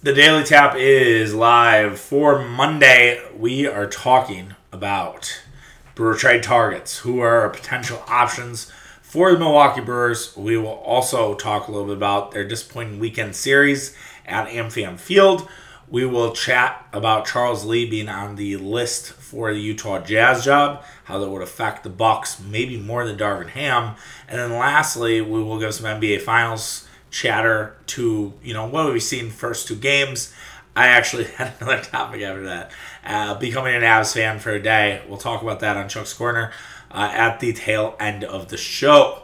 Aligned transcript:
The 0.00 0.14
Daily 0.14 0.44
Tap 0.44 0.76
is 0.76 1.34
live 1.34 1.98
for 1.98 2.38
Monday. 2.44 3.20
We 3.36 3.66
are 3.66 3.88
talking 3.88 4.54
about 4.70 5.42
Brewer 5.96 6.14
trade 6.14 6.44
targets, 6.44 6.98
who 6.98 7.18
are 7.18 7.50
potential 7.50 8.04
options 8.06 8.70
for 9.02 9.32
the 9.32 9.40
Milwaukee 9.40 9.80
Brewers. 9.80 10.36
We 10.36 10.56
will 10.56 10.68
also 10.68 11.34
talk 11.34 11.66
a 11.66 11.72
little 11.72 11.88
bit 11.88 11.96
about 11.96 12.30
their 12.30 12.46
disappointing 12.46 13.00
weekend 13.00 13.34
series 13.34 13.96
at 14.24 14.46
AmFam 14.46 15.00
Field. 15.00 15.48
We 15.88 16.06
will 16.06 16.32
chat 16.32 16.86
about 16.92 17.26
Charles 17.26 17.64
Lee 17.64 17.90
being 17.90 18.08
on 18.08 18.36
the 18.36 18.56
list 18.56 19.14
for 19.14 19.52
the 19.52 19.60
Utah 19.60 19.98
Jazz 19.98 20.44
job, 20.44 20.84
how 21.06 21.18
that 21.18 21.28
would 21.28 21.42
affect 21.42 21.82
the 21.82 21.90
Bucks, 21.90 22.38
maybe 22.38 22.78
more 22.78 23.04
than 23.04 23.18
Darvin 23.18 23.48
Ham. 23.48 23.96
And 24.28 24.38
then 24.38 24.52
lastly, 24.52 25.20
we 25.20 25.42
will 25.42 25.58
give 25.58 25.74
some 25.74 25.86
NBA 25.86 26.20
Finals 26.20 26.87
chatter 27.10 27.76
to 27.86 28.32
you 28.42 28.54
know 28.54 28.66
what 28.66 28.92
we've 28.92 29.02
seen 29.02 29.30
first 29.30 29.68
two 29.68 29.76
games. 29.76 30.34
I 30.76 30.86
actually 30.86 31.24
had 31.36 31.54
another 31.60 31.82
topic 31.82 32.22
after 32.22 32.44
that. 32.44 32.70
Uh, 33.04 33.34
becoming 33.34 33.74
an 33.74 33.82
Avs 33.82 34.14
fan 34.14 34.38
for 34.38 34.50
a 34.50 34.62
day. 34.62 35.02
We'll 35.08 35.18
talk 35.18 35.42
about 35.42 35.60
that 35.60 35.76
on 35.76 35.88
Chuck's 35.88 36.12
Corner 36.12 36.52
uh, 36.90 37.10
at 37.12 37.40
the 37.40 37.52
tail 37.52 37.96
end 37.98 38.24
of 38.24 38.48
the 38.48 38.56
show. 38.56 39.22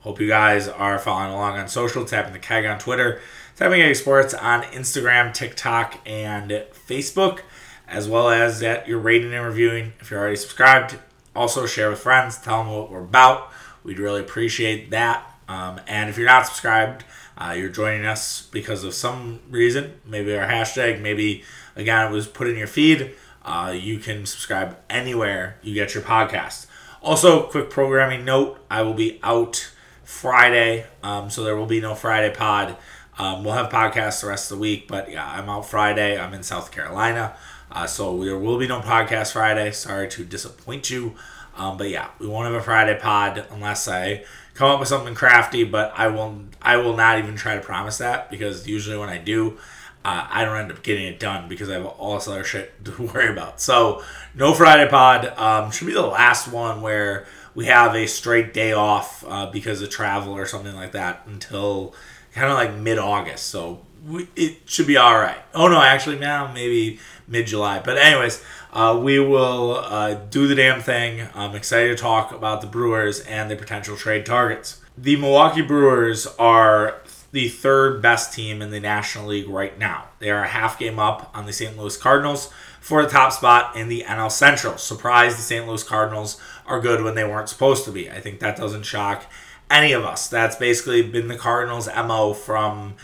Hope 0.00 0.20
you 0.20 0.28
guys 0.28 0.68
are 0.68 0.98
following 0.98 1.32
along 1.32 1.58
on 1.58 1.68
social, 1.68 2.04
tapping 2.04 2.32
the 2.32 2.38
keg 2.38 2.64
on 2.64 2.78
Twitter, 2.78 3.20
tapping 3.56 3.80
A 3.80 3.94
Sports 3.94 4.32
on 4.32 4.62
Instagram, 4.62 5.34
TikTok, 5.34 5.98
and 6.06 6.50
Facebook, 6.50 7.40
as 7.88 8.08
well 8.08 8.30
as 8.30 8.60
that 8.60 8.86
you're 8.86 8.98
rating 9.00 9.34
and 9.34 9.44
reviewing. 9.44 9.92
If 10.00 10.10
you're 10.10 10.20
already 10.20 10.36
subscribed, 10.36 10.98
also 11.34 11.66
share 11.66 11.90
with 11.90 11.98
friends, 11.98 12.38
tell 12.38 12.62
them 12.62 12.72
what 12.72 12.90
we're 12.90 13.00
about. 13.00 13.50
We'd 13.82 13.98
really 13.98 14.20
appreciate 14.20 14.90
that. 14.90 15.37
Um, 15.48 15.80
and 15.86 16.10
if 16.10 16.16
you're 16.18 16.26
not 16.26 16.46
subscribed, 16.46 17.04
uh, 17.38 17.54
you're 17.56 17.70
joining 17.70 18.04
us 18.04 18.48
because 18.50 18.84
of 18.84 18.94
some 18.94 19.40
reason, 19.50 20.00
maybe 20.04 20.36
our 20.36 20.46
hashtag, 20.46 21.00
maybe 21.00 21.44
again 21.76 22.06
it 22.06 22.12
was 22.12 22.26
put 22.26 22.48
in 22.48 22.56
your 22.56 22.66
feed. 22.66 23.14
Uh, 23.44 23.74
you 23.74 23.98
can 23.98 24.26
subscribe 24.26 24.78
anywhere 24.90 25.56
you 25.62 25.72
get 25.72 25.94
your 25.94 26.02
podcast. 26.02 26.66
Also, 27.00 27.44
quick 27.44 27.70
programming 27.70 28.24
note: 28.24 28.58
I 28.70 28.82
will 28.82 28.94
be 28.94 29.20
out 29.22 29.72
Friday, 30.04 30.86
um, 31.02 31.30
so 31.30 31.44
there 31.44 31.56
will 31.56 31.66
be 31.66 31.80
no 31.80 31.94
Friday 31.94 32.34
pod. 32.34 32.76
Um, 33.18 33.44
we'll 33.44 33.54
have 33.54 33.70
podcasts 33.70 34.20
the 34.20 34.28
rest 34.28 34.50
of 34.50 34.58
the 34.58 34.60
week, 34.60 34.86
but 34.86 35.10
yeah, 35.10 35.26
I'm 35.28 35.48
out 35.48 35.66
Friday. 35.66 36.18
I'm 36.18 36.34
in 36.34 36.42
South 36.42 36.70
Carolina, 36.70 37.36
uh, 37.70 37.86
so 37.86 38.22
there 38.22 38.38
will 38.38 38.58
be 38.58 38.66
no 38.66 38.80
podcast 38.80 39.32
Friday. 39.32 39.70
Sorry 39.70 40.08
to 40.08 40.24
disappoint 40.24 40.90
you, 40.90 41.14
um, 41.58 41.76
but 41.76 41.90
yeah, 41.90 42.08
we 42.18 42.26
won't 42.26 42.46
have 42.46 42.54
a 42.54 42.62
Friday 42.62 42.98
pod 42.98 43.44
unless 43.50 43.88
I 43.88 44.24
come 44.54 44.70
up 44.70 44.80
with 44.80 44.88
something 44.88 45.14
crafty, 45.14 45.64
but 45.64 45.92
I 45.96 46.06
will 46.06 46.44
I 46.62 46.76
will 46.76 46.96
not 46.96 47.18
even 47.18 47.36
try 47.36 47.56
to 47.56 47.60
promise 47.60 47.98
that 47.98 48.30
because 48.30 48.66
usually 48.66 48.96
when 48.96 49.08
I 49.08 49.18
do, 49.18 49.58
uh, 50.04 50.26
I 50.30 50.44
don't 50.44 50.56
end 50.56 50.70
up 50.70 50.82
getting 50.82 51.06
it 51.06 51.18
done 51.18 51.48
because 51.48 51.68
I 51.68 51.74
have 51.74 51.86
all 51.86 52.14
this 52.14 52.28
other 52.28 52.44
shit 52.44 52.84
to 52.84 53.02
worry 53.02 53.28
about. 53.28 53.60
So 53.60 54.02
no 54.34 54.54
Friday 54.54 54.88
pod 54.88 55.26
um, 55.36 55.70
should 55.70 55.88
be 55.88 55.94
the 55.94 56.02
last 56.02 56.48
one 56.48 56.80
where 56.80 57.26
we 57.54 57.66
have 57.66 57.94
a 57.96 58.06
straight 58.06 58.54
day 58.54 58.72
off 58.72 59.24
uh, 59.26 59.50
because 59.50 59.82
of 59.82 59.90
travel 59.90 60.32
or 60.32 60.46
something 60.46 60.74
like 60.74 60.92
that 60.92 61.22
until 61.26 61.92
kind 62.32 62.50
of 62.50 62.54
like 62.54 62.72
mid 62.74 62.98
August. 62.98 63.46
So 63.46 63.84
we, 64.06 64.28
it 64.36 64.58
should 64.66 64.86
be 64.86 64.96
all 64.96 65.18
right. 65.18 65.38
Oh 65.54 65.66
no, 65.66 65.80
actually 65.80 66.20
now 66.20 66.52
maybe 66.52 67.00
mid 67.28 67.46
July. 67.46 67.80
But 67.84 67.98
anyways, 67.98 68.42
uh, 68.72 68.98
we 69.00 69.18
will 69.20 69.76
uh, 69.76 70.14
do 70.14 70.48
the 70.48 70.54
damn 70.54 70.80
thing. 70.80 71.28
I'm 71.34 71.54
excited 71.54 71.96
to 71.96 72.02
talk 72.02 72.32
about 72.32 72.60
the 72.60 72.66
Brewers 72.66 73.20
and 73.20 73.50
the 73.50 73.56
potential 73.56 73.96
trade 73.96 74.26
targets. 74.26 74.80
The 74.96 75.16
Milwaukee 75.16 75.62
Brewers 75.62 76.26
are 76.38 77.02
the 77.30 77.48
third 77.48 78.00
best 78.00 78.32
team 78.32 78.62
in 78.62 78.70
the 78.70 78.80
National 78.80 79.26
League 79.26 79.48
right 79.48 79.78
now. 79.78 80.08
They 80.18 80.30
are 80.30 80.42
a 80.42 80.48
half 80.48 80.78
game 80.78 80.98
up 80.98 81.30
on 81.34 81.46
the 81.46 81.52
St. 81.52 81.76
Louis 81.76 81.96
Cardinals 81.96 82.52
for 82.80 83.02
the 83.02 83.08
top 83.08 83.32
spot 83.32 83.76
in 83.76 83.88
the 83.88 84.04
NL 84.06 84.32
Central. 84.32 84.78
Surprise, 84.78 85.36
the 85.36 85.42
St. 85.42 85.66
Louis 85.66 85.82
Cardinals 85.82 86.40
are 86.66 86.80
good 86.80 87.02
when 87.02 87.14
they 87.14 87.24
weren't 87.24 87.48
supposed 87.48 87.84
to 87.84 87.92
be. 87.92 88.10
I 88.10 88.20
think 88.20 88.40
that 88.40 88.56
doesn't 88.56 88.84
shock 88.84 89.26
any 89.70 89.92
of 89.92 90.04
us. 90.04 90.28
That's 90.28 90.56
basically 90.56 91.02
been 91.02 91.28
the 91.28 91.36
Cardinals' 91.36 91.88
MO 91.94 92.32
from 92.32 92.94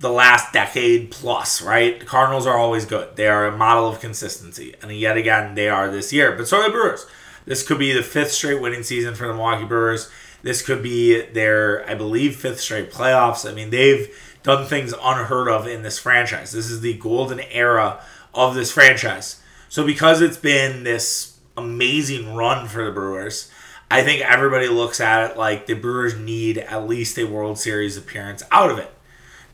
the 0.00 0.10
last 0.10 0.52
decade 0.52 1.10
plus, 1.10 1.60
right? 1.60 1.98
The 1.98 2.06
Cardinals 2.06 2.46
are 2.46 2.56
always 2.56 2.84
good. 2.84 3.16
They 3.16 3.26
are 3.26 3.46
a 3.46 3.56
model 3.56 3.88
of 3.88 4.00
consistency. 4.00 4.74
And 4.80 4.92
yet 4.92 5.16
again, 5.16 5.54
they 5.54 5.68
are 5.68 5.90
this 5.90 6.12
year. 6.12 6.32
But 6.32 6.46
so 6.46 6.58
are 6.58 6.64
the 6.64 6.70
Brewers. 6.70 7.06
This 7.44 7.66
could 7.66 7.78
be 7.78 7.92
the 7.92 8.02
fifth 8.02 8.32
straight 8.32 8.60
winning 8.60 8.82
season 8.82 9.14
for 9.14 9.26
the 9.26 9.32
Milwaukee 9.32 9.64
Brewers. 9.64 10.10
This 10.42 10.62
could 10.62 10.82
be 10.82 11.22
their, 11.22 11.88
I 11.88 11.94
believe, 11.94 12.36
fifth 12.36 12.60
straight 12.60 12.92
playoffs. 12.92 13.48
I 13.48 13.54
mean, 13.54 13.70
they've 13.70 14.14
done 14.42 14.66
things 14.66 14.94
unheard 15.02 15.48
of 15.48 15.66
in 15.66 15.82
this 15.82 15.98
franchise. 15.98 16.52
This 16.52 16.70
is 16.70 16.80
the 16.80 16.94
golden 16.94 17.40
era 17.40 18.00
of 18.34 18.54
this 18.54 18.70
franchise. 18.70 19.42
So 19.68 19.84
because 19.84 20.20
it's 20.20 20.36
been 20.36 20.84
this 20.84 21.38
amazing 21.56 22.36
run 22.36 22.68
for 22.68 22.84
the 22.84 22.92
Brewers, 22.92 23.50
I 23.90 24.02
think 24.02 24.22
everybody 24.22 24.68
looks 24.68 25.00
at 25.00 25.30
it 25.30 25.36
like 25.36 25.66
the 25.66 25.74
Brewers 25.74 26.16
need 26.16 26.58
at 26.58 26.86
least 26.86 27.18
a 27.18 27.24
World 27.24 27.58
Series 27.58 27.96
appearance 27.96 28.42
out 28.52 28.70
of 28.70 28.78
it. 28.78 28.92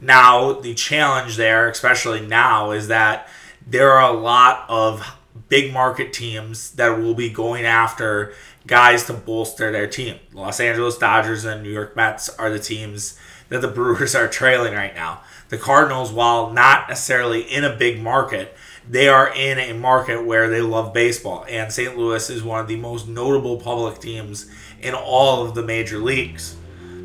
Now, 0.01 0.53
the 0.53 0.75
challenge 0.75 1.37
there, 1.37 1.69
especially 1.69 2.21
now, 2.21 2.73
is 2.73 2.89
that 2.89 3.29
there 3.67 3.93
are 3.93 4.13
a 4.13 4.19
lot 4.19 4.65
of 4.69 5.17
big 5.49 5.73
market 5.73 6.13
teams 6.13 6.73
that 6.73 6.99
will 6.99 7.15
be 7.15 7.31
going 7.31 7.65
after 7.65 8.33
guys 8.67 9.05
to 9.07 9.13
bolster 9.13 9.71
their 9.71 9.87
team. 9.87 10.19
Los 10.33 10.61
Angeles 10.61 10.99
Dodgers 10.99 11.45
and 11.45 11.63
New 11.63 11.71
York 11.71 11.95
Mets 11.97 12.29
are 12.31 12.51
the 12.51 12.59
teams 12.59 13.19
that 13.49 13.61
the 13.61 13.69
Brewers 13.75 14.15
are 14.15 14.29
trailing 14.29 14.75
right 14.75 14.95
now. 14.95 15.23
The 15.49 15.59
Cardinals, 15.59 16.13
while 16.13 16.51
not 16.51 16.89
necessarily 16.89 17.43
in 17.43 17.65
a 17.65 17.77
big 17.77 18.01
market, 18.01 18.57
they 18.89 19.09
are 19.09 19.33
in 19.35 19.59
a 19.59 19.73
market 19.73 20.25
where 20.25 20.49
they 20.49 20.61
love 20.61 20.93
baseball. 20.93 21.45
And 21.49 21.73
St. 21.73 21.97
Louis 21.97 22.29
is 22.29 22.43
one 22.43 22.61
of 22.61 22.69
the 22.69 22.77
most 22.77 23.09
notable 23.09 23.59
public 23.59 23.99
teams 23.99 24.51
in 24.81 24.95
all 24.95 25.45
of 25.45 25.55
the 25.55 25.63
major 25.63 25.99
leagues. 25.99 26.57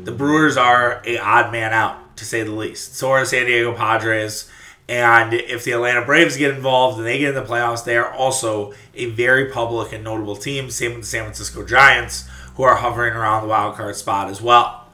The 0.04 0.12
Brewers 0.12 0.56
are 0.56 1.02
a 1.04 1.18
odd 1.18 1.52
man 1.52 1.72
out 1.72 2.09
to 2.20 2.24
say 2.24 2.42
the 2.42 2.52
least. 2.52 2.94
So 2.94 3.10
are 3.10 3.20
the 3.20 3.26
San 3.26 3.46
Diego 3.46 3.74
Padres. 3.74 4.48
And 4.88 5.34
if 5.34 5.64
the 5.64 5.72
Atlanta 5.72 6.04
Braves 6.04 6.36
get 6.36 6.54
involved 6.54 6.98
and 6.98 7.06
they 7.06 7.18
get 7.18 7.30
in 7.30 7.34
the 7.34 7.48
playoffs, 7.48 7.84
they 7.84 7.96
are 7.96 8.12
also 8.12 8.72
a 8.94 9.06
very 9.06 9.50
public 9.50 9.92
and 9.92 10.04
notable 10.04 10.36
team. 10.36 10.70
Same 10.70 10.92
with 10.92 11.02
the 11.02 11.06
San 11.06 11.24
Francisco 11.24 11.64
Giants, 11.64 12.28
who 12.54 12.62
are 12.62 12.76
hovering 12.76 13.14
around 13.14 13.42
the 13.42 13.48
wild 13.48 13.76
card 13.76 13.96
spot 13.96 14.28
as 14.28 14.42
well. 14.42 14.88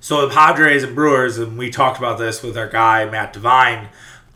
So 0.00 0.26
the 0.26 0.34
Padres 0.34 0.82
and 0.82 0.94
Brewers, 0.94 1.38
and 1.38 1.58
we 1.58 1.70
talked 1.70 1.98
about 1.98 2.18
this 2.18 2.42
with 2.42 2.56
our 2.56 2.68
guy 2.68 3.04
Matt 3.06 3.32
Devine, 3.32 3.88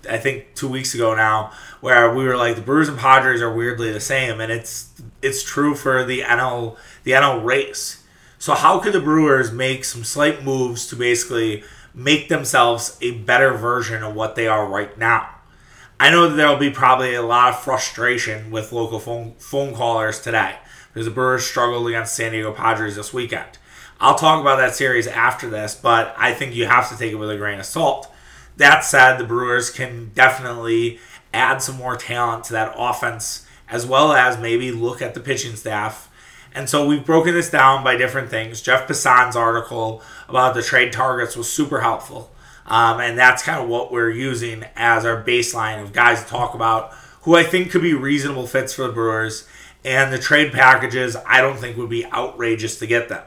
I 0.09 0.19
think 0.19 0.55
two 0.55 0.69
weeks 0.69 0.95
ago 0.95 1.15
now, 1.15 1.53
where 1.81 2.13
we 2.13 2.25
were 2.25 2.37
like 2.37 2.57
the 2.57 2.63
Brewers 2.63 2.89
and 2.89 2.99
Padres 2.99 3.41
are 3.41 3.55
weirdly 3.55 3.93
the 3.93 4.01
same, 4.01 4.41
and 4.41 4.51
it's 4.51 4.91
it's 5.21 5.45
true 5.45 5.75
for 5.75 6.05
the 6.05 6.23
NL 6.23 6.77
the 7.05 7.13
NL 7.13 7.45
race. 7.45 8.03
So 8.39 8.55
how 8.55 8.81
could 8.81 8.93
the 8.93 9.01
Brewers 9.01 9.53
make 9.53 9.85
some 9.85 10.03
slight 10.03 10.43
moves 10.43 10.89
to 10.89 10.97
basically 10.97 11.63
make 11.95 12.29
themselves 12.29 12.97
a 13.01 13.13
better 13.13 13.53
version 13.53 14.03
of 14.03 14.15
what 14.15 14.35
they 14.35 14.47
are 14.47 14.67
right 14.67 14.97
now. 14.97 15.29
I 16.01 16.11
know 16.11 16.29
that 16.29 16.35
there'll 16.35 16.57
be 16.57 16.71
probably 16.71 17.15
a 17.15 17.23
lot 17.23 17.51
of 17.51 17.61
frustration 17.61 18.51
with 18.51 18.73
local 18.73 18.99
phone, 18.99 19.35
phone 19.39 19.75
callers 19.75 20.21
today 20.21 20.57
because 20.93 21.07
the 21.07 21.13
Brewers 21.13 21.47
struggled 21.47 21.87
against 21.87 22.15
San 22.15 22.33
Diego 22.33 22.53
Padres 22.53 22.97
this 22.97 23.13
weekend. 23.13 23.59
I'll 24.01 24.17
talk 24.17 24.41
about 24.41 24.57
that 24.57 24.75
series 24.75 25.07
after 25.07 25.49
this, 25.49 25.75
but 25.75 26.15
I 26.19 26.35
think 26.35 26.55
you 26.55 26.67
have 26.67 26.89
to 26.91 26.99
take 26.99 27.13
it 27.13 27.17
with 27.17 27.31
a 27.31 27.37
grain 27.37 27.61
of 27.61 27.67
salt. 27.67 28.13
That 28.57 28.85
said, 28.85 29.17
the 29.17 29.25
Brewers 29.25 29.71
can 29.71 30.11
definitely 30.15 30.99
add 31.33 31.63
some 31.63 31.77
more 31.77 31.97
talent 31.97 32.45
to 32.45 32.53
that 32.55 32.75
offense, 32.77 33.47
as 33.69 33.87
well 33.87 34.13
as 34.13 34.39
maybe 34.39 34.71
look 34.71 35.01
at 35.01 35.15
the 35.15 35.21
pitching 35.21 35.57
staff 35.57 36.11
and 36.55 36.69
so 36.69 36.87
we've 36.87 37.05
broken 37.05 37.35
this 37.35 37.51
down 37.51 37.83
by 37.85 37.97
different 37.97 38.29
things. 38.31 38.61
Jeff 38.61 38.87
Passan's 38.87 39.37
article 39.37 40.03
about 40.29 40.55
the 40.55 40.63
trade 40.63 40.93
targets 40.93 41.37
was 41.37 41.51
super 41.51 41.81
helpful. 41.81 42.31
Um, 42.67 43.01
and 43.01 43.19
that's 43.19 43.43
kind 43.43 43.63
of 43.63 43.69
what 43.69 43.91
we're 43.91 44.11
using 44.11 44.65
as 44.77 45.05
our 45.05 45.23
baseline 45.23 45.83
of 45.83 45.93
guys 45.93 46.23
to 46.23 46.29
talk 46.29 46.55
about 46.55 46.93
who 47.23 47.35
I 47.35 47.43
think 47.43 47.71
could 47.71 47.83
be 47.83 47.95
reasonable 47.95 48.47
fits 48.47 48.75
for 48.75 48.87
the 48.87 48.93
Brewers. 48.93 49.49
And 49.85 50.13
the 50.13 50.19
trade 50.19 50.53
packages, 50.53 51.17
I 51.27 51.41
don't 51.41 51.57
think 51.57 51.77
would 51.77 51.91
be 51.91 52.07
outrageous 52.07 52.79
to 52.79 52.87
get 52.87 53.09
them. 53.09 53.25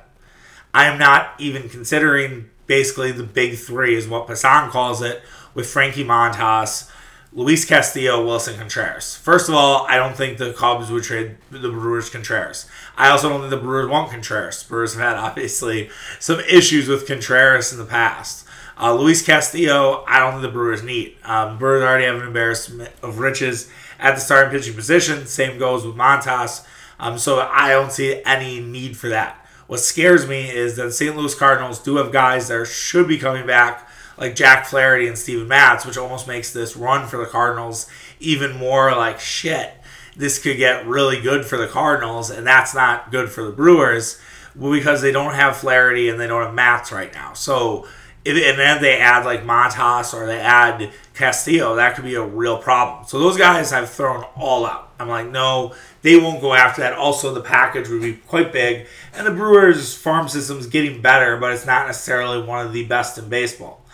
I 0.73 0.85
am 0.85 0.97
not 0.97 1.33
even 1.37 1.69
considering 1.69 2.49
basically 2.67 3.11
the 3.11 3.23
big 3.23 3.57
three, 3.57 3.95
is 3.95 4.07
what 4.07 4.27
Passan 4.27 4.69
calls 4.69 5.01
it, 5.01 5.21
with 5.53 5.67
Frankie 5.67 6.03
Montas, 6.03 6.89
Luis 7.35 7.65
Castillo, 7.65 8.25
Willson 8.25 8.57
Contreras. 8.57 9.17
First 9.17 9.49
of 9.49 9.55
all, 9.55 9.85
I 9.89 9.97
don't 9.97 10.15
think 10.15 10.37
the 10.37 10.53
Cubs 10.53 10.89
would 10.89 11.03
trade 11.03 11.35
the 11.51 11.69
Brewers 11.69 12.09
Contreras. 12.09 12.65
I 12.95 13.09
also 13.09 13.27
don't 13.27 13.41
think 13.41 13.49
the 13.49 13.57
Brewers 13.57 13.89
want 13.89 14.09
Contreras. 14.09 14.63
Brewers 14.63 14.93
have 14.93 15.03
had 15.03 15.17
obviously 15.17 15.89
some 16.17 16.39
issues 16.39 16.87
with 16.87 17.05
Contreras 17.05 17.73
in 17.73 17.77
the 17.77 17.83
past. 17.83 18.47
Uh, 18.79 18.93
Luis 18.95 19.21
Castillo, 19.21 20.05
I 20.07 20.19
don't 20.19 20.31
think 20.31 20.43
the 20.43 20.57
Brewers 20.57 20.81
need. 20.81 21.17
Um, 21.25 21.57
Brewers 21.57 21.83
already 21.83 22.05
have 22.05 22.15
an 22.15 22.27
embarrassment 22.27 22.91
of 23.03 23.19
riches 23.19 23.69
at 23.99 24.15
the 24.15 24.21
starting 24.21 24.57
pitching 24.57 24.73
position. 24.73 25.27
Same 25.27 25.59
goes 25.59 25.85
with 25.85 25.97
Montas. 25.97 26.65
Um, 27.01 27.17
so 27.17 27.41
I 27.51 27.69
don't 27.69 27.91
see 27.91 28.21
any 28.23 28.61
need 28.61 28.95
for 28.95 29.09
that. 29.09 29.45
What 29.67 29.81
scares 29.81 30.25
me 30.25 30.49
is 30.49 30.77
that 30.77 30.83
the 30.83 30.91
St. 30.93 31.17
Louis 31.17 31.35
Cardinals 31.35 31.79
do 31.79 31.97
have 31.97 32.13
guys 32.13 32.47
that 32.47 32.65
should 32.65 33.09
be 33.09 33.17
coming 33.17 33.45
back 33.45 33.89
like 34.17 34.35
Jack 34.35 34.65
Flaherty 34.65 35.07
and 35.07 35.17
Steven 35.17 35.47
Matz, 35.47 35.85
which 35.85 35.97
almost 35.97 36.27
makes 36.27 36.53
this 36.53 36.75
run 36.75 37.07
for 37.07 37.17
the 37.17 37.25
Cardinals 37.25 37.89
even 38.19 38.55
more 38.57 38.91
like 38.95 39.19
shit. 39.19 39.73
This 40.15 40.41
could 40.41 40.57
get 40.57 40.87
really 40.87 41.21
good 41.21 41.45
for 41.45 41.57
the 41.57 41.67
Cardinals, 41.67 42.29
and 42.29 42.47
that's 42.47 42.73
not 42.73 43.11
good 43.11 43.29
for 43.29 43.43
the 43.43 43.51
Brewers 43.51 44.19
because 44.59 45.01
they 45.01 45.11
don't 45.11 45.33
have 45.33 45.57
Flaherty 45.57 46.07
and 46.07 46.19
they 46.19 46.27
don't 46.27 46.43
have 46.43 46.53
Matz 46.53 46.91
right 46.91 47.13
now. 47.13 47.33
So, 47.33 47.87
if, 48.23 48.35
and 48.35 48.57
then 48.57 48.81
they 48.81 48.97
add 48.97 49.25
like 49.25 49.43
Montas 49.43 50.13
or 50.13 50.25
they 50.25 50.39
add 50.39 50.91
Castillo, 51.13 51.75
that 51.75 51.95
could 51.95 52.05
be 52.05 52.15
a 52.15 52.23
real 52.23 52.57
problem. 52.57 53.05
So 53.05 53.19
those 53.19 53.37
guys 53.37 53.73
I've 53.73 53.89
thrown 53.89 54.23
all 54.35 54.65
out. 54.65 54.93
I'm 54.97 55.09
like, 55.09 55.27
no, 55.27 55.73
they 56.01 56.17
won't 56.17 56.39
go 56.39 56.53
after 56.53 56.81
that. 56.81 56.93
Also, 56.93 57.33
the 57.33 57.41
package 57.41 57.89
would 57.89 58.01
be 58.01 58.13
quite 58.13 58.53
big, 58.53 58.87
and 59.13 59.27
the 59.27 59.31
Brewers' 59.31 59.93
farm 59.93 60.29
system 60.29 60.57
is 60.57 60.67
getting 60.67 61.01
better, 61.01 61.35
but 61.35 61.51
it's 61.51 61.65
not 61.65 61.87
necessarily 61.87 62.41
one 62.41 62.65
of 62.65 62.71
the 62.71 62.85
best 62.85 63.17
in 63.17 63.27
baseball. 63.27 63.84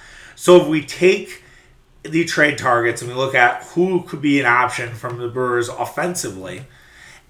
So 0.41 0.59
if 0.59 0.67
we 0.67 0.81
take 0.81 1.43
the 2.01 2.25
trade 2.25 2.57
targets 2.57 3.03
and 3.03 3.11
we 3.11 3.15
look 3.15 3.35
at 3.35 3.61
who 3.61 4.01
could 4.01 4.23
be 4.23 4.39
an 4.39 4.47
option 4.47 4.91
from 4.95 5.19
the 5.19 5.27
Brewers 5.27 5.69
offensively, 5.69 6.65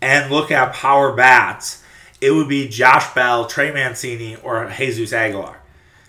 and 0.02 0.32
look 0.32 0.50
at 0.50 0.72
power 0.72 1.12
bats, 1.12 1.84
it 2.22 2.32
would 2.32 2.48
be 2.48 2.70
Josh 2.70 3.14
Bell, 3.14 3.48
Trey 3.48 3.70
Mancini, 3.74 4.38
or 4.38 4.72
Jesus 4.78 5.12
Aguilar. 5.12 5.60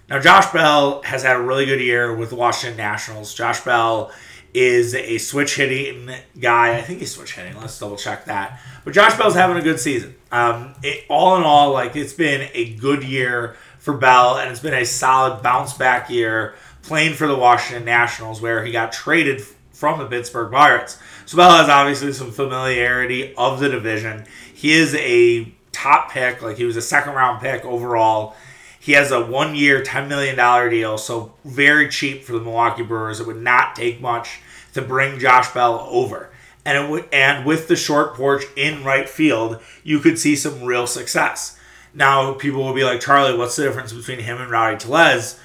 Now, 0.08 0.20
Josh 0.20 0.52
Bell 0.52 1.02
has 1.02 1.25
had 1.25 1.34
a 1.34 1.43
really 1.43 1.66
good 1.66 1.81
year 1.81 2.14
with 2.14 2.31
the 2.31 2.37
Washington 2.37 2.76
Nationals. 2.76 3.34
Josh 3.34 3.62
Bell 3.62 4.12
is 4.54 4.94
a 4.94 5.19
switch 5.19 5.56
hitting 5.56 6.08
guy. 6.38 6.76
I 6.78 6.82
think 6.82 7.00
he's 7.00 7.16
switch 7.16 7.34
hitting. 7.34 7.60
Let's 7.60 7.76
double 7.81 7.96
check 7.96 8.26
that. 8.26 8.60
But 8.84 8.94
Josh 8.94 9.19
Bell's 9.19 9.34
having 9.34 9.56
a 9.56 9.62
good 9.62 9.81
season. 9.81 10.14
Um, 10.31 10.75
it, 10.84 11.04
all 11.08 11.37
in 11.37 11.43
all, 11.43 11.72
like 11.72 11.96
it's 11.96 12.12
been 12.12 12.49
a 12.54 12.75
good 12.75 13.02
year 13.02 13.56
for 13.81 13.93
Bell, 13.93 14.38
and 14.38 14.52
it's 14.52 14.60
been 14.60 14.72
a 14.72 14.84
solid 14.84 15.43
bounce 15.43 15.72
back 15.72 16.08
year 16.08 16.54
playing 16.82 17.14
for 17.14 17.26
the 17.26 17.37
Washington 17.37 17.84
Nationals, 17.84 18.40
where 18.40 18.64
he 18.64 18.73
got 18.73 18.93
traded 18.93 19.40
from 19.73 19.99
the 19.99 20.06
Pittsburgh 20.06 20.52
Pirates. 20.52 20.99
So 21.26 21.37
Bell 21.37 21.50
has 21.50 21.69
obviously 21.69 22.12
some 22.12 22.31
familiarity 22.31 23.34
of 23.37 23.61
the 23.61 23.69
division. 23.69 24.25
He 24.52 24.73
is 24.73 24.94
a 24.94 25.52
top 25.73 26.11
pick, 26.11 26.43
like 26.43 26.56
he 26.56 26.64
was 26.64 26.76
a 26.76 26.82
second 26.82 27.14
round 27.14 27.40
pick 27.40 27.64
overall. 27.64 28.37
He 28.79 28.93
has 28.93 29.12
a 29.12 29.25
one 29.25 29.55
year, 29.55 29.82
$10 29.82 30.08
million 30.08 30.37
deal, 30.70 30.99
so 30.99 31.34
very 31.44 31.88
cheap 31.88 32.25
for 32.25 32.32
the 32.32 32.40
Milwaukee 32.40 32.82
Brewers. 32.82 33.20
It 33.20 33.26
would 33.26 33.40
not 33.40 33.76
take 33.76 34.00
much 34.00 34.40
to 34.75 34.82
bring 34.82 35.19
Josh 35.19 35.52
Bell 35.52 35.87
over. 35.88 36.31
And, 36.64 36.90
would, 36.90 37.08
and 37.12 37.44
with 37.44 37.69
the 37.69 37.76
short 37.76 38.14
porch 38.14 38.44
in 38.56 38.85
right 38.85 39.08
field, 39.08 39.61
you 39.82 40.00
could 40.00 40.19
see 40.19 40.37
some 40.37 40.62
real 40.62 40.87
success. 40.87 41.58
Now, 41.94 42.35
people 42.35 42.62
will 42.62 42.75
be 42.75 42.85
like, 42.85 43.00
Charlie, 43.00 43.37
what's 43.37 43.56
the 43.56 43.64
difference 43.64 43.93
between 43.93 44.20
him 44.20 44.40
and 44.40 44.50
Rowdy 44.50 44.78
Tellez? 44.78 45.38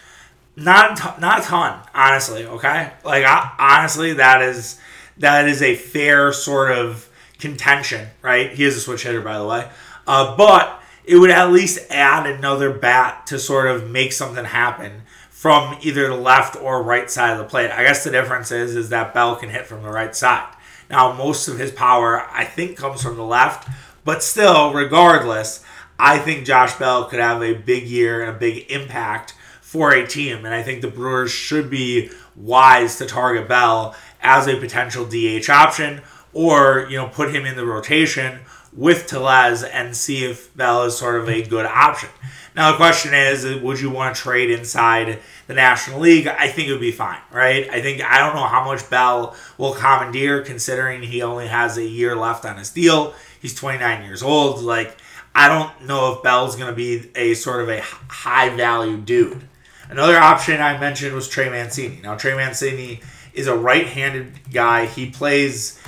Not 0.59 0.94
a 0.94 0.95
ton, 0.95 1.21
not 1.21 1.39
a 1.42 1.44
ton, 1.44 1.80
honestly. 1.94 2.44
Okay, 2.45 2.92
like 3.06 3.24
I, 3.24 3.54
honestly, 3.59 4.13
that 4.13 4.42
is 4.42 4.80
that 5.18 5.48
is 5.48 5.62
a 5.62 5.75
fair 5.75 6.33
sort 6.33 6.71
of 6.71 7.07
contention, 7.38 8.07
right? 8.24 8.51
He 8.51 8.63
is 8.63 8.75
a 8.75 8.80
switch 8.80 9.04
hitter, 9.04 9.21
by 9.21 9.38
the 9.38 9.45
way, 9.45 9.69
uh, 10.07 10.36
but 10.36 10.81
it 11.06 11.18
would 11.18 11.30
at 11.30 11.51
least 11.51 11.92
add 11.92 12.25
another 12.25 12.74
bat 12.74 13.27
to 13.27 13.38
sort 13.38 13.68
of 13.68 13.88
make 13.88 14.12
something 14.12 14.45
happen 14.45 15.04
from 15.30 15.77
either 15.81 16.07
the 16.07 16.15
left 16.15 16.56
or 16.56 16.81
right 16.81 17.12
side 17.12 17.33
of 17.33 17.38
the 17.38 17.45
plate. 17.45 17.69
I 17.69 17.83
guess 17.83 18.04
the 18.04 18.09
difference 18.09 18.51
is 18.51 18.75
is 18.75 18.89
that 18.89 19.13
Bell 19.13 19.36
can 19.36 19.50
hit 19.50 19.68
from 19.68 19.83
the 19.83 19.92
right 19.92 20.15
side. 20.15 20.56
Now, 20.89 21.13
most 21.13 21.48
of 21.48 21.59
his 21.59 21.71
power, 21.71 22.27
I 22.31 22.45
think, 22.45 22.77
comes 22.77 23.04
from 23.04 23.15
the 23.15 23.24
left, 23.24 23.69
but 24.04 24.24
still, 24.24 24.74
regardless, 24.74 25.63
I 26.00 26.18
think 26.18 26.48
Josh 26.48 26.74
Bell 26.75 27.06
could 27.06 27.19
have 27.19 27.44
a 27.44 27.54
big 27.54 27.83
year 27.83 28.21
and 28.21 28.36
a 28.36 28.39
big 28.39 28.71
impact 28.71 29.36
for 29.68 29.92
a 29.92 30.08
team. 30.08 30.46
And 30.46 30.56
I 30.56 30.64
think 30.64 30.81
the 30.81 30.88
Brewers 30.88 31.30
should 31.30 31.69
be 31.69 32.10
wise 32.38 32.96
to 33.00 33.06
target 33.06 33.50
Bell 33.50 33.98
as 34.22 34.48
a 34.48 34.56
potential 34.56 35.06
DH 35.06 35.50
option 35.50 36.02
or, 36.31 36.88
you 36.90 36.96
know, 36.96 37.10
put 37.10 37.36
him 37.36 37.46
in 37.46 37.58
the 37.58 37.66
rotation 37.66 38.40
with 38.72 39.08
Tellez 39.08 39.64
and 39.64 39.94
see 39.94 40.24
if 40.24 40.56
Bell 40.56 40.84
is 40.84 40.98
sort 40.98 41.19
of 41.19 41.28
a 41.28 41.44
good 41.44 41.66
option. 41.66 42.08
Now 42.56 42.72
the 42.72 42.78
question 42.78 43.14
is, 43.14 43.62
would 43.62 43.81
you 43.81 43.90
want 43.90 44.16
to 44.16 44.22
trade 44.22 44.52
inside 44.52 45.19
the 45.48 45.54
National 45.54 46.00
League? 46.00 46.28
I 46.28 46.48
think 46.48 46.69
it 46.69 46.72
would 46.72 46.80
be 46.80 46.94
fine, 46.94 47.19
right? 47.30 47.69
I 47.69 47.81
think 47.81 48.02
I 48.02 48.19
don't 48.19 48.36
know 48.36 48.48
how 48.48 48.64
much 48.64 48.90
Bell 48.90 49.36
will 49.58 49.74
commandeer 49.74 50.44
considering 50.44 51.04
he 51.04 51.22
only 51.22 51.48
has 51.48 51.78
a 51.78 51.84
year 51.84 52.16
left 52.16 52.46
on 52.46 52.56
his 52.56 52.69
deal. 52.69 53.14
He's 53.42 53.54
29 53.54 54.06
years 54.06 54.24
old. 54.24 54.62
Like 54.62 54.96
I 55.36 55.50
don't 55.50 55.88
know 55.88 56.14
if 56.14 56.24
Bell's 56.24 56.56
going 56.56 56.69
to 56.69 56.75
be 56.75 57.12
a 57.16 57.34
sort 57.34 57.62
of 57.62 57.68
a 57.69 57.81
high 57.81 58.56
value 58.56 58.98
dude. 58.98 59.50
Another 59.89 60.18
option 60.18 60.62
I 60.62 60.78
mentioned 60.78 61.16
was 61.16 61.28
Trey 61.28 61.50
Mancini. 61.50 62.00
Now 62.04 62.16
Trey 62.16 62.36
Mancini 62.36 63.01
is 63.34 63.48
a 63.48 63.56
right-handed 63.56 64.51
guy. 64.51 64.86
He 64.86 65.10
plays 65.10 65.80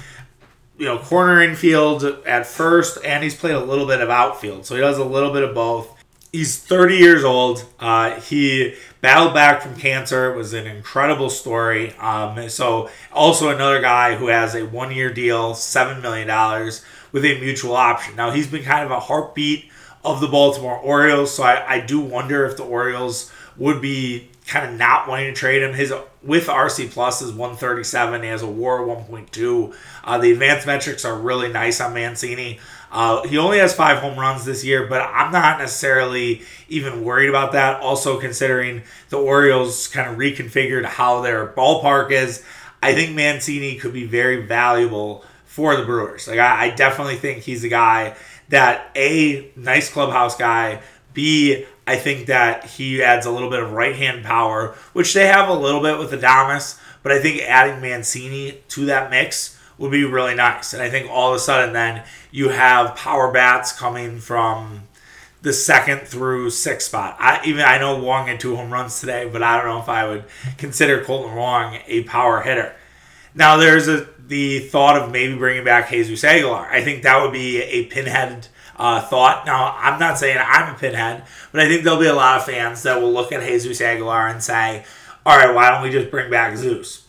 you 0.80 0.86
know, 0.86 0.98
corner 0.98 1.42
infield 1.42 2.04
at 2.26 2.48
first, 2.48 2.98
and 3.04 3.22
he's 3.22 3.36
played 3.36 3.54
a 3.54 3.60
little 3.60 3.86
bit 3.86 4.02
of 4.02 4.10
outfield. 4.10 4.66
So 4.66 4.76
he 4.76 4.82
does 4.82 4.98
a 4.98 5.04
little 5.04 5.32
bit 5.34 5.44
of 5.44 5.54
both. 5.54 5.94
He's 6.32 6.58
30 6.58 6.96
years 6.96 7.24
old. 7.24 7.66
Uh, 7.80 8.20
he 8.22 8.76
battled 9.02 9.34
back 9.34 9.62
from 9.62 9.76
cancer. 9.76 10.32
It 10.32 10.38
was 10.38 10.54
an 10.54 10.68
incredible 10.68 11.30
story. 11.30 11.94
Um, 11.96 12.48
so, 12.50 12.90
also 13.12 13.50
another 13.50 13.82
guy 13.82 14.16
who 14.16 14.28
has 14.28 14.56
a 14.56 14.66
one 14.66 14.92
year 14.92 15.12
deal, 15.12 15.54
$7 15.54 16.02
million 16.02 16.28
with 17.12 17.26
a 17.26 17.40
mutual 17.40 17.76
option. 17.76 18.16
Now, 18.16 18.32
he's 18.32 18.48
been 18.48 18.64
kind 18.64 18.86
of 18.86 18.92
a 18.92 19.00
heartbeat 19.00 19.70
of 20.06 20.22
the 20.22 20.28
Baltimore 20.28 20.78
Orioles. 20.78 21.36
So, 21.36 21.44
I, 21.44 21.76
I 21.76 21.80
do 21.80 22.00
wonder 22.00 22.46
if 22.46 22.56
the 22.56 22.64
Orioles 22.64 23.32
would 23.60 23.82
be 23.82 24.30
kind 24.48 24.68
of 24.68 24.80
not 24.80 25.08
wanting 25.08 25.34
to 25.34 25.40
trade 25.40 25.62
him. 25.62 25.74
His 25.74 25.94
with 26.24 26.48
RC 26.48 26.92
Plus 26.92 27.22
is 27.22 27.32
137. 27.32 28.24
He 28.24 28.28
has 28.30 28.42
a 28.42 28.48
WAR 28.48 28.80
1.2. 28.80 29.76
Uh, 30.04 30.18
the 30.18 30.32
advanced 30.32 30.66
metrics 30.66 31.06
are 31.06 31.16
really 31.16 31.52
nice 31.52 31.80
on 31.80 31.94
Mancini. 31.94 32.60
Uh, 32.92 33.26
he 33.28 33.38
only 33.38 33.60
has 33.60 33.76
five 33.76 34.00
home 34.00 34.18
runs 34.18 34.46
this 34.46 34.66
year, 34.66 34.88
but 34.88 35.02
I'm 35.02 35.32
not 35.32 35.60
necessarily 35.60 36.42
even 36.68 37.04
worried 37.04 37.30
about 37.30 37.52
that. 37.52 37.82
Also, 37.82 38.20
considering 38.20 38.82
the 39.10 39.18
Orioles 39.18 39.88
kind 39.88 40.10
of 40.10 40.18
reconfigured 40.18 40.86
how 40.86 41.22
their 41.22 41.48
ballpark 41.48 42.12
is, 42.12 42.44
I 42.82 42.96
think 42.96 43.16
Mancini 43.16 43.76
could 43.76 43.94
be 43.94 44.06
very 44.06 44.46
valuable 44.46 45.24
for 45.46 45.76
the 45.76 45.84
Brewers. 45.84 46.28
Like 46.28 46.40
I, 46.40 46.66
I 46.66 46.70
definitely 46.72 47.18
think 47.18 47.44
he's 47.44 47.64
a 47.64 47.70
guy 47.70 48.16
that 48.50 48.90
a 48.96 49.52
nice 49.56 49.92
clubhouse 49.92 50.36
guy. 50.36 50.82
B, 51.14 51.66
I 51.88 51.96
think 51.96 52.28
that 52.28 52.66
he 52.66 53.02
adds 53.02 53.26
a 53.26 53.32
little 53.32 53.50
bit 53.50 53.64
of 53.64 53.72
right 53.72 53.96
hand 53.96 54.24
power, 54.24 54.76
which 54.94 55.14
they 55.14 55.28
have 55.28 55.50
a 55.50 55.54
little 55.54 55.82
bit 55.82 55.98
with 55.98 56.12
Adames, 56.12 56.80
but 57.02 57.12
I 57.12 57.20
think 57.20 57.42
adding 57.42 57.82
Mancini 57.82 58.62
to 58.70 58.86
that 58.86 59.10
mix 59.10 59.60
would 59.78 59.92
be 59.92 60.04
really 60.04 60.36
nice. 60.36 60.74
And 60.74 60.84
I 60.84 60.90
think 60.90 61.10
all 61.10 61.30
of 61.30 61.36
a 61.36 61.40
sudden 61.40 61.74
then 61.74 62.04
you 62.32 62.50
have 62.50 62.96
power 62.96 63.32
bats 63.32 63.72
coming 63.72 64.20
from 64.20 64.84
the 65.42 65.54
second 65.54 66.02
through 66.02 66.50
sixth 66.50 66.88
spot. 66.88 67.16
I 67.18 67.42
even 67.46 67.64
I 67.64 67.78
know 67.78 67.98
Wong 67.98 68.28
had 68.28 68.40
two 68.40 68.56
home 68.56 68.72
runs 68.72 69.00
today, 69.00 69.28
but 69.32 69.42
I 69.42 69.58
don't 69.58 69.68
know 69.68 69.80
if 69.80 69.90
I 69.90 70.08
would 70.08 70.26
consider 70.58 71.04
Kolten 71.04 71.36
Wong 71.36 71.80
a 71.88 72.04
power 72.04 72.42
hitter. 72.42 72.76
Now 73.34 73.58
there's 73.58 73.88
a 73.88 74.08
the 74.28 74.60
thought 74.60 74.96
of 74.96 75.12
maybe 75.12 75.36
bringing 75.36 75.64
back 75.64 75.90
Jesus 75.90 76.24
Aguilar. 76.24 76.68
I 76.68 76.84
think 76.84 77.04
that 77.04 77.22
would 77.22 77.34
be 77.34 77.62
a 77.64 77.86
pinhead 77.86 78.48
uh, 78.80 79.02
thought. 79.02 79.46
Now, 79.46 79.76
I'm 79.78 80.00
not 80.00 80.18
saying 80.18 80.38
I'm 80.40 80.74
a 80.74 80.78
pinhead, 80.78 81.24
but 81.52 81.62
I 81.62 81.68
think 81.68 81.84
there'll 81.84 82.00
be 82.00 82.08
a 82.08 82.16
lot 82.16 82.38
of 82.38 82.46
fans 82.46 82.84
that 82.84 83.02
will 83.02 83.12
look 83.12 83.32
at 83.32 83.46
Jesus 83.46 83.82
Aguilar 83.82 84.28
and 84.28 84.42
say, 84.42 84.86
all 85.26 85.38
right, 85.38 85.54
why 85.54 85.70
don't 85.70 85.84
we 85.84 85.90
just 85.92 86.10
bring 86.10 86.32
back 86.32 86.56
Zeus? 86.56 87.06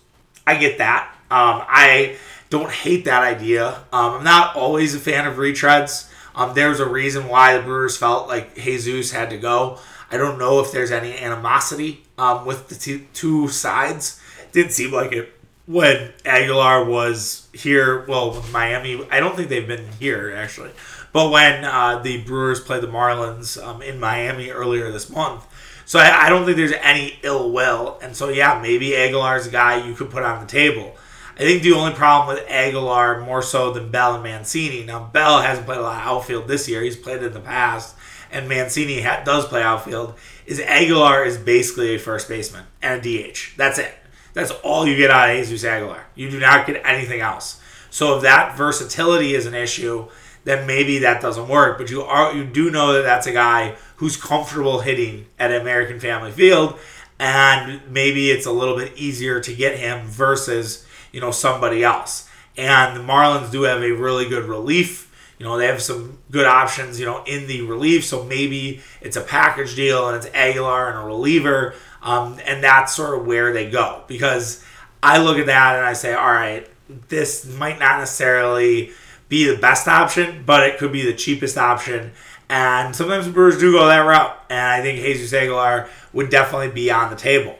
I 0.46 0.56
get 0.56 0.78
that. 0.78 1.14
Um, 1.30 1.62
I 1.68 2.16
don't 2.50 2.70
hate 2.70 3.04
that 3.04 3.22
idea. 3.22 3.76
Um, 3.92 4.14
I'm 4.14 4.24
not 4.24 4.56
always 4.56 4.94
a 4.94 4.98
fan 4.98 5.26
of 5.26 5.36
retreads. 5.36 6.10
Um, 6.34 6.54
there's 6.54 6.80
a 6.80 6.88
reason 6.88 7.28
why 7.28 7.56
the 7.56 7.62
Brewers 7.62 7.96
felt 7.96 8.26
like 8.26 8.56
Jesus 8.56 9.12
had 9.12 9.30
to 9.30 9.38
go. 9.38 9.78
I 10.10 10.16
don't 10.16 10.38
know 10.38 10.58
if 10.60 10.72
there's 10.72 10.90
any 10.90 11.16
animosity 11.16 12.02
um, 12.18 12.44
with 12.44 12.68
the 12.68 12.74
t- 12.74 13.06
two 13.14 13.46
sides. 13.46 14.20
Didn't 14.50 14.72
seem 14.72 14.92
like 14.92 15.12
it 15.12 15.32
when 15.70 16.12
Aguilar 16.24 16.84
was 16.84 17.48
here. 17.52 18.04
Well, 18.06 18.44
Miami, 18.50 19.06
I 19.08 19.20
don't 19.20 19.36
think 19.36 19.48
they've 19.48 19.66
been 19.66 19.86
here 20.00 20.34
actually. 20.36 20.72
But 21.12 21.30
when 21.30 21.64
uh, 21.64 22.00
the 22.02 22.22
Brewers 22.22 22.60
played 22.60 22.82
the 22.82 22.88
Marlins 22.88 23.62
um, 23.62 23.80
in 23.82 24.00
Miami 24.00 24.50
earlier 24.50 24.90
this 24.90 25.10
month, 25.10 25.46
so 25.84 25.98
I, 25.98 26.26
I, 26.26 26.28
don't 26.28 26.44
think 26.44 26.56
there's 26.56 26.72
any 26.82 27.18
ill 27.22 27.50
will. 27.52 27.98
And 28.00 28.16
so 28.16 28.28
yeah, 28.28 28.60
maybe 28.60 28.96
Aguilar's 28.96 29.46
a 29.46 29.50
guy 29.50 29.84
you 29.84 29.94
could 29.94 30.10
put 30.10 30.22
on 30.22 30.40
the 30.40 30.46
table. 30.46 30.96
I 31.36 31.40
think 31.40 31.62
the 31.62 31.72
only 31.72 31.94
problem 31.94 32.34
with 32.34 32.44
Aguilar 32.48 33.22
more 33.22 33.42
so 33.42 33.72
than 33.72 33.90
Bell 33.90 34.14
and 34.14 34.22
Mancini. 34.22 34.84
Now 34.84 35.04
Bell 35.04 35.40
hasn't 35.40 35.66
played 35.66 35.78
a 35.78 35.82
lot 35.82 36.00
of 36.00 36.06
outfield 36.06 36.48
this 36.48 36.68
year; 36.68 36.82
he's 36.82 36.96
played 36.96 37.22
in 37.22 37.32
the 37.32 37.40
past, 37.40 37.96
and 38.30 38.48
Mancini 38.48 39.02
ha- 39.02 39.22
does 39.24 39.46
play 39.46 39.62
outfield. 39.62 40.14
Is 40.46 40.60
Aguilar 40.60 41.24
is 41.24 41.38
basically 41.38 41.94
a 41.94 41.98
first 41.98 42.28
baseman 42.28 42.64
and 42.82 43.04
a 43.04 43.32
DH. 43.32 43.56
That's 43.56 43.78
it. 43.78 43.94
That's 44.32 44.50
all 44.62 44.86
you 44.86 44.96
get 44.96 45.10
out 45.10 45.30
of 45.30 45.36
Jesus 45.36 45.64
Aguilar. 45.64 46.04
You 46.14 46.30
do 46.30 46.38
not 46.38 46.66
get 46.66 46.82
anything 46.84 47.20
else. 47.20 47.60
So 47.90 48.16
if 48.16 48.22
that 48.22 48.56
versatility 48.56 49.34
is 49.34 49.46
an 49.46 49.54
issue, 49.54 50.08
then 50.44 50.66
maybe 50.66 50.98
that 51.00 51.20
doesn't 51.20 51.48
work. 51.48 51.78
But 51.78 51.90
you 51.90 52.02
are 52.02 52.32
you 52.34 52.44
do 52.44 52.70
know 52.70 52.92
that 52.92 53.02
that's 53.02 53.26
a 53.26 53.32
guy 53.32 53.76
who's 53.96 54.16
comfortable 54.16 54.80
hitting 54.80 55.26
at 55.38 55.52
American 55.52 56.00
Family 56.00 56.30
Field, 56.30 56.78
and 57.18 57.80
maybe 57.90 58.30
it's 58.30 58.46
a 58.46 58.52
little 58.52 58.76
bit 58.76 58.96
easier 58.96 59.40
to 59.40 59.54
get 59.54 59.78
him 59.78 60.06
versus 60.06 60.86
you 61.12 61.20
know 61.20 61.30
somebody 61.30 61.84
else. 61.84 62.28
And 62.56 62.96
the 62.96 63.00
Marlins 63.00 63.50
do 63.50 63.62
have 63.62 63.82
a 63.82 63.92
really 63.92 64.28
good 64.28 64.44
relief. 64.44 65.08
You 65.38 65.46
know, 65.46 65.56
they 65.56 65.66
have 65.66 65.80
some 65.80 66.18
good 66.30 66.44
options, 66.44 67.00
you 67.00 67.06
know, 67.06 67.24
in 67.24 67.46
the 67.46 67.62
relief. 67.62 68.04
So 68.04 68.24
maybe 68.24 68.82
it's 69.00 69.16
a 69.16 69.22
package 69.22 69.74
deal 69.74 70.06
and 70.06 70.16
it's 70.16 70.26
Aguilar 70.34 70.90
and 70.90 70.98
a 70.98 71.02
reliever. 71.02 71.74
Um, 72.02 72.38
and 72.46 72.62
that's 72.64 72.94
sort 72.94 73.18
of 73.18 73.26
where 73.26 73.52
they 73.52 73.70
go. 73.70 74.04
Because 74.06 74.64
I 75.02 75.18
look 75.18 75.38
at 75.38 75.46
that 75.46 75.76
and 75.76 75.84
I 75.84 75.92
say, 75.92 76.14
all 76.14 76.32
right, 76.32 76.68
this 77.08 77.46
might 77.46 77.78
not 77.78 77.98
necessarily 77.98 78.92
be 79.28 79.44
the 79.44 79.56
best 79.56 79.86
option, 79.86 80.42
but 80.44 80.62
it 80.62 80.78
could 80.78 80.92
be 80.92 81.04
the 81.04 81.14
cheapest 81.14 81.56
option. 81.56 82.12
And 82.48 82.96
sometimes 82.96 83.26
the 83.26 83.32
Brewers 83.32 83.58
do 83.58 83.72
go 83.72 83.86
that 83.86 84.00
route. 84.00 84.36
And 84.50 84.58
I 84.58 84.82
think 84.82 85.00
Jesus 85.00 85.32
Aguilar 85.32 85.88
would 86.12 86.30
definitely 86.30 86.70
be 86.70 86.90
on 86.90 87.10
the 87.10 87.16
table. 87.16 87.56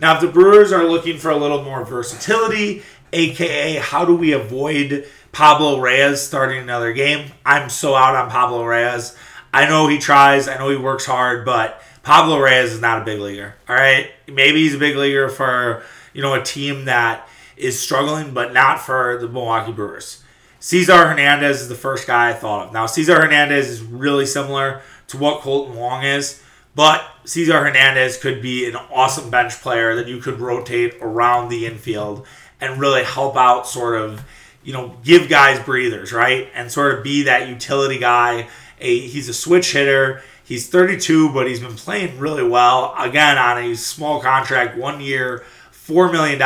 Now, 0.00 0.14
if 0.14 0.20
the 0.20 0.28
Brewers 0.28 0.72
are 0.72 0.84
looking 0.84 1.18
for 1.18 1.30
a 1.30 1.36
little 1.36 1.62
more 1.62 1.84
versatility, 1.84 2.82
aka 3.12 3.76
how 3.76 4.04
do 4.04 4.16
we 4.16 4.32
avoid 4.32 5.06
Pablo 5.32 5.78
Reyes 5.80 6.20
starting 6.22 6.58
another 6.58 6.92
game? 6.92 7.30
I'm 7.44 7.68
so 7.68 7.94
out 7.94 8.16
on 8.16 8.30
Pablo 8.30 8.64
Reyes. 8.64 9.16
I 9.52 9.68
know 9.68 9.88
he 9.88 9.98
tries, 9.98 10.48
I 10.48 10.56
know 10.56 10.70
he 10.70 10.76
works 10.76 11.06
hard, 11.06 11.44
but 11.44 11.82
Pablo 12.02 12.38
Reyes 12.38 12.72
is 12.72 12.80
not 12.80 13.02
a 13.02 13.04
big 13.04 13.20
leaguer. 13.20 13.54
All 13.68 13.76
right, 13.76 14.10
maybe 14.26 14.62
he's 14.62 14.74
a 14.74 14.78
big 14.78 14.96
leaguer 14.96 15.28
for 15.28 15.82
you 16.12 16.22
know 16.22 16.34
a 16.34 16.42
team 16.42 16.86
that 16.86 17.28
is 17.56 17.78
struggling, 17.78 18.34
but 18.34 18.52
not 18.52 18.80
for 18.80 19.18
the 19.20 19.28
Milwaukee 19.28 19.72
Brewers. 19.72 20.22
Cesar 20.58 21.08
Hernandez 21.08 21.60
is 21.60 21.68
the 21.68 21.74
first 21.74 22.06
guy 22.06 22.30
I 22.30 22.32
thought 22.34 22.68
of. 22.68 22.72
Now, 22.72 22.86
Cesar 22.86 23.20
Hernandez 23.20 23.68
is 23.68 23.82
really 23.82 24.26
similar 24.26 24.80
to 25.08 25.16
what 25.16 25.40
Kolten 25.40 25.74
Wong 25.74 26.04
is, 26.04 26.40
but 26.74 27.04
Cesar 27.24 27.64
Hernandez 27.64 28.16
could 28.16 28.40
be 28.40 28.66
an 28.66 28.76
awesome 28.76 29.28
bench 29.28 29.60
player 29.60 29.96
that 29.96 30.06
you 30.06 30.18
could 30.20 30.40
rotate 30.40 30.94
around 31.00 31.48
the 31.48 31.66
infield 31.66 32.26
and 32.60 32.80
really 32.80 33.02
help 33.02 33.36
out, 33.36 33.66
sort 33.66 34.00
of, 34.00 34.24
you 34.62 34.72
know, 34.72 34.96
give 35.02 35.28
guys 35.28 35.58
breathers, 35.58 36.12
right? 36.12 36.48
And 36.54 36.70
sort 36.70 36.96
of 36.96 37.02
be 37.02 37.24
that 37.24 37.48
utility 37.48 37.98
guy. 37.98 38.48
A, 38.82 39.00
he's 39.00 39.28
a 39.28 39.34
switch 39.34 39.72
hitter. 39.72 40.22
He's 40.44 40.68
32, 40.68 41.32
but 41.32 41.46
he's 41.46 41.60
been 41.60 41.76
playing 41.76 42.18
really 42.18 42.46
well. 42.46 42.94
Again, 42.98 43.38
on 43.38 43.58
a 43.58 43.74
small 43.76 44.20
contract, 44.20 44.76
one 44.76 45.00
year, 45.00 45.44
$4 45.72 46.12
million. 46.12 46.40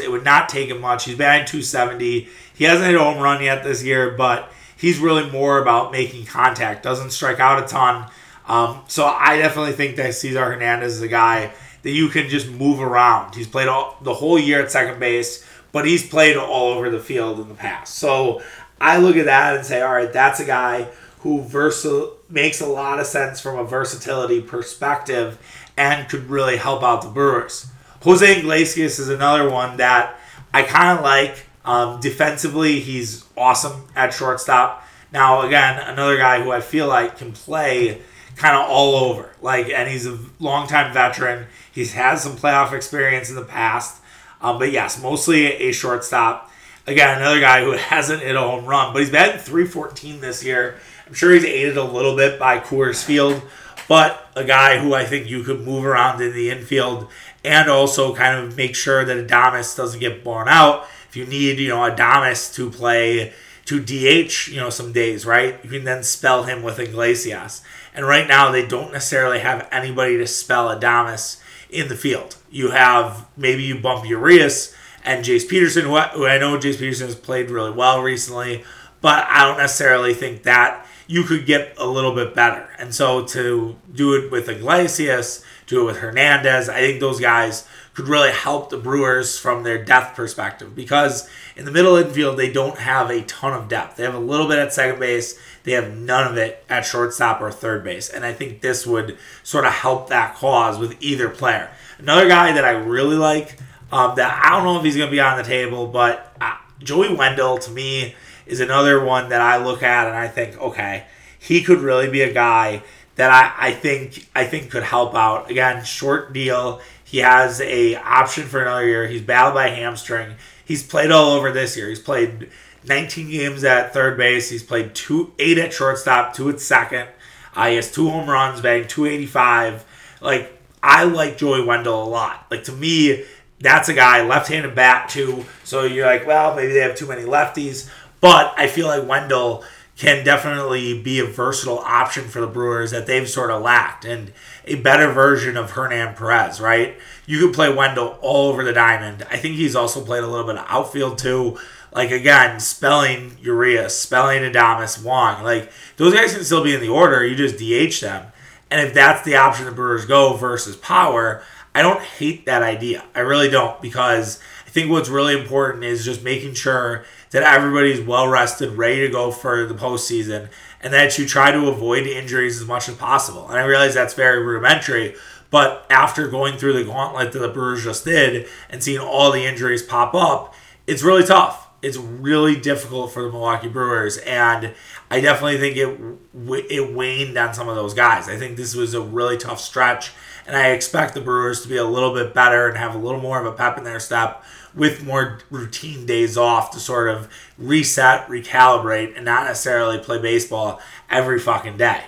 It 0.00 0.10
would 0.10 0.24
not 0.24 0.48
take 0.48 0.68
him 0.68 0.80
much. 0.80 1.04
He's 1.04 1.16
batting 1.16 1.46
270. 1.46 2.28
He 2.54 2.64
hasn't 2.64 2.86
hit 2.86 2.94
a 2.94 2.98
home 2.98 3.22
run 3.22 3.42
yet 3.42 3.62
this 3.62 3.82
year, 3.84 4.10
but 4.10 4.50
he's 4.76 4.98
really 4.98 5.30
more 5.30 5.60
about 5.60 5.92
making 5.92 6.26
contact. 6.26 6.82
Doesn't 6.82 7.10
strike 7.10 7.40
out 7.40 7.62
a 7.62 7.66
ton. 7.66 8.10
Um, 8.46 8.82
so 8.88 9.06
I 9.06 9.38
definitely 9.38 9.72
think 9.72 9.96
that 9.96 10.14
Cesar 10.14 10.44
Hernandez 10.44 10.94
is 10.94 11.02
a 11.02 11.08
guy 11.08 11.52
that 11.82 11.90
you 11.90 12.08
can 12.08 12.28
just 12.28 12.48
move 12.48 12.80
around. 12.80 13.34
He's 13.34 13.46
played 13.46 13.68
all, 13.68 13.96
the 14.02 14.14
whole 14.14 14.38
year 14.38 14.62
at 14.62 14.70
second 14.70 14.98
base, 14.98 15.46
but 15.72 15.86
he's 15.86 16.06
played 16.06 16.36
all 16.36 16.72
over 16.74 16.90
the 16.90 17.00
field 17.00 17.40
in 17.40 17.48
the 17.48 17.54
past. 17.54 17.94
So 17.94 18.42
I 18.80 18.98
look 18.98 19.16
at 19.16 19.26
that 19.26 19.56
and 19.56 19.64
say, 19.66 19.80
all 19.80 19.94
right, 19.94 20.12
that's 20.12 20.40
a 20.40 20.44
guy 20.44 20.88
who 21.22 21.42
versa- 21.42 22.10
makes 22.28 22.60
a 22.60 22.66
lot 22.66 22.98
of 22.98 23.06
sense 23.06 23.40
from 23.40 23.58
a 23.58 23.64
versatility 23.64 24.40
perspective 24.40 25.38
and 25.76 26.08
could 26.08 26.28
really 26.28 26.56
help 26.56 26.82
out 26.82 27.02
the 27.02 27.08
Brewers. 27.08 27.66
Jose 28.02 28.38
Iglesias 28.38 28.98
is 28.98 29.08
another 29.08 29.48
one 29.48 29.76
that 29.76 30.18
I 30.52 30.62
kind 30.62 30.98
of 30.98 31.04
like. 31.04 31.46
Um, 31.64 32.00
defensively, 32.00 32.80
he's 32.80 33.24
awesome 33.36 33.86
at 33.94 34.12
shortstop. 34.12 34.84
Now, 35.12 35.42
again, 35.42 35.78
another 35.78 36.16
guy 36.16 36.42
who 36.42 36.50
I 36.50 36.60
feel 36.60 36.88
like 36.88 37.18
can 37.18 37.32
play 37.32 38.02
kind 38.36 38.56
of 38.56 38.68
all 38.68 38.96
over. 38.96 39.30
Like, 39.40 39.68
and 39.68 39.88
he's 39.88 40.06
a 40.06 40.18
longtime 40.40 40.92
veteran. 40.92 41.46
He's 41.70 41.92
had 41.92 42.16
some 42.16 42.32
playoff 42.32 42.72
experience 42.72 43.30
in 43.30 43.36
the 43.36 43.44
past. 43.44 44.02
Um, 44.40 44.58
but 44.58 44.72
yes, 44.72 45.00
mostly 45.00 45.46
a 45.46 45.72
shortstop. 45.72 46.50
Again, 46.86 47.18
another 47.18 47.40
guy 47.40 47.62
who 47.62 47.72
hasn't 47.76 48.22
hit 48.22 48.34
a 48.34 48.40
home 48.40 48.64
run, 48.64 48.92
but 48.92 49.00
he's 49.00 49.10
batting 49.10 49.40
314 49.40 50.20
this 50.20 50.44
year. 50.44 50.78
I'm 51.12 51.16
sure 51.16 51.34
he's 51.34 51.44
aided 51.44 51.76
a 51.76 51.84
little 51.84 52.16
bit 52.16 52.38
by 52.38 52.58
Coors 52.58 53.04
Field, 53.04 53.42
but 53.86 54.30
a 54.34 54.44
guy 54.44 54.78
who 54.78 54.94
I 54.94 55.04
think 55.04 55.28
you 55.28 55.42
could 55.42 55.60
move 55.60 55.84
around 55.84 56.22
in 56.22 56.32
the 56.32 56.48
infield 56.48 57.06
and 57.44 57.68
also 57.68 58.14
kind 58.14 58.38
of 58.38 58.56
make 58.56 58.74
sure 58.74 59.04
that 59.04 59.28
Adames 59.28 59.76
doesn't 59.76 60.00
get 60.00 60.24
blown 60.24 60.48
out. 60.48 60.86
If 61.10 61.16
you 61.16 61.26
need, 61.26 61.58
you 61.58 61.68
know, 61.68 61.80
Adames 61.80 62.54
to 62.54 62.70
play 62.70 63.34
to 63.66 63.78
DH, 63.78 64.48
you 64.48 64.56
know, 64.56 64.70
some 64.70 64.94
days, 64.94 65.26
right? 65.26 65.62
You 65.62 65.68
can 65.68 65.84
then 65.84 66.02
spell 66.02 66.44
him 66.44 66.62
with 66.62 66.78
Iglesias. 66.78 67.60
And 67.94 68.06
right 68.06 68.26
now, 68.26 68.50
they 68.50 68.66
don't 68.66 68.90
necessarily 68.90 69.40
have 69.40 69.68
anybody 69.70 70.16
to 70.16 70.26
spell 70.26 70.74
Adames 70.74 71.42
in 71.68 71.88
the 71.88 71.94
field. 71.94 72.36
You 72.50 72.70
have 72.70 73.28
maybe 73.36 73.64
you 73.64 73.78
bump 73.78 74.08
Urias 74.08 74.74
and 75.04 75.22
Jace 75.22 75.46
Peterson, 75.46 75.84
who 75.84 75.94
I, 75.94 76.08
who 76.08 76.24
I 76.24 76.38
know 76.38 76.56
Jace 76.56 76.78
Peterson 76.78 77.08
has 77.08 77.16
played 77.16 77.50
really 77.50 77.72
well 77.72 78.00
recently, 78.00 78.64
but 79.02 79.26
I 79.28 79.44
don't 79.44 79.58
necessarily 79.58 80.14
think 80.14 80.44
that 80.44 80.86
you 81.06 81.24
could 81.24 81.46
get 81.46 81.74
a 81.78 81.86
little 81.86 82.14
bit 82.14 82.34
better. 82.34 82.68
And 82.78 82.94
so 82.94 83.24
to 83.26 83.76
do 83.92 84.14
it 84.14 84.30
with 84.30 84.48
Iglesias, 84.48 85.44
do 85.66 85.82
it 85.82 85.84
with 85.84 85.98
Hernandez, 85.98 86.68
I 86.68 86.80
think 86.80 87.00
those 87.00 87.20
guys 87.20 87.66
could 87.94 88.08
really 88.08 88.30
help 88.30 88.70
the 88.70 88.78
Brewers 88.78 89.38
from 89.38 89.62
their 89.62 89.84
depth 89.84 90.16
perspective 90.16 90.74
because 90.74 91.28
in 91.56 91.64
the 91.64 91.70
middle 91.70 91.96
infield 91.96 92.38
they 92.38 92.50
don't 92.50 92.78
have 92.78 93.10
a 93.10 93.22
ton 93.22 93.52
of 93.52 93.68
depth. 93.68 93.96
They 93.96 94.04
have 94.04 94.14
a 94.14 94.18
little 94.18 94.48
bit 94.48 94.58
at 94.58 94.72
second 94.72 94.98
base, 94.98 95.38
they 95.64 95.72
have 95.72 95.94
none 95.94 96.30
of 96.30 96.38
it 96.38 96.64
at 96.68 96.86
shortstop 96.86 97.40
or 97.40 97.50
third 97.50 97.84
base, 97.84 98.08
and 98.08 98.24
I 98.24 98.32
think 98.32 98.60
this 98.60 98.86
would 98.86 99.18
sort 99.42 99.66
of 99.66 99.72
help 99.72 100.08
that 100.08 100.34
cause 100.36 100.78
with 100.78 100.96
either 101.00 101.28
player. 101.28 101.70
Another 101.98 102.28
guy 102.28 102.52
that 102.52 102.64
I 102.64 102.70
really 102.70 103.16
like 103.16 103.58
um, 103.92 104.16
that 104.16 104.42
I 104.44 104.50
don't 104.50 104.64
know 104.64 104.78
if 104.78 104.84
he's 104.84 104.96
going 104.96 105.08
to 105.08 105.12
be 105.12 105.20
on 105.20 105.36
the 105.36 105.44
table, 105.44 105.86
but 105.86 106.34
uh, 106.40 106.56
Joey 106.80 107.14
Wendle 107.14 107.58
to 107.58 107.70
me 107.70 108.14
is 108.46 108.60
another 108.60 109.04
one 109.04 109.28
that 109.30 109.40
I 109.40 109.56
look 109.56 109.82
at 109.82 110.06
and 110.06 110.16
I 110.16 110.28
think, 110.28 110.60
okay, 110.60 111.04
he 111.38 111.62
could 111.62 111.78
really 111.78 112.08
be 112.08 112.22
a 112.22 112.32
guy 112.32 112.82
that 113.16 113.30
I, 113.30 113.68
I 113.68 113.72
think 113.72 114.28
I 114.34 114.44
think 114.44 114.70
could 114.70 114.82
help 114.82 115.14
out. 115.14 115.50
Again, 115.50 115.84
short 115.84 116.32
deal. 116.32 116.80
He 117.04 117.18
has 117.18 117.60
a 117.60 117.96
option 117.96 118.44
for 118.44 118.62
another 118.62 118.86
year. 118.86 119.06
He's 119.06 119.22
battled 119.22 119.54
by 119.54 119.68
hamstring. 119.68 120.34
He's 120.64 120.82
played 120.82 121.10
all 121.10 121.32
over 121.32 121.52
this 121.52 121.76
year. 121.76 121.88
He's 121.88 122.00
played 122.00 122.50
19 122.88 123.30
games 123.30 123.64
at 123.64 123.92
third 123.92 124.16
base. 124.16 124.50
He's 124.50 124.62
played 124.62 124.94
two 124.94 125.32
eight 125.38 125.58
at 125.58 125.72
shortstop, 125.72 126.34
two 126.34 126.48
at 126.48 126.60
second. 126.60 127.08
Uh, 127.54 127.68
he 127.68 127.76
has 127.76 127.92
two 127.92 128.08
home 128.08 128.28
runs, 128.28 128.60
batting 128.60 128.88
285. 128.88 129.84
Like 130.20 130.58
I 130.82 131.04
like 131.04 131.36
Joey 131.36 131.64
Wendle 131.64 132.02
a 132.02 132.08
lot. 132.08 132.46
Like 132.50 132.64
to 132.64 132.72
me, 132.72 133.24
that's 133.60 133.88
a 133.88 133.94
guy 133.94 134.26
left-handed 134.26 134.74
bat 134.74 135.08
too. 135.08 135.44
So 135.64 135.84
you're 135.84 136.06
like, 136.06 136.26
well, 136.26 136.54
maybe 136.54 136.72
they 136.72 136.80
have 136.80 136.96
too 136.96 137.06
many 137.06 137.22
lefties, 137.22 137.88
but 138.22 138.54
I 138.56 138.68
feel 138.68 138.86
like 138.86 139.06
Wendle 139.06 139.64
can 139.98 140.24
definitely 140.24 141.00
be 141.00 141.18
a 141.18 141.24
versatile 141.24 141.80
option 141.80 142.24
for 142.24 142.40
the 142.40 142.46
Brewers 142.46 142.92
that 142.92 143.06
they've 143.06 143.28
sort 143.28 143.50
of 143.50 143.60
lacked 143.60 144.06
and 144.06 144.32
a 144.64 144.76
better 144.76 145.12
version 145.12 145.58
of 145.58 145.72
Hernan 145.72 146.14
Perez, 146.14 146.60
right? 146.60 146.96
You 147.26 147.38
could 147.38 147.54
play 147.54 147.72
Wendle 147.72 148.18
all 148.22 148.48
over 148.48 148.64
the 148.64 148.72
diamond. 148.72 149.26
I 149.30 149.36
think 149.36 149.56
he's 149.56 149.76
also 149.76 150.02
played 150.02 150.24
a 150.24 150.26
little 150.26 150.46
bit 150.46 150.56
of 150.56 150.64
outfield 150.68 151.18
too. 151.18 151.58
Like 151.92 152.10
again, 152.10 152.58
spelling 152.58 153.36
Urias, 153.42 153.98
spelling 153.98 154.42
Adames, 154.42 155.02
Wong. 155.04 155.42
Like 155.42 155.70
those 155.98 156.14
guys 156.14 156.34
can 156.34 156.44
still 156.44 156.64
be 156.64 156.74
in 156.74 156.80
the 156.80 156.88
order. 156.88 157.26
You 157.26 157.36
just 157.36 157.58
DH 157.58 158.00
them. 158.00 158.32
And 158.70 158.80
if 158.80 158.94
that's 158.94 159.22
the 159.24 159.36
option 159.36 159.66
the 159.66 159.72
Brewers 159.72 160.06
go 160.06 160.34
versus 160.34 160.76
power, 160.76 161.42
I 161.74 161.82
don't 161.82 162.00
hate 162.00 162.46
that 162.46 162.62
idea. 162.62 163.04
I 163.14 163.20
really 163.20 163.50
don't 163.50 163.80
because 163.82 164.40
I 164.66 164.70
think 164.70 164.90
what's 164.90 165.10
really 165.10 165.38
important 165.38 165.84
is 165.84 166.04
just 166.04 166.24
making 166.24 166.54
sure 166.54 167.04
that 167.32 167.42
everybody's 167.42 168.00
well 168.00 168.28
rested, 168.28 168.72
ready 168.72 169.00
to 169.00 169.08
go 169.08 169.32
for 169.32 169.66
the 169.66 169.74
postseason, 169.74 170.48
and 170.80 170.92
that 170.92 171.18
you 171.18 171.26
try 171.26 171.50
to 171.50 171.68
avoid 171.68 172.06
injuries 172.06 172.60
as 172.60 172.66
much 172.66 172.88
as 172.88 172.94
possible. 172.94 173.48
And 173.48 173.58
I 173.58 173.64
realize 173.64 173.94
that's 173.94 174.14
very 174.14 174.42
rudimentary, 174.42 175.16
but 175.50 175.86
after 175.90 176.28
going 176.28 176.56
through 176.56 176.74
the 176.74 176.84
gauntlet 176.84 177.32
that 177.32 177.38
the 177.38 177.48
Brewers 177.48 177.84
just 177.84 178.04
did 178.04 178.46
and 178.70 178.82
seeing 178.82 179.00
all 179.00 179.32
the 179.32 179.44
injuries 179.44 179.82
pop 179.82 180.14
up, 180.14 180.54
it's 180.86 181.02
really 181.02 181.24
tough. 181.24 181.68
It's 181.82 181.96
really 181.96 182.54
difficult 182.54 183.12
for 183.12 183.22
the 183.22 183.28
Milwaukee 183.28 183.68
Brewers, 183.68 184.16
and 184.18 184.72
I 185.10 185.20
definitely 185.20 185.58
think 185.58 185.76
it 185.76 186.68
it 186.70 186.94
waned 186.94 187.36
on 187.36 187.54
some 187.54 187.68
of 187.68 187.74
those 187.74 187.92
guys. 187.92 188.28
I 188.28 188.36
think 188.36 188.56
this 188.56 188.76
was 188.76 188.94
a 188.94 189.00
really 189.00 189.36
tough 189.36 189.60
stretch, 189.60 190.12
and 190.46 190.56
I 190.56 190.68
expect 190.68 191.14
the 191.14 191.20
Brewers 191.20 191.62
to 191.62 191.68
be 191.68 191.76
a 191.76 191.84
little 191.84 192.14
bit 192.14 192.34
better 192.34 192.68
and 192.68 192.76
have 192.78 192.94
a 192.94 192.98
little 192.98 193.20
more 193.20 193.40
of 193.40 193.46
a 193.46 193.52
pep 193.52 193.78
in 193.78 193.84
their 193.84 193.98
step 193.98 194.44
with 194.74 195.04
more 195.04 195.40
routine 195.50 196.06
days 196.06 196.36
off 196.36 196.70
to 196.72 196.80
sort 196.80 197.08
of 197.08 197.28
reset, 197.58 198.26
recalibrate, 198.28 199.16
and 199.16 199.24
not 199.24 199.46
necessarily 199.46 199.98
play 199.98 200.20
baseball 200.20 200.80
every 201.10 201.38
fucking 201.38 201.76
day. 201.76 202.02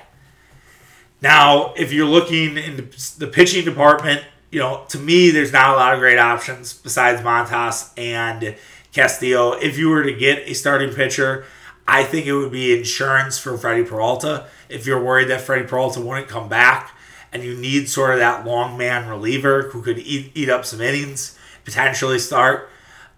Now, 1.21 1.73
if 1.75 1.93
you're 1.93 2.07
looking 2.07 2.57
in 2.57 2.91
the 3.19 3.27
pitching 3.27 3.65
department, 3.65 4.23
you 4.51 4.61
know, 4.61 4.85
to 4.91 4.99
me, 4.99 5.31
there's 5.31 5.53
not 5.53 5.71
a 5.71 5.77
lot 5.77 5.95
of 5.95 6.01
great 6.01 6.19
options 6.19 6.73
besides 6.73 7.21
Montas 7.23 7.93
and 7.97 8.57
Castillo. 8.93 9.53
If 9.53 9.79
you 9.79 9.89
were 9.89 10.05
to 10.05 10.13
get 10.13 10.49
a 10.49 10.55
starting 10.55 10.95
pitcher, 10.95 11.45
I 11.89 12.05
think 12.05 12.27
it 12.27 12.35
would 12.35 12.53
be 12.53 12.77
insurance 12.77 13.39
for 13.39 13.59
Freddie 13.59 13.85
Peralta. 13.85 14.47
If 14.69 14.87
you're 14.87 15.03
worried 15.03 15.29
that 15.29 15.41
Freddie 15.41 15.67
Peralta 15.67 16.01
wouldn't 16.01 16.29
come 16.29 16.49
back, 16.49 16.97
and 17.33 17.43
you 17.43 17.57
need 17.57 17.89
sort 17.89 18.13
of 18.13 18.21
that 18.21 18.47
long 18.47 18.79
man 18.79 19.09
reliever 19.09 19.63
who 19.71 19.83
could 19.83 19.99
eat, 19.99 20.31
eat 20.35 20.49
up 20.49 20.65
some 20.65 20.81
innings, 20.81 21.37
potentially 21.65 22.19
start. 22.19 22.71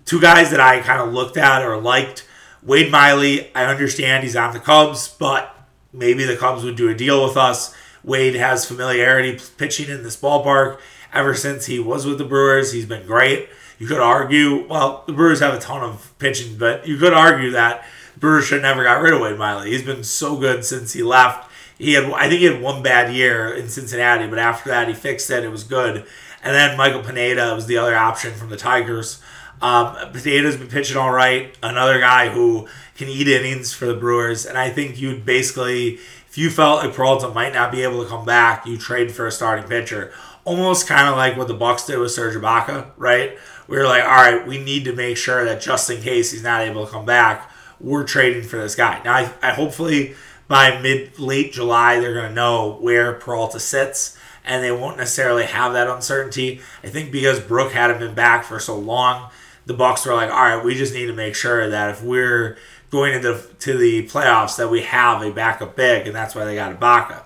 Two 0.05 0.21
guys 0.21 0.51
that 0.51 0.61
I 0.61 0.81
kind 0.81 1.01
of 1.01 1.13
looked 1.13 1.37
at 1.37 1.63
or 1.63 1.81
liked 1.81 2.27
Wade 2.63 2.91
Miley, 2.91 3.55
I 3.55 3.65
understand 3.65 4.25
he's 4.25 4.37
on 4.37 4.53
the 4.53 4.61
Cubs, 4.61 5.09
but 5.09 5.55
maybe 5.93 6.25
the 6.25 6.37
Cubs 6.37 6.65
would 6.65 6.77
do 6.77 6.89
a 6.89 6.95
deal 6.95 7.25
with 7.25 7.37
us. 7.37 7.75
Wade 8.03 8.35
has 8.35 8.65
familiarity 8.65 9.39
pitching 9.57 9.89
in 9.89 10.03
this 10.03 10.17
ballpark 10.17 10.79
ever 11.13 11.35
since 11.35 11.67
he 11.67 11.79
was 11.79 12.07
with 12.07 12.19
the 12.19 12.25
Brewers. 12.25 12.73
He's 12.73 12.87
been 12.87 13.07
great. 13.07 13.49
You 13.79 13.87
could 13.87 14.01
argue, 14.01 14.67
well, 14.69 15.05
the 15.07 15.13
Brewers 15.13 15.41
have 15.41 15.55
a 15.55 15.59
ton 15.59 15.83
of 15.83 16.13
pitching, 16.19 16.57
but 16.57 16.87
you 16.87 16.97
could 16.97 17.13
argue 17.13 17.51
that 17.51 17.85
Brewers 18.17 18.47
should 18.47 18.63
never 18.63 18.83
got 18.85 19.03
rid 19.03 19.13
of 19.13 19.21
Wade 19.21 19.39
Miley. 19.39 19.71
He's 19.71 19.83
been 19.83 20.05
so 20.05 20.37
good 20.39 20.65
since 20.65 20.93
he 20.93 21.03
left. 21.03 21.51
He 21.79 21.93
had, 21.93 22.05
I 22.05 22.29
think, 22.29 22.41
he 22.41 22.47
had 22.47 22.63
one 22.63 22.83
bad 22.83 23.13
year 23.13 23.53
in 23.53 23.69
Cincinnati, 23.69 24.27
but 24.29 24.39
after 24.39 24.71
that, 24.71 24.89
he 24.89 24.95
fixed 24.95 25.31
it. 25.31 25.45
It 25.45 25.51
was 25.51 25.63
good. 25.63 26.07
And 26.47 26.55
then 26.55 26.77
Michael 26.77 27.03
Pineda 27.03 27.57
was 27.57 27.67
the 27.67 27.77
other 27.77 27.97
option 27.97 28.33
from 28.33 28.51
the 28.51 28.57
Tigers. 28.57 29.21
Um, 29.61 29.97
Pineda's 30.13 30.57
been 30.57 30.69
pitching 30.69 30.97
all 30.97 31.11
right. 31.11 31.53
Another 31.61 31.99
guy 31.99 32.29
who 32.29 32.69
can 32.95 33.09
eat 33.09 33.27
innings 33.27 33.73
for 33.73 33.87
the 33.87 33.95
Brewers, 33.95 34.47
and 34.47 34.57
I 34.57 34.71
think 34.71 35.01
you'd 35.01 35.27
basically, 35.27 35.95
if 36.29 36.39
you 36.39 36.49
felt 36.49 36.85
like 36.85 36.95
Peralta 36.95 37.31
might 37.31 37.53
not 37.53 37.73
be 37.73 37.83
able 37.83 38.01
to 38.05 38.09
come 38.09 38.25
back, 38.25 38.65
you 38.65 38.79
trade 38.79 39.11
for 39.11 39.27
a 39.27 39.33
starting 39.33 39.69
pitcher. 39.69 40.13
Almost 40.45 40.87
kind 40.87 41.09
of 41.09 41.17
like 41.17 41.37
what 41.37 41.49
the 41.49 41.55
Bucks 41.55 41.85
did 41.85 41.99
with 41.99 42.13
Serge 42.13 42.37
Ibaka, 42.37 42.93
right? 42.97 43.37
We 43.67 43.77
were 43.77 43.87
like, 43.87 44.05
all 44.05 44.11
right, 44.11 44.47
we 44.47 44.63
need 44.63 44.85
to 44.85 44.93
make 44.93 45.17
sure 45.17 45.45
that 45.45 45.61
just 45.61 45.91
in 45.91 46.01
case 46.01 46.31
he's 46.31 46.45
not 46.45 46.63
able 46.63 46.87
to 46.87 46.93
come 46.93 47.05
back, 47.05 47.51
we're 47.81 48.05
trading 48.05 48.45
for 48.45 48.59
this 48.59 48.77
guy. 48.77 49.03
Now, 49.05 49.15
I, 49.15 49.33
I 49.43 49.51
hopefully 49.51 50.15
by 50.47 50.81
mid 50.81 51.19
late 51.19 51.53
July 51.53 51.99
they're 51.99 52.15
going 52.15 52.29
to 52.29 52.35
know 52.35 52.79
where 52.81 53.15
Peralta 53.15 53.59
sits, 53.59 54.17
and 54.47 54.63
they 54.63 54.71
won't 54.71 54.97
necessarily 54.97 55.45
have 55.45 55.73
that 55.73 55.89
uncertainty. 55.89 56.61
I 56.83 56.89
think 56.89 57.13
because 57.13 57.41
Brook 57.41 57.73
hadn't 57.73 57.99
been 57.99 58.15
back 58.15 58.45
for 58.45 58.59
so 58.61 58.79
long, 58.79 59.31
the 59.67 59.75
Bucks 59.75 60.07
were 60.07 60.15
like, 60.15 60.31
all 60.31 60.37
right, 60.37 60.65
we 60.65 60.75
just 60.75 60.95
need 60.95 61.07
to 61.07 61.13
make 61.13 61.35
sure 61.35 61.69
that 61.69 61.91
if 61.91 62.03
we're 62.03 62.57
going 62.91 63.15
into 63.15 63.41
to 63.59 63.77
the 63.77 64.07
playoffs, 64.07 64.57
that 64.57 64.71
we 64.71 64.83
have 64.83 65.23
a 65.23 65.33
backup 65.33 65.75
big, 65.77 66.07
and 66.07 66.15
that's 66.15 66.35
why 66.35 66.45
they 66.45 66.55
got 66.55 66.79
Ibaka. 66.79 67.25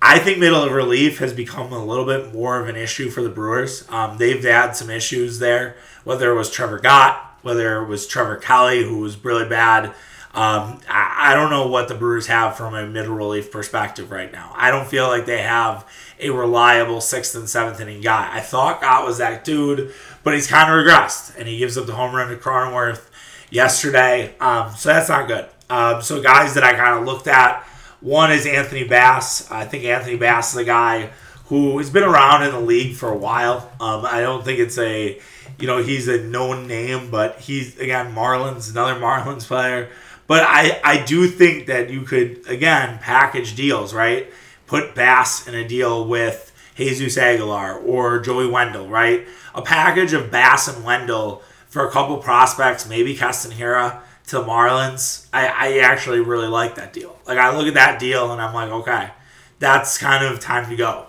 I 0.00 0.18
think 0.18 0.38
middle 0.38 0.62
of 0.62 0.72
relief 0.72 1.18
has 1.18 1.32
become 1.32 1.72
a 1.72 1.84
little 1.84 2.06
bit 2.06 2.32
more 2.32 2.60
of 2.60 2.68
an 2.68 2.76
issue 2.76 3.10
for 3.10 3.20
the 3.20 3.28
Brewers. 3.28 3.84
Um, 3.90 4.16
they've 4.16 4.42
had 4.42 4.72
some 4.72 4.90
issues 4.90 5.40
there, 5.40 5.76
whether 6.04 6.30
it 6.30 6.34
was 6.34 6.50
Trevor 6.50 6.78
Gott, 6.78 7.38
whether 7.42 7.82
it 7.82 7.88
was 7.88 8.06
Trevor 8.06 8.36
Kelly, 8.36 8.84
who 8.84 8.98
was 8.98 9.22
really 9.24 9.48
bad. 9.48 9.92
Um, 10.38 10.78
I, 10.88 11.32
I, 11.32 11.34
don't 11.34 11.50
know 11.50 11.66
what 11.66 11.88
the 11.88 11.96
Brewers 11.96 12.28
have 12.28 12.56
from 12.56 12.72
a 12.76 12.86
middle 12.86 13.16
relief 13.16 13.50
perspective 13.50 14.12
right 14.12 14.30
now. 14.30 14.52
I 14.54 14.70
don't 14.70 14.86
feel 14.86 15.08
like 15.08 15.26
they 15.26 15.42
have 15.42 15.84
a 16.20 16.30
reliable 16.30 17.00
sixth 17.00 17.34
and 17.34 17.48
seventh 17.48 17.80
inning 17.80 18.02
guy. 18.02 18.28
I 18.32 18.38
thought 18.38 18.80
Gott 18.80 19.04
was 19.04 19.18
that 19.18 19.44
dude, 19.44 19.92
but 20.22 20.34
he's 20.34 20.46
kind 20.46 20.70
of 20.70 20.76
regressed, 20.76 21.36
and 21.36 21.48
he 21.48 21.58
gives 21.58 21.76
up 21.76 21.86
the 21.86 21.94
home 21.96 22.14
run 22.14 22.28
to 22.28 22.36
Cronenworth 22.36 23.08
yesterday. 23.50 24.32
Um, 24.38 24.76
so 24.76 24.90
that's 24.90 25.08
not 25.08 25.26
good. 25.26 25.48
Um, 25.68 26.02
so 26.02 26.22
guys 26.22 26.54
that 26.54 26.62
I 26.62 26.74
kind 26.74 27.00
of 27.00 27.04
looked 27.04 27.26
at 27.26 27.64
one 28.00 28.30
is 28.30 28.46
Anthony 28.46 28.84
Bass. 28.84 29.50
I 29.50 29.64
think 29.64 29.86
Anthony 29.86 30.16
Bass 30.16 30.52
is 30.52 30.58
a 30.58 30.64
guy 30.64 31.10
who 31.46 31.78
has 31.78 31.90
been 31.90 32.04
around 32.04 32.44
in 32.44 32.52
the 32.52 32.60
league 32.60 32.94
for 32.94 33.10
a 33.10 33.16
while. 33.16 33.72
Um, 33.80 34.06
I 34.06 34.20
don't 34.20 34.44
think 34.44 34.60
it's 34.60 34.78
a, 34.78 35.20
you 35.58 35.66
know, 35.66 35.82
he's 35.82 36.06
a 36.06 36.22
known 36.22 36.68
name, 36.68 37.10
but 37.10 37.40
he's 37.40 37.76
again 37.80 38.14
Marlins, 38.14 38.70
another 38.70 38.94
Marlins 39.00 39.44
player. 39.44 39.90
But 40.28 40.44
I, 40.46 40.80
I 40.84 41.04
do 41.04 41.26
think 41.26 41.66
that 41.66 41.90
you 41.90 42.02
could 42.02 42.46
again 42.46 43.00
package 43.00 43.56
deals, 43.56 43.92
right? 43.92 44.28
Put 44.68 44.94
Bass 44.94 45.48
in 45.48 45.56
a 45.56 45.66
deal 45.66 46.06
with 46.06 46.52
Jesus 46.76 47.18
Aguilar 47.18 47.80
or 47.80 48.20
Joey 48.20 48.46
Wendle, 48.46 48.88
right? 48.88 49.26
A 49.54 49.62
package 49.62 50.12
of 50.12 50.30
Bass 50.30 50.68
and 50.68 50.84
Wendle 50.84 51.42
for 51.68 51.86
a 51.86 51.90
couple 51.90 52.16
prospects, 52.18 52.88
maybe 52.88 53.16
Castanera 53.16 54.00
to 54.28 54.36
Marlins, 54.40 55.26
I, 55.32 55.46
I 55.48 55.78
actually 55.78 56.20
really 56.20 56.48
like 56.48 56.74
that 56.74 56.92
deal. 56.92 57.18
Like 57.26 57.38
I 57.38 57.56
look 57.56 57.66
at 57.66 57.74
that 57.74 57.98
deal 57.98 58.30
and 58.30 58.40
I'm 58.40 58.52
like, 58.52 58.70
okay, 58.70 59.10
that's 59.58 59.96
kind 59.96 60.24
of 60.24 60.38
time 60.38 60.68
to 60.68 60.76
go. 60.76 61.06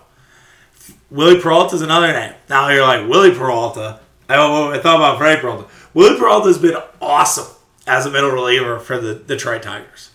Willie 1.10 1.40
Peralta 1.40 1.76
is 1.76 1.82
another 1.82 2.12
name. 2.12 2.32
Now 2.48 2.70
you're 2.70 2.82
like 2.82 3.08
Willie 3.08 3.34
Peralta. 3.34 4.00
I, 4.28 4.36
I 4.36 4.78
thought 4.78 4.96
about 4.96 5.18
Freddie 5.18 5.40
Peralta. 5.40 5.68
Willie 5.92 6.18
Peralta 6.18 6.48
has 6.48 6.58
been 6.58 6.76
awesome 7.00 7.54
as 7.86 8.06
a 8.06 8.10
middle 8.10 8.30
reliever 8.30 8.78
for 8.78 8.98
the 8.98 9.14
Detroit 9.14 9.62
Tigers. 9.62 10.10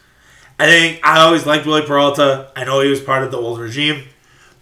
I 0.57 0.67
think 0.67 1.05
I 1.05 1.19
always 1.19 1.45
liked 1.45 1.65
Willie 1.65 1.85
Peralta. 1.85 2.51
I 2.55 2.63
know 2.63 2.79
he 2.81 2.89
was 2.89 3.01
part 3.01 3.23
of 3.23 3.31
the 3.31 3.37
old 3.37 3.59
regime, 3.59 4.05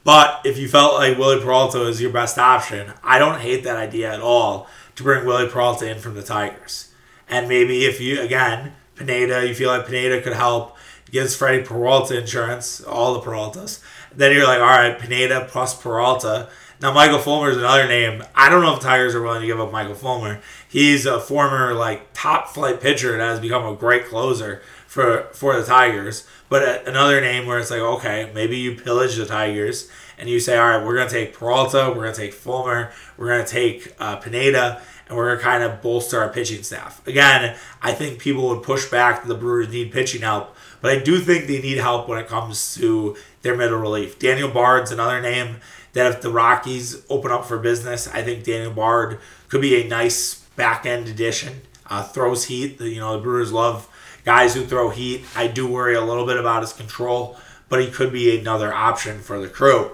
but 0.04 0.42
if 0.44 0.58
you 0.58 0.68
felt 0.68 0.96
like 0.96 1.18
Willie 1.18 1.42
Peralta 1.42 1.80
was 1.80 2.02
your 2.02 2.12
best 2.12 2.38
option, 2.38 2.94
I 3.04 3.20
don't 3.20 3.42
hate 3.42 3.64
that 3.64 3.78
idea 3.78 4.12
at 4.12 4.22
all 4.22 4.68
to 4.96 5.04
bring 5.04 5.26
Willie 5.26 5.50
Peralta 5.50 5.90
in 5.90 6.00
from 6.00 6.16
the 6.16 6.24
Tigers. 6.24 6.92
And 7.30 7.48
maybe 7.48 7.86
if 7.86 8.02
you, 8.02 8.22
again, 8.22 8.74
Pineda, 8.96 9.48
you 9.48 9.56
feel 9.56 9.70
like 9.70 9.88
Pineda 9.88 10.22
could 10.22 10.34
help, 10.34 10.78
gives 11.10 11.36
Freddie 11.36 11.64
Peralta 11.64 12.20
insurance, 12.20 12.82
all 12.82 13.14
the 13.14 13.22
Peraltas. 13.22 13.82
Then 14.16 14.34
you're 14.34 14.46
like, 14.46 14.60
all 14.60 14.66
right, 14.66 14.98
Pineda 15.00 15.48
plus 15.50 15.80
Peralta. 15.80 16.50
Now, 16.84 16.92
Michael 16.92 17.20
Fulmer 17.20 17.50
is 17.50 17.56
another 17.56 17.88
name. 17.88 18.26
I 18.36 18.50
don't 18.50 18.62
know 18.62 18.74
if 18.74 18.82
Tigers 18.82 19.16
are 19.16 19.22
willing 19.22 19.40
to 19.40 19.48
give 19.48 19.58
up 19.58 19.72
Michael 19.72 19.96
Fulmer. 19.96 20.42
He's 20.68 21.06
a 21.06 21.18
former 21.18 21.74
like 21.74 22.10
top 22.14 22.50
flight 22.50 22.82
pitcher 22.82 23.18
that 23.18 23.24
has 23.24 23.40
become 23.40 23.66
a 23.66 23.74
great 23.74 24.08
closer 24.08 24.62
for 24.86 25.30
for 25.32 25.58
the 25.58 25.66
Tigers. 25.66 26.28
But 26.50 26.86
another 26.86 27.22
name 27.22 27.46
where 27.46 27.58
it's 27.58 27.72
like, 27.72 27.80
okay, 27.80 28.30
maybe 28.36 28.58
you 28.58 28.76
pillage 28.76 29.16
the 29.16 29.26
Tigers 29.26 29.90
and 30.18 30.28
you 30.28 30.42
say, 30.42 30.58
all 30.58 30.72
right, 30.78 30.86
we're 30.86 30.98
gonna 30.98 31.10
take 31.10 31.34
Peralta, 31.34 31.94
we're 31.96 32.04
gonna 32.04 32.14
take 32.14 32.34
Fulmer, 32.34 32.92
we're 33.16 33.30
gonna 33.30 33.48
take 33.48 33.96
uh, 33.98 34.18
Pineda, 34.18 34.82
and 35.08 35.16
we're 35.16 35.38
to 35.38 35.42
kind 35.42 35.64
of 35.64 35.82
bolster 35.82 36.20
our 36.20 36.28
pitching 36.28 36.64
staff. 36.64 37.06
Again, 37.08 37.56
I 37.82 37.94
think 37.94 38.20
people 38.20 38.50
would 38.50 38.62
push 38.62 38.92
back 38.92 39.22
that 39.22 39.30
the 39.30 39.36
Brewers 39.36 39.70
need 39.70 39.94
pitching 39.94 40.22
help, 40.22 40.54
but 40.82 40.92
I 40.92 41.02
do 41.02 41.20
think 41.20 41.48
they 41.48 41.62
need 41.62 41.78
help 41.78 42.10
when 42.10 42.20
it 42.20 42.28
comes 42.28 42.76
to 42.76 43.16
their 43.42 43.56
middle 43.56 43.80
relief. 43.80 44.20
Daniel 44.20 44.50
Bard's 44.50 44.92
another 44.92 45.22
name 45.22 45.62
that 45.94 46.12
if 46.12 46.22
the 46.22 46.30
Rockies 46.30 47.06
open 47.10 47.32
up 47.32 47.46
for 47.46 47.58
business, 47.58 48.08
I 48.08 48.24
think 48.24 48.44
Daniel 48.44 48.72
Bard 48.72 49.20
could 49.48 49.62
be 49.62 49.82
a 49.82 49.88
nice 49.88 50.36
back 50.56 50.86
end 50.86 51.08
addition. 51.08 51.62
Uh, 51.90 52.04
throws 52.04 52.46
heat. 52.46 52.80
You 52.80 53.00
know, 53.00 53.14
the 53.14 53.24
Brewers 53.24 53.52
love 53.52 53.88
guys 54.26 54.56
who 54.56 54.66
throw 54.66 54.90
heat. 54.90 55.26
I 55.36 55.48
do 55.48 55.68
worry 55.68 55.96
a 55.96 56.02
little 56.02 56.26
bit 56.26 56.38
about 56.38 56.62
his 56.62 56.74
control, 56.74 57.38
but 57.70 57.82
he 57.82 57.92
could 57.92 58.12
be 58.12 58.40
another 58.40 58.74
option 58.74 59.20
for 59.20 59.40
the 59.40 59.48
crew. 59.48 59.92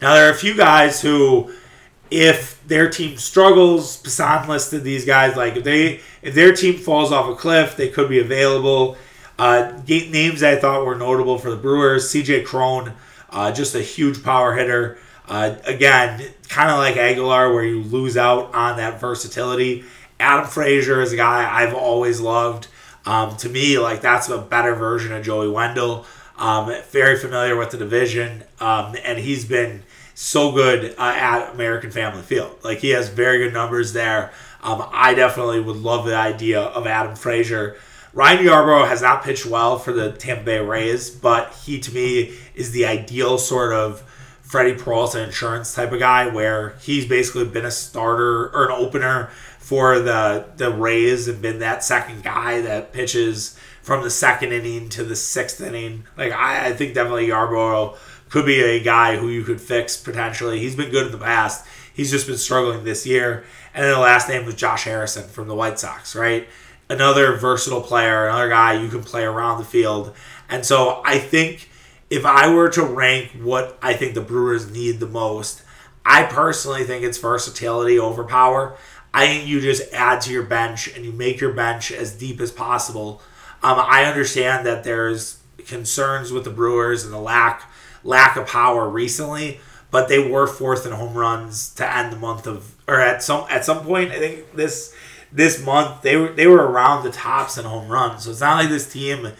Now, 0.00 0.14
there 0.14 0.28
are 0.28 0.32
a 0.32 0.36
few 0.36 0.56
guys 0.56 1.02
who 1.02 1.52
if 2.12 2.62
their 2.66 2.90
team 2.90 3.16
struggles, 3.16 4.02
Passan 4.02 4.46
listed 4.46 4.84
these 4.84 5.06
guys 5.06 5.34
like 5.34 5.56
if 5.56 5.64
they 5.64 6.00
if 6.20 6.34
their 6.34 6.52
team 6.52 6.76
falls 6.76 7.10
off 7.10 7.28
a 7.28 7.34
cliff, 7.34 7.76
they 7.76 7.88
could 7.88 8.08
be 8.08 8.20
available. 8.20 8.96
Uh, 9.38 9.72
names 9.88 10.42
I 10.42 10.56
thought 10.56 10.84
were 10.84 10.94
notable 10.94 11.38
for 11.38 11.50
the 11.50 11.56
Brewers: 11.56 12.10
C.J. 12.10 12.42
Cron, 12.42 12.92
uh, 13.30 13.50
just 13.50 13.74
a 13.74 13.80
huge 13.80 14.22
power 14.22 14.54
hitter. 14.54 14.98
Uh, 15.28 15.56
again, 15.64 16.22
kind 16.48 16.70
of 16.70 16.78
like 16.78 16.96
Aguilar, 16.96 17.52
where 17.52 17.64
you 17.64 17.82
lose 17.82 18.16
out 18.16 18.54
on 18.54 18.76
that 18.76 19.00
versatility. 19.00 19.84
Adam 20.20 20.46
Frazier 20.46 21.00
is 21.00 21.12
a 21.12 21.16
guy 21.16 21.62
I've 21.62 21.74
always 21.74 22.20
loved. 22.20 22.68
Um, 23.04 23.36
to 23.38 23.48
me, 23.48 23.78
like 23.78 24.00
that's 24.00 24.28
a 24.28 24.38
better 24.38 24.74
version 24.74 25.12
of 25.12 25.24
Joey 25.24 25.48
Wendle. 25.48 26.06
Um, 26.38 26.72
very 26.90 27.16
familiar 27.18 27.56
with 27.56 27.70
the 27.70 27.78
division, 27.78 28.44
um, 28.58 28.96
and 29.04 29.18
he's 29.18 29.44
been 29.44 29.82
so 30.14 30.52
good 30.52 30.94
uh, 30.98 31.14
at 31.16 31.52
American 31.54 31.90
Family 31.90 32.22
Field. 32.22 32.56
Like 32.62 32.78
he 32.78 32.90
has 32.90 33.08
very 33.08 33.38
good 33.38 33.52
numbers 33.52 33.92
there. 33.92 34.32
Um, 34.62 34.88
I 34.92 35.14
definitely 35.14 35.60
would 35.60 35.76
love 35.76 36.06
the 36.06 36.16
idea 36.16 36.60
of 36.60 36.86
Adam 36.86 37.16
Frazier. 37.16 37.76
Ryan 38.12 38.44
Yarbrough 38.44 38.88
has 38.88 39.02
not 39.02 39.24
pitched 39.24 39.46
well 39.46 39.78
for 39.78 39.92
the 39.92 40.12
Tampa 40.12 40.44
Bay 40.44 40.58
Rays, 40.60 41.10
but 41.10 41.52
he 41.64 41.80
to 41.80 41.92
me 41.94 42.34
is 42.54 42.70
the 42.72 42.86
ideal 42.86 43.38
sort 43.38 43.72
of 43.72 44.02
Freddie 44.52 44.74
Peralta 44.74 45.24
insurance 45.24 45.74
type 45.74 45.92
of 45.92 45.98
guy 45.98 46.28
where 46.28 46.74
he's 46.82 47.06
basically 47.06 47.46
been 47.46 47.64
a 47.64 47.70
starter 47.70 48.50
or 48.50 48.66
an 48.66 48.72
opener 48.72 49.30
for 49.58 49.98
the 49.98 50.44
the 50.58 50.70
Rays 50.70 51.26
and 51.26 51.40
been 51.40 51.60
that 51.60 51.82
second 51.82 52.22
guy 52.22 52.60
that 52.60 52.92
pitches 52.92 53.58
from 53.80 54.02
the 54.02 54.10
second 54.10 54.52
inning 54.52 54.90
to 54.90 55.04
the 55.04 55.16
sixth 55.16 55.58
inning. 55.62 56.04
Like 56.18 56.32
I, 56.32 56.66
I 56.66 56.72
think 56.74 56.92
definitely 56.92 57.28
Yarbrough 57.28 57.96
could 58.28 58.44
be 58.44 58.60
a 58.60 58.82
guy 58.82 59.16
who 59.16 59.30
you 59.30 59.42
could 59.42 59.58
fix 59.58 59.96
potentially. 59.96 60.58
He's 60.58 60.76
been 60.76 60.90
good 60.90 61.06
in 61.06 61.12
the 61.12 61.24
past. 61.24 61.66
He's 61.94 62.10
just 62.10 62.26
been 62.26 62.36
struggling 62.36 62.84
this 62.84 63.06
year. 63.06 63.44
And 63.72 63.82
then 63.82 63.94
the 63.94 64.00
last 64.00 64.28
name 64.28 64.44
was 64.44 64.54
Josh 64.54 64.84
Harrison 64.84 65.30
from 65.30 65.48
the 65.48 65.54
White 65.54 65.78
Sox, 65.78 66.14
right? 66.14 66.46
Another 66.90 67.38
versatile 67.38 67.80
player, 67.80 68.26
another 68.26 68.50
guy 68.50 68.74
you 68.74 68.90
can 68.90 69.02
play 69.02 69.24
around 69.24 69.56
the 69.56 69.64
field. 69.64 70.14
And 70.50 70.66
so 70.66 71.00
I 71.06 71.18
think 71.18 71.70
if 72.12 72.26
I 72.26 72.52
were 72.52 72.68
to 72.68 72.82
rank 72.82 73.30
what 73.40 73.78
I 73.80 73.94
think 73.94 74.12
the 74.12 74.20
Brewers 74.20 74.70
need 74.70 75.00
the 75.00 75.06
most, 75.06 75.62
I 76.04 76.24
personally 76.24 76.84
think 76.84 77.04
it's 77.04 77.16
versatility 77.16 77.98
over 77.98 78.22
power. 78.22 78.76
I 79.14 79.26
think 79.26 79.48
you 79.48 79.62
just 79.62 79.90
add 79.94 80.20
to 80.22 80.30
your 80.30 80.42
bench 80.42 80.94
and 80.94 81.06
you 81.06 81.12
make 81.12 81.40
your 81.40 81.54
bench 81.54 81.90
as 81.90 82.14
deep 82.14 82.38
as 82.42 82.50
possible. 82.50 83.22
Um, 83.62 83.78
I 83.80 84.04
understand 84.04 84.66
that 84.66 84.84
there's 84.84 85.42
concerns 85.66 86.32
with 86.32 86.44
the 86.44 86.50
Brewers 86.50 87.02
and 87.02 87.14
the 87.14 87.18
lack 87.18 87.62
lack 88.04 88.36
of 88.36 88.46
power 88.46 88.90
recently, 88.90 89.60
but 89.90 90.10
they 90.10 90.18
were 90.18 90.46
fourth 90.46 90.84
in 90.84 90.92
home 90.92 91.14
runs 91.14 91.72
to 91.76 91.96
end 91.96 92.12
the 92.12 92.18
month 92.18 92.46
of 92.46 92.74
or 92.86 93.00
at 93.00 93.22
some 93.22 93.46
at 93.48 93.64
some 93.64 93.84
point 93.84 94.10
I 94.10 94.18
think 94.18 94.52
this 94.52 94.94
this 95.32 95.64
month 95.64 96.02
they 96.02 96.16
were 96.18 96.28
they 96.28 96.46
were 96.46 96.66
around 96.66 97.04
the 97.04 97.10
tops 97.10 97.56
in 97.56 97.64
home 97.64 97.88
runs. 97.88 98.24
So 98.24 98.32
it's 98.32 98.40
not 98.40 98.58
like 98.58 98.68
this 98.68 98.92
team 98.92 99.32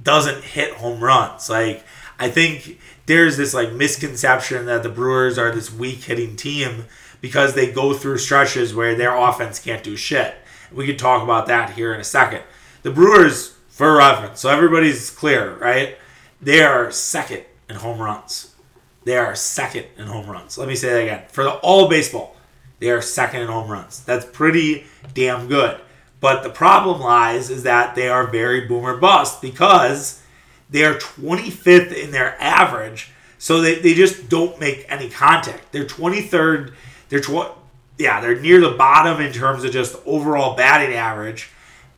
doesn't 0.00 0.44
hit 0.44 0.74
home 0.74 1.02
runs. 1.02 1.50
Like 1.50 1.84
I 2.20 2.28
think 2.28 2.78
there's 3.06 3.38
this 3.38 3.54
like 3.54 3.72
misconception 3.72 4.66
that 4.66 4.82
the 4.82 4.90
Brewers 4.90 5.38
are 5.38 5.50
this 5.50 5.72
weak 5.72 6.04
hitting 6.04 6.36
team 6.36 6.84
because 7.22 7.54
they 7.54 7.72
go 7.72 7.94
through 7.94 8.18
stretches 8.18 8.74
where 8.74 8.94
their 8.94 9.16
offense 9.16 9.58
can't 9.58 9.82
do 9.82 9.96
shit. 9.96 10.34
We 10.70 10.86
could 10.86 10.98
talk 10.98 11.22
about 11.22 11.46
that 11.46 11.70
here 11.70 11.94
in 11.94 12.00
a 12.00 12.04
second. 12.04 12.42
The 12.82 12.90
Brewers, 12.90 13.56
for 13.68 13.96
reference, 13.96 14.40
so 14.40 14.50
everybody's 14.50 15.10
clear, 15.10 15.54
right? 15.56 15.96
They 16.42 16.62
are 16.62 16.92
second 16.92 17.44
in 17.68 17.76
home 17.76 17.98
runs. 17.98 18.54
They 19.04 19.16
are 19.16 19.34
second 19.34 19.86
in 19.96 20.06
home 20.06 20.28
runs. 20.28 20.58
Let 20.58 20.68
me 20.68 20.76
say 20.76 20.90
that 20.90 21.02
again. 21.02 21.22
For 21.28 21.42
the 21.42 21.52
all 21.54 21.88
baseball, 21.88 22.36
they 22.80 22.90
are 22.90 23.00
second 23.00 23.40
in 23.42 23.48
home 23.48 23.70
runs. 23.70 24.04
That's 24.04 24.26
pretty 24.26 24.84
damn 25.14 25.48
good. 25.48 25.80
But 26.20 26.42
the 26.42 26.50
problem 26.50 27.00
lies 27.00 27.48
is 27.48 27.62
that 27.62 27.94
they 27.94 28.10
are 28.10 28.26
very 28.26 28.66
boomer 28.66 28.98
bust 28.98 29.40
because 29.40 30.22
they 30.70 30.84
are 30.84 30.94
25th 30.94 31.92
in 31.92 32.10
their 32.10 32.40
average. 32.40 33.10
So 33.38 33.60
they, 33.60 33.76
they 33.76 33.94
just 33.94 34.28
don't 34.28 34.58
make 34.60 34.86
any 34.88 35.08
contact. 35.08 35.72
They're 35.72 35.84
23rd. 35.84 36.74
They're 37.08 37.20
tw- 37.20 37.56
yeah, 37.98 38.20
they're 38.20 38.40
near 38.40 38.60
the 38.60 38.70
bottom 38.70 39.20
in 39.20 39.32
terms 39.32 39.64
of 39.64 39.72
just 39.72 39.96
overall 40.06 40.56
batting 40.56 40.94
average. 40.94 41.50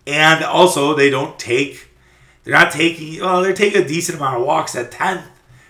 And 0.07 0.45
also 0.45 0.95
they 0.95 1.11
don't 1.11 1.39
take 1.39 1.89
they're 2.45 2.55
not 2.55 2.73
taking 2.73 3.21
well, 3.21 3.43
they're 3.43 3.53
taking 3.53 3.83
a 3.83 3.87
decent 3.87 4.19
amount 4.19 4.41
of 4.41 4.47
walks 4.47 4.75
at 4.75 4.91
10th. 4.91 5.25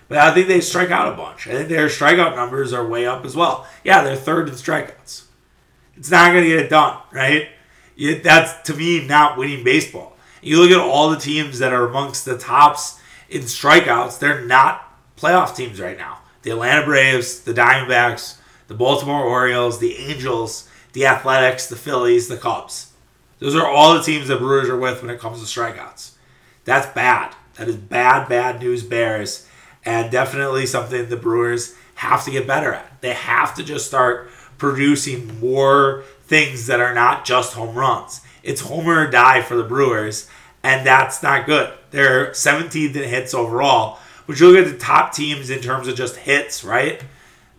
But 0.09 0.19
I 0.19 0.35
think 0.35 0.49
they 0.49 0.61
strike 0.61 0.91
out 0.91 1.13
a 1.13 1.17
bunch. 1.17 1.47
I 1.47 1.53
think 1.53 1.69
their 1.71 1.87
strikeout 1.87 2.37
numbers 2.37 2.75
are 2.75 2.87
way 2.87 3.07
up 3.07 3.25
as 3.25 3.35
well. 3.35 3.67
Yeah, 3.83 4.05
they're 4.05 4.15
third 4.15 4.49
in 4.49 4.55
strikeouts. 4.55 5.25
It's 5.97 6.11
not 6.11 6.33
going 6.33 6.45
to 6.45 6.51
get 6.51 6.59
it 6.59 6.69
done, 6.69 6.99
right? 7.13 7.49
that's 8.23 8.69
to 8.69 8.75
me 8.77 9.07
not 9.07 9.39
winning 9.39 9.65
baseball. 9.65 10.12
You 10.43 10.61
look 10.61 10.73
at 10.73 10.81
all 10.81 11.09
the 11.09 11.17
teams 11.17 11.61
that 11.61 11.73
are 11.73 11.87
amongst 11.87 12.25
the 12.25 12.37
tops 12.37 13.01
in 13.31 13.43
strikeouts, 13.43 14.19
they're 14.19 14.45
not 14.45 14.93
playoff 15.17 15.55
teams 15.55 15.81
right 15.81 15.97
now. 15.97 16.19
The 16.43 16.51
Atlanta 16.51 16.85
Braves, 16.85 17.41
the 17.41 17.55
Diamondbacks, 17.55 18.39
the 18.67 18.75
Baltimore 18.75 19.23
Orioles, 19.23 19.79
the 19.79 19.97
Angels, 19.97 20.69
the 20.93 21.07
Athletics, 21.07 21.69
the 21.69 21.77
Phillies, 21.77 22.27
the 22.27 22.37
Cubs. 22.37 22.93
Those 23.39 23.55
are 23.55 23.67
all 23.67 23.95
the 23.95 24.03
teams 24.03 24.29
that 24.29 24.41
Brewers 24.41 24.69
are 24.69 24.77
with 24.77 25.01
when 25.01 25.11
it 25.11 25.21
comes 25.21 25.39
to 25.39 25.61
strikeouts. 25.61 26.13
That's 26.65 26.93
bad. 26.93 27.35
That 27.55 27.69
is 27.69 27.77
bad, 27.77 28.29
bad 28.29 28.61
news 28.61 28.83
bears. 28.83 29.47
And 29.85 30.11
definitely 30.11 30.67
something 30.67 31.09
the 31.09 31.17
Brewers 31.17 31.75
have 31.97 32.25
to 32.25 32.31
get 32.31 32.47
better 32.47 32.73
at. 32.73 33.01
They 33.01 33.15
have 33.15 33.55
to 33.57 33.63
just 33.63 33.87
start 33.87 34.29
producing 34.59 35.41
more 35.41 36.05
things 36.27 36.67
that 36.67 36.81
are 36.81 36.95
not 36.95 37.25
just 37.25 37.55
home 37.55 37.75
runs. 37.77 38.21
It's 38.43 38.63
homer 38.63 39.07
or 39.07 39.11
die 39.11 39.43
for 39.43 39.57
the 39.57 39.65
Brewers, 39.65 40.29
and 40.63 40.87
that's 40.87 41.23
not 41.23 41.47
good. 41.47 41.73
They're 41.91 42.31
17th 42.31 42.97
in 42.97 43.09
hits 43.09 43.35
overall. 43.35 43.99
But 44.27 44.39
you 44.39 44.49
look 44.49 44.67
at 44.67 44.73
the 44.73 44.79
top 44.79 45.13
teams 45.13 45.51
in 45.51 45.61
terms 45.61 45.89
of 45.89 45.97
just 45.97 46.17
hits, 46.17 46.65
right? 46.65 47.03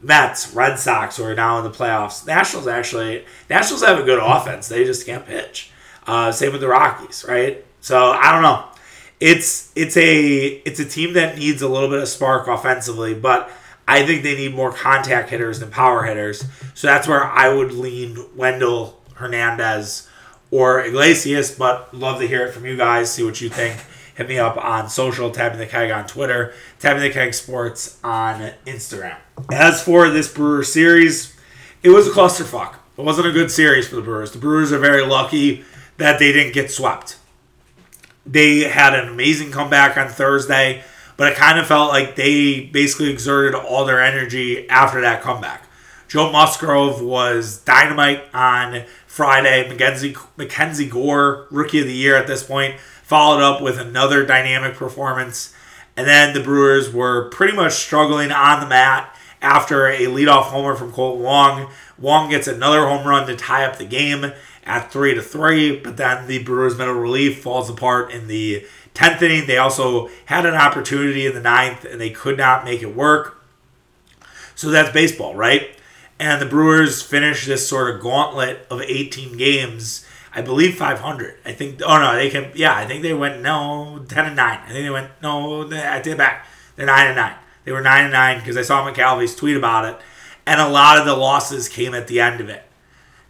Mets, 0.02 0.54
Red 0.54 0.78
Sox, 0.78 1.18
who 1.18 1.24
are 1.24 1.36
now 1.36 1.58
in 1.58 1.64
the 1.64 1.70
playoffs. 1.70 2.26
Nationals 2.28 2.68
actually, 2.68 3.26
Nationals 3.50 3.84
have 3.84 4.00
a 4.00 4.04
good 4.04 4.20
offense. 4.22 4.68
They 4.68 4.84
just 4.84 5.06
can't 5.06 5.26
pitch. 5.26 5.72
Uh, 6.06 6.32
same 6.32 6.52
with 6.52 6.62
the 6.62 6.68
Rockies, 6.68 7.26
right? 7.28 7.64
So 7.80 8.12
I 8.12 8.32
don't 8.32 8.42
know. 8.42 8.66
It's 9.20 9.72
it's 9.76 9.96
a 9.96 10.46
it's 10.66 10.80
a 10.80 10.86
team 10.86 11.14
that 11.14 11.38
needs 11.38 11.62
a 11.62 11.68
little 11.70 11.90
bit 11.90 12.00
of 12.00 12.10
spark 12.10 12.48
offensively, 12.48 13.14
but 13.14 13.50
I 13.88 14.06
think 14.06 14.24
they 14.24 14.36
need 14.36 14.54
more 14.54 14.74
contact 14.74 15.30
hitters 15.30 15.60
than 15.60 15.70
power 15.70 16.04
hitters. 16.04 16.46
So 16.74 16.88
that's 16.88 17.08
where 17.08 17.24
I 17.24 17.54
would 17.54 17.72
lean 17.72 18.18
Wendle 18.36 19.02
Hernandez, 19.16 20.10
or 20.54 20.82
Iglesias. 20.82 21.52
But 21.52 21.94
love 21.94 22.20
to 22.20 22.28
hear 22.28 22.46
it 22.46 22.54
from 22.54 22.66
you 22.66 22.78
guys. 22.78 23.12
See 23.12 23.24
what 23.24 23.42
you 23.42 23.50
think. 23.50 23.84
Hit 24.16 24.30
me 24.30 24.38
up 24.38 24.58
on 24.58 24.90
social, 24.90 25.32
tapping 25.32 25.58
the 25.58 25.66
keg 25.66 25.90
on 25.90 26.06
Twitter, 26.06 26.54
tapping 26.80 27.02
the 27.02 27.10
keg 27.10 27.34
sports 27.34 28.00
on 28.04 28.52
Instagram. 28.68 29.18
As 29.52 29.82
for 29.82 30.10
this 30.10 30.32
Brewer 30.32 30.64
series, 30.64 31.36
it 31.82 31.90
was 31.90 32.08
a 32.08 32.12
clusterfuck. 32.12 32.76
It 32.96 33.02
wasn't 33.02 33.28
a 33.28 33.32
good 33.32 33.50
series 33.50 33.88
for 33.88 33.96
the 33.96 34.04
Brewers. 34.04 34.32
The 34.32 34.38
Brewers 34.38 34.72
are 34.72 34.78
very 34.78 35.04
lucky 35.04 35.66
that 35.98 36.20
they 36.20 36.32
didn't 36.32 36.54
get 36.54 36.70
swept. 36.70 37.18
They 38.24 38.60
had 38.60 38.94
an 38.94 39.10
amazing 39.10 39.52
comeback 39.52 39.98
on 39.98 40.10
Thursday 40.10 40.84
but 41.18 41.32
it 41.32 41.38
kind 41.38 41.60
of 41.60 41.68
felt 41.68 41.90
like 41.90 42.16
they 42.16 42.62
basically 42.62 43.12
exerted 43.12 43.56
all 43.56 43.86
their 43.86 44.02
energy 44.02 44.68
after 44.70 45.02
that 45.02 45.22
comeback. 45.22 45.63
Joe 46.14 46.32
Musgrove 46.32 47.02
was 47.02 47.58
dynamite 47.58 48.24
on 48.36 48.84
Friday. 49.08 49.68
Mackenzie, 49.68 50.16
Mackenzie 50.38 50.88
Gore, 50.88 51.48
rookie 51.50 51.80
of 51.80 51.88
the 51.88 51.94
year 51.96 52.16
at 52.16 52.28
this 52.28 52.44
point, 52.44 52.80
followed 53.02 53.42
up 53.42 53.64
with 53.64 53.80
another 53.80 54.24
dynamic 54.24 54.76
performance. 54.76 55.56
And 55.98 56.06
then 56.06 56.36
the 56.36 56.40
Brewers 56.40 56.94
were 56.94 57.30
pretty 57.30 57.56
much 57.56 57.74
struggling 57.74 58.32
on 58.32 58.60
the 58.60 58.68
mat 58.68 59.18
after 59.42 59.88
a 59.88 60.02
leadoff 60.02 60.44
homer 60.44 60.76
from 60.76 60.92
Kolten 60.92 61.18
Wong. 61.18 61.72
Wong 61.98 62.30
gets 62.30 62.48
another 62.48 62.86
home 62.86 63.08
run 63.08 63.26
to 63.26 63.36
tie 63.36 63.66
up 63.66 63.80
the 63.80 63.86
game 63.86 64.34
at 64.66 64.92
three 64.92 65.16
to 65.16 65.22
three, 65.24 65.80
but 65.80 65.98
then 65.98 66.28
the 66.28 66.44
Brewers' 66.44 66.78
middle 66.78 66.94
relief 66.94 67.42
falls 67.42 67.72
apart 67.72 68.12
in 68.12 68.28
the 68.28 68.64
10th 68.94 69.20
inning. 69.24 69.48
They 69.48 69.58
also 69.58 70.12
had 70.26 70.46
an 70.46 70.54
opportunity 70.54 71.26
in 71.26 71.34
the 71.34 71.42
ninth 71.42 71.86
and 71.86 72.00
they 72.00 72.12
could 72.12 72.38
not 72.38 72.66
make 72.66 72.84
it 72.84 72.96
work. 72.96 73.44
So 74.54 74.70
that's 74.70 74.92
baseball, 74.92 75.34
right? 75.34 75.76
And 76.20 76.42
the 76.42 76.46
Brewers 76.46 77.02
finished 77.02 77.48
this 77.48 77.68
sort 77.68 77.94
of 77.94 78.02
gauntlet 78.02 78.66
of 78.70 78.82
18 78.82 79.38
games. 79.38 80.06
I 80.34 80.42
believe 80.42 80.76
500. 80.78 81.36
I 81.46 81.54
think. 81.54 81.82
Oh 81.86 82.00
no, 82.00 82.16
they 82.16 82.30
can. 82.30 82.52
Yeah, 82.56 82.76
I 82.76 82.86
think 82.86 83.04
they 83.04 83.14
went 83.14 83.42
no 83.42 84.04
10 84.08 84.26
and 84.26 84.36
9. 84.36 84.60
I 84.60 84.68
think 84.68 84.86
they 84.86 84.90
went 84.90 85.12
no. 85.22 85.68
I 85.68 86.00
take 86.00 86.14
it 86.14 86.18
back. 86.18 86.48
They're 86.76 86.86
9 86.86 87.08
and 87.08 87.16
9. 87.16 87.36
They 87.66 87.72
were 87.72 87.82
9 87.82 88.04
and 88.06 88.14
9 88.14 88.40
because 88.40 88.58
I 88.58 88.62
saw 88.64 88.90
McCalvy's 88.90 89.36
tweet 89.36 89.58
about 89.58 89.86
it, 89.86 90.00
and 90.46 90.60
a 90.60 90.68
lot 90.68 90.98
of 90.98 91.06
the 91.06 91.16
losses 91.16 91.70
came 91.70 91.94
at 91.94 92.08
the 92.08 92.20
end 92.20 92.42
of 92.42 92.50
it. 92.50 92.64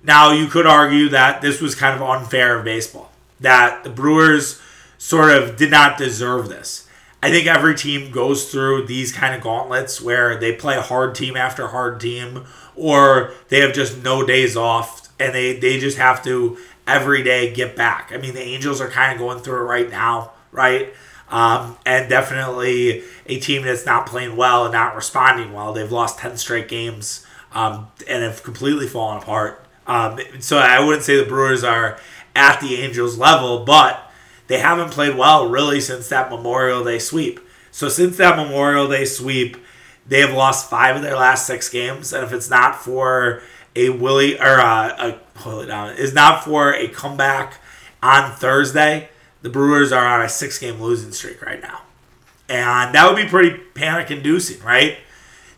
Now 0.01 0.31
you 0.31 0.47
could 0.47 0.65
argue 0.65 1.09
that 1.09 1.41
this 1.41 1.61
was 1.61 1.75
kind 1.75 1.95
of 1.95 2.07
unfair 2.07 2.57
of 2.57 2.65
baseball. 2.65 3.11
That 3.39 3.83
the 3.83 3.89
Brewers 3.89 4.61
sort 4.97 5.31
of 5.31 5.57
did 5.57 5.71
not 5.71 5.97
deserve 5.97 6.49
this. 6.49 6.87
I 7.21 7.29
think 7.29 7.47
every 7.47 7.75
team 7.75 8.11
goes 8.11 8.51
through 8.51 8.85
these 8.85 9.13
kind 9.13 9.33
of 9.33 9.41
gauntlets 9.41 10.01
where 10.01 10.37
they 10.37 10.53
play 10.53 10.75
hard 10.75 11.15
team 11.15 11.37
after 11.37 11.67
hard 11.67 12.01
team, 12.01 12.45
or 12.75 13.33
they 13.49 13.61
have 13.61 13.73
just 13.73 14.03
no 14.03 14.25
days 14.25 14.55
off 14.57 15.09
and 15.19 15.33
they, 15.33 15.57
they 15.57 15.79
just 15.79 15.97
have 15.97 16.23
to 16.23 16.57
every 16.87 17.23
day 17.23 17.53
get 17.53 17.75
back. 17.75 18.11
I 18.13 18.17
mean, 18.17 18.33
the 18.33 18.41
Angels 18.41 18.81
are 18.81 18.89
kind 18.89 19.13
of 19.13 19.19
going 19.19 19.39
through 19.39 19.61
it 19.61 19.63
right 19.63 19.89
now, 19.89 20.31
right? 20.51 20.93
Um, 21.29 21.77
and 21.85 22.09
definitely 22.09 23.03
a 23.25 23.39
team 23.39 23.63
that's 23.63 23.85
not 23.85 24.05
playing 24.05 24.35
well 24.35 24.65
and 24.65 24.73
not 24.73 24.95
responding 24.95 25.53
well. 25.53 25.73
They've 25.73 25.91
lost 25.91 26.19
10 26.19 26.37
straight 26.37 26.67
games 26.67 27.25
um, 27.53 27.87
and 28.07 28.23
have 28.23 28.43
completely 28.43 28.87
fallen 28.87 29.21
apart. 29.21 29.65
Um, 29.87 30.19
so 30.39 30.57
I 30.57 30.79
wouldn't 30.79 31.03
say 31.03 31.17
the 31.17 31.25
Brewers 31.25 31.63
are 31.63 31.97
at 32.35 32.59
the 32.59 32.75
Angels 32.75 33.17
level, 33.17 33.65
but 33.65 34.11
they 34.47 34.59
haven't 34.59 34.91
played 34.91 35.17
well 35.17 35.49
really 35.49 35.79
since 35.81 36.09
that 36.09 36.29
Memorial 36.29 36.83
Day 36.83 36.99
sweep. 36.99 37.39
So 37.71 37.89
since 37.89 38.17
that 38.17 38.37
Memorial 38.37 38.87
Day 38.87 39.05
sweep, 39.05 39.57
they 40.07 40.19
have 40.19 40.33
lost 40.33 40.69
five 40.69 40.95
of 40.95 41.01
their 41.01 41.15
last 41.15 41.47
six 41.47 41.69
games, 41.69 42.13
and 42.13 42.23
if 42.23 42.33
it's 42.33 42.49
not 42.49 42.75
for 42.75 43.41
a 43.75 43.89
Willie 43.89 44.39
or 44.39 44.57
a, 44.57 45.19
a 45.35 45.39
hold 45.39 45.63
it 45.63 45.67
down, 45.67 45.95
is 45.95 46.13
not 46.13 46.43
for 46.43 46.73
a 46.73 46.87
comeback 46.87 47.59
on 48.01 48.31
Thursday, 48.35 49.09
the 49.41 49.49
Brewers 49.49 49.91
are 49.91 50.05
on 50.05 50.21
a 50.21 50.29
six-game 50.29 50.81
losing 50.81 51.11
streak 51.11 51.41
right 51.41 51.61
now, 51.61 51.81
and 52.49 52.93
that 52.93 53.07
would 53.07 53.21
be 53.21 53.29
pretty 53.29 53.57
panic-inducing, 53.73 54.61
right? 54.63 54.97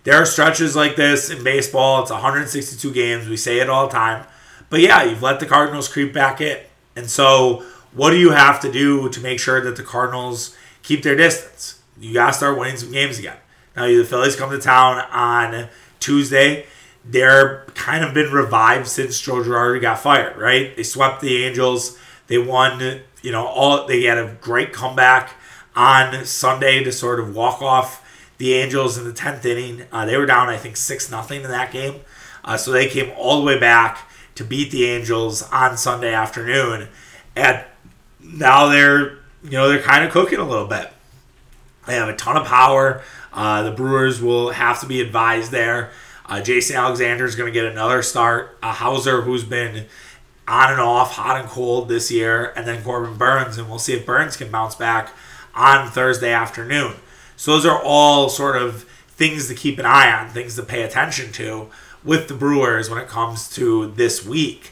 There 0.04 0.16
are 0.16 0.26
stretches 0.26 0.76
like 0.76 0.96
this 0.96 1.32
in 1.32 1.44
baseball. 1.44 2.04
It's 2.04 2.12
162 2.12 2.94
games. 2.94 3.28
We 3.28 3.38
say 3.38 3.60
it 3.60 3.70
all 3.70 3.88
the 3.88 3.94
time, 3.94 4.26
but 4.70 4.80
yeah, 4.80 5.04
you've 5.04 5.24
let 5.24 5.40
the 5.40 5.48
Cardinals 5.48 5.88
creep 5.88 6.14
back 6.14 6.40
in, 6.42 6.60
and 6.96 7.10
so 7.10 7.66
what 7.96 8.12
do 8.12 8.18
you 8.18 8.32
have 8.32 8.60
to 8.60 8.72
do 8.72 9.10
to 9.10 9.20
make 9.22 9.40
sure 9.40 9.62
that 9.62 9.76
the 9.76 9.84
Cardinals 9.84 10.56
keep 10.84 11.02
their 11.02 11.16
distance? 11.16 11.82
You 11.98 12.14
got 12.14 12.28
to 12.28 12.34
start 12.34 12.60
winning 12.60 12.78
some 12.78 12.92
games 12.92 13.18
again. 13.18 13.38
Now, 13.76 13.88
the 13.88 14.04
Phillies 14.04 14.36
come 14.36 14.52
to 14.52 14.60
town 14.60 15.04
on 15.12 15.70
Tuesday. 16.00 16.66
They're 17.04 17.66
kind 17.76 18.04
of 18.04 18.14
been 18.14 18.32
revived 18.32 18.88
since 18.88 19.20
Joe 19.20 19.44
Girardi 19.44 19.82
got 19.82 20.00
fired, 20.00 20.38
right? 20.38 20.76
They 20.76 20.84
swept 20.84 21.22
the 21.22 21.46
Angels. 21.46 21.98
They 22.28 22.38
won, 22.38 23.02
you 23.22 23.32
know, 23.32 23.46
all. 23.46 23.86
They 23.86 24.04
had 24.04 24.18
a 24.18 24.38
great 24.42 24.74
comeback 24.74 25.34
on 25.76 26.26
Sunday 26.26 26.84
to 26.84 26.92
sort 26.92 27.20
of 27.20 27.36
walk 27.36 27.62
off 27.62 28.02
the 28.38 28.54
Angels 28.54 28.98
in 28.98 29.04
the 29.06 29.14
tenth 29.14 29.46
inning. 29.46 29.86
Uh, 29.92 30.06
they 30.06 30.18
were 30.18 30.26
down, 30.26 30.50
I 30.50 30.58
think, 30.58 30.78
six 30.78 31.12
nothing 31.12 31.44
in 31.44 31.50
that 31.50 31.72
game. 31.72 32.02
Uh, 32.44 32.58
so 32.58 32.72
they 32.72 32.88
came 32.88 33.12
all 33.18 33.40
the 33.40 33.46
way 33.46 33.60
back 33.60 34.10
to 34.36 34.44
beat 34.44 34.72
the 34.72 34.86
Angels 34.86 35.44
on 35.52 35.78
Sunday 35.78 36.14
afternoon. 36.14 36.88
And 37.36 37.64
now 38.22 38.68
they're 38.68 39.18
you 39.44 39.52
know 39.52 39.70
they're 39.70 39.82
kind 39.82 40.04
of 40.04 40.12
cooking 40.12 40.40
a 40.40 40.48
little 40.48 40.68
bit. 40.68 40.92
They 41.86 41.96
have 41.96 42.10
a 42.10 42.16
ton 42.16 42.38
of 42.38 42.46
power. 42.48 43.04
Uh, 43.36 43.64
the 43.64 43.72
Brewers 43.72 44.22
will 44.22 44.52
have 44.52 44.80
to 44.80 44.88
be 44.88 45.02
advised 45.02 45.52
there. 45.52 45.92
Uh, 46.26 46.42
Jason 46.42 46.78
Alexander 46.78 47.26
is 47.26 47.36
going 47.36 47.52
to 47.52 47.54
get 47.54 47.66
another 47.66 48.02
start. 48.02 48.58
Uh, 48.64 48.74
Houser, 48.74 49.22
who's 49.22 49.44
been 49.44 49.86
on 50.48 50.72
and 50.72 50.82
off, 50.82 51.14
hot 51.14 51.40
and 51.40 51.50
cold 51.50 51.90
this 51.90 52.10
year, 52.10 52.54
and 52.56 52.66
then 52.66 52.84
Corbin 52.84 53.18
Burnes, 53.18 53.58
and 53.58 53.70
we'll 53.70 53.80
see 53.80 53.94
if 53.94 54.06
Burnes 54.06 54.38
can 54.38 54.50
bounce 54.50 54.76
back 54.76 55.14
on 55.54 55.90
Thursday 55.90 56.32
afternoon. 56.32 56.96
So 57.36 57.52
those 57.52 57.66
are 57.66 57.82
all 57.84 58.30
sort 58.30 58.56
of 58.56 58.84
things 59.10 59.48
to 59.50 59.56
keep 59.56 59.80
an 59.80 59.86
eye 59.86 60.12
on, 60.12 60.30
things 60.30 60.56
to 60.56 60.64
pay 60.64 60.84
attention 60.84 61.32
to 61.34 61.70
with 62.04 62.28
the 62.28 62.34
Brewers 62.34 62.90
when 62.90 63.00
it 63.00 63.08
comes 63.08 63.50
to 63.56 63.92
this 63.92 64.26
week. 64.26 64.72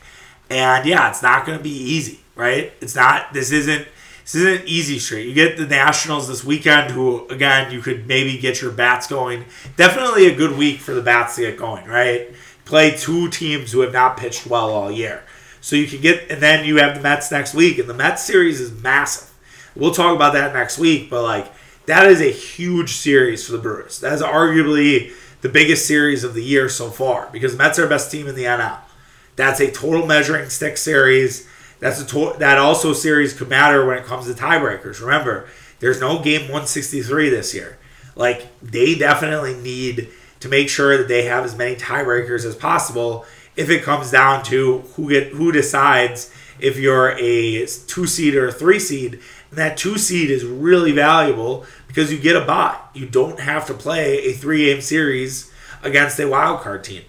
And 0.49 0.85
yeah, 0.85 1.09
it's 1.09 1.23
not 1.23 1.45
going 1.45 1.57
to 1.57 1.63
be 1.63 1.71
easy, 1.71 2.19
right? 2.35 2.71
It's 2.79 2.95
not. 2.95 3.33
This 3.33 3.51
isn't. 3.51 3.87
This 4.23 4.35
isn't 4.35 4.67
easy 4.67 4.99
street. 4.99 5.27
You 5.27 5.33
get 5.33 5.57
the 5.57 5.65
Nationals 5.65 6.27
this 6.27 6.43
weekend, 6.43 6.91
who 6.91 7.27
again 7.27 7.71
you 7.71 7.81
could 7.81 8.07
maybe 8.07 8.37
get 8.37 8.61
your 8.61 8.71
bats 8.71 9.07
going. 9.07 9.45
Definitely 9.75 10.27
a 10.27 10.35
good 10.35 10.57
week 10.57 10.79
for 10.79 10.93
the 10.93 11.01
bats 11.01 11.35
to 11.35 11.41
get 11.41 11.57
going, 11.57 11.85
right? 11.85 12.33
Play 12.65 12.91
two 12.91 13.29
teams 13.29 13.71
who 13.71 13.81
have 13.81 13.91
not 13.91 14.17
pitched 14.17 14.47
well 14.47 14.71
all 14.71 14.89
year, 14.89 15.23
so 15.59 15.75
you 15.75 15.87
can 15.87 15.99
get. 15.99 16.31
And 16.31 16.41
then 16.41 16.65
you 16.65 16.77
have 16.77 16.95
the 16.95 17.01
Mets 17.01 17.31
next 17.31 17.53
week, 17.53 17.77
and 17.77 17.89
the 17.89 17.93
Mets 17.93 18.23
series 18.23 18.61
is 18.61 18.71
massive. 18.81 19.29
We'll 19.75 19.93
talk 19.93 20.15
about 20.15 20.33
that 20.33 20.53
next 20.53 20.77
week, 20.79 21.09
but 21.09 21.23
like 21.23 21.51
that 21.85 22.07
is 22.07 22.21
a 22.21 22.31
huge 22.31 22.93
series 22.93 23.45
for 23.45 23.51
the 23.51 23.57
Brewers. 23.57 23.99
That 23.99 24.13
is 24.13 24.21
arguably 24.21 25.11
the 25.41 25.49
biggest 25.49 25.85
series 25.85 26.23
of 26.23 26.33
the 26.33 26.43
year 26.43 26.69
so 26.69 26.89
far 26.89 27.27
because 27.31 27.57
Mets 27.57 27.77
are 27.77 27.87
best 27.87 28.09
team 28.09 28.27
in 28.27 28.35
the 28.35 28.45
NL. 28.45 28.77
That's 29.35 29.59
a 29.59 29.71
total 29.71 30.05
measuring 30.05 30.49
stick 30.49 30.77
series. 30.77 31.47
That's 31.83 31.99
a 31.99 32.05
to- 32.05 32.35
that 32.39 32.57
also 32.57 32.93
series 32.93 33.33
could 33.33 33.49
matter 33.49 33.85
when 33.85 33.97
it 33.97 34.05
comes 34.05 34.27
to 34.27 34.33
tiebreakers. 34.33 35.01
Remember, 35.01 35.47
there's 35.81 35.99
no 35.99 36.17
game 36.17 36.43
163 36.43 37.29
this 37.29 37.53
year. 37.53 37.77
Like 38.15 38.47
they 38.61 38.95
definitely 38.95 39.55
need 39.55 40.07
to 40.39 40.47
make 40.47 40.69
sure 40.69 40.97
that 40.97 41.09
they 41.09 41.23
have 41.23 41.43
as 41.43 41.57
many 41.57 41.75
tiebreakers 41.75 42.45
as 42.45 42.55
possible 42.55 43.25
if 43.57 43.69
it 43.69 43.83
comes 43.83 44.11
down 44.11 44.43
to 44.43 44.79
who 44.95 45.09
get 45.09 45.33
who 45.33 45.51
decides 45.51 46.33
if 46.57 46.77
you're 46.77 47.17
a 47.19 47.65
two 47.65 48.07
seed 48.07 48.35
or 48.35 48.47
a 48.47 48.53
three 48.53 48.79
seed. 48.79 49.19
And 49.49 49.59
that 49.59 49.75
two 49.75 49.97
seed 49.97 50.29
is 50.29 50.45
really 50.45 50.93
valuable 50.93 51.65
because 51.87 52.13
you 52.13 52.17
get 52.17 52.37
a 52.37 52.45
bye. 52.45 52.79
You 52.93 53.07
don't 53.07 53.41
have 53.41 53.67
to 53.67 53.73
play 53.73 54.19
a 54.19 54.31
three 54.31 54.67
game 54.67 54.79
series 54.79 55.51
against 55.81 56.17
a 56.17 56.29
wild 56.29 56.61
card 56.61 56.85
team. 56.85 57.03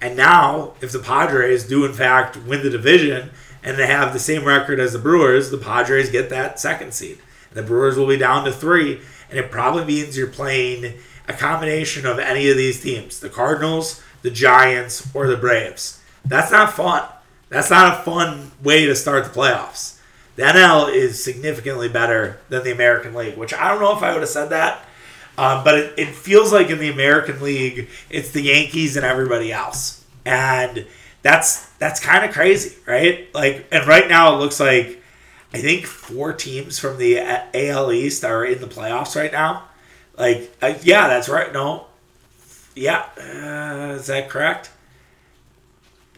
And 0.00 0.16
now, 0.16 0.74
if 0.80 0.92
the 0.92 1.00
Padres 1.00 1.66
do 1.66 1.84
in 1.84 1.92
fact 1.92 2.36
win 2.36 2.62
the 2.62 2.70
division 2.70 3.30
and 3.62 3.78
they 3.78 3.86
have 3.86 4.12
the 4.12 4.18
same 4.18 4.44
record 4.44 4.80
as 4.80 4.92
the 4.92 4.98
Brewers, 4.98 5.50
the 5.50 5.58
Padres 5.58 6.10
get 6.10 6.30
that 6.30 6.58
second 6.58 6.94
seed. 6.94 7.18
The 7.52 7.62
Brewers 7.62 7.96
will 7.96 8.06
be 8.06 8.16
down 8.16 8.44
to 8.44 8.52
three, 8.52 9.00
and 9.28 9.38
it 9.38 9.50
probably 9.50 9.84
means 9.84 10.16
you're 10.16 10.28
playing 10.28 10.94
a 11.28 11.32
combination 11.32 12.06
of 12.06 12.18
any 12.18 12.48
of 12.50 12.56
these 12.56 12.80
teams 12.80 13.20
the 13.20 13.28
Cardinals, 13.28 14.02
the 14.22 14.30
Giants, 14.30 15.08
or 15.14 15.26
the 15.26 15.36
Braves. 15.36 16.00
That's 16.24 16.50
not 16.50 16.72
fun. 16.72 17.04
That's 17.48 17.70
not 17.70 18.00
a 18.00 18.02
fun 18.02 18.52
way 18.62 18.86
to 18.86 18.94
start 18.94 19.24
the 19.24 19.30
playoffs. 19.30 19.98
The 20.36 20.42
NL 20.42 20.94
is 20.94 21.22
significantly 21.22 21.88
better 21.88 22.38
than 22.48 22.62
the 22.62 22.72
American 22.72 23.14
League, 23.14 23.36
which 23.36 23.52
I 23.52 23.68
don't 23.68 23.80
know 23.80 23.96
if 23.96 24.02
I 24.02 24.12
would 24.12 24.20
have 24.20 24.28
said 24.28 24.50
that, 24.50 24.84
um, 25.36 25.64
but 25.64 25.74
it, 25.78 25.94
it 25.98 26.14
feels 26.14 26.52
like 26.52 26.70
in 26.70 26.78
the 26.78 26.90
American 26.90 27.42
League, 27.42 27.88
it's 28.08 28.30
the 28.30 28.42
Yankees 28.42 28.96
and 28.96 29.04
everybody 29.04 29.52
else, 29.52 30.04
and 30.24 30.86
that's 31.22 31.66
that's 31.78 32.00
kind 32.00 32.24
of 32.24 32.32
crazy, 32.32 32.76
right? 32.86 33.32
Like, 33.34 33.66
and 33.70 33.86
right 33.86 34.08
now 34.08 34.34
it 34.34 34.38
looks 34.38 34.60
like 34.60 35.02
I 35.52 35.58
think 35.58 35.86
four 35.86 36.32
teams 36.32 36.78
from 36.78 36.98
the 36.98 37.18
AL 37.18 37.92
East 37.92 38.24
are 38.24 38.44
in 38.44 38.60
the 38.60 38.66
playoffs 38.66 39.16
right 39.16 39.32
now. 39.32 39.64
Like, 40.16 40.54
uh, 40.62 40.74
yeah, 40.82 41.08
that's 41.08 41.28
right. 41.28 41.52
No, 41.52 41.86
yeah, 42.74 43.04
uh, 43.18 43.94
is 43.94 44.06
that 44.06 44.28
correct? 44.28 44.70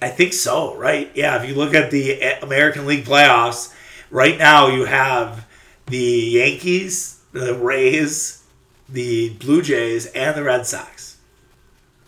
I 0.00 0.08
think 0.08 0.32
so, 0.32 0.76
right? 0.76 1.10
Yeah, 1.14 1.40
if 1.40 1.48
you 1.48 1.54
look 1.54 1.74
at 1.74 1.90
the 1.90 2.20
American 2.42 2.86
League 2.86 3.04
playoffs, 3.04 3.72
right 4.10 4.36
now 4.36 4.66
you 4.66 4.84
have 4.84 5.46
the 5.86 5.98
Yankees, 5.98 7.20
the 7.32 7.54
Rays, 7.54 8.42
the 8.88 9.30
Blue 9.30 9.62
Jays, 9.62 10.06
and 10.06 10.36
the 10.36 10.42
Red 10.42 10.66
Sox. 10.66 11.18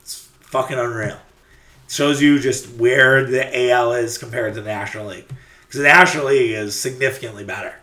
It's 0.02 0.28
fucking 0.40 0.78
unreal. 0.78 1.18
Shows 1.88 2.20
you 2.20 2.38
just 2.38 2.75
where 2.77 3.25
the 3.25 3.70
AL 3.70 3.92
is 3.92 4.18
compared 4.18 4.55
to 4.55 4.61
the 4.61 4.68
National 4.68 5.07
League. 5.07 5.29
Because 5.62 5.79
the 5.81 5.87
National 5.87 6.27
League 6.27 6.53
is 6.53 6.79
significantly 6.79 7.44
better. 7.44 7.75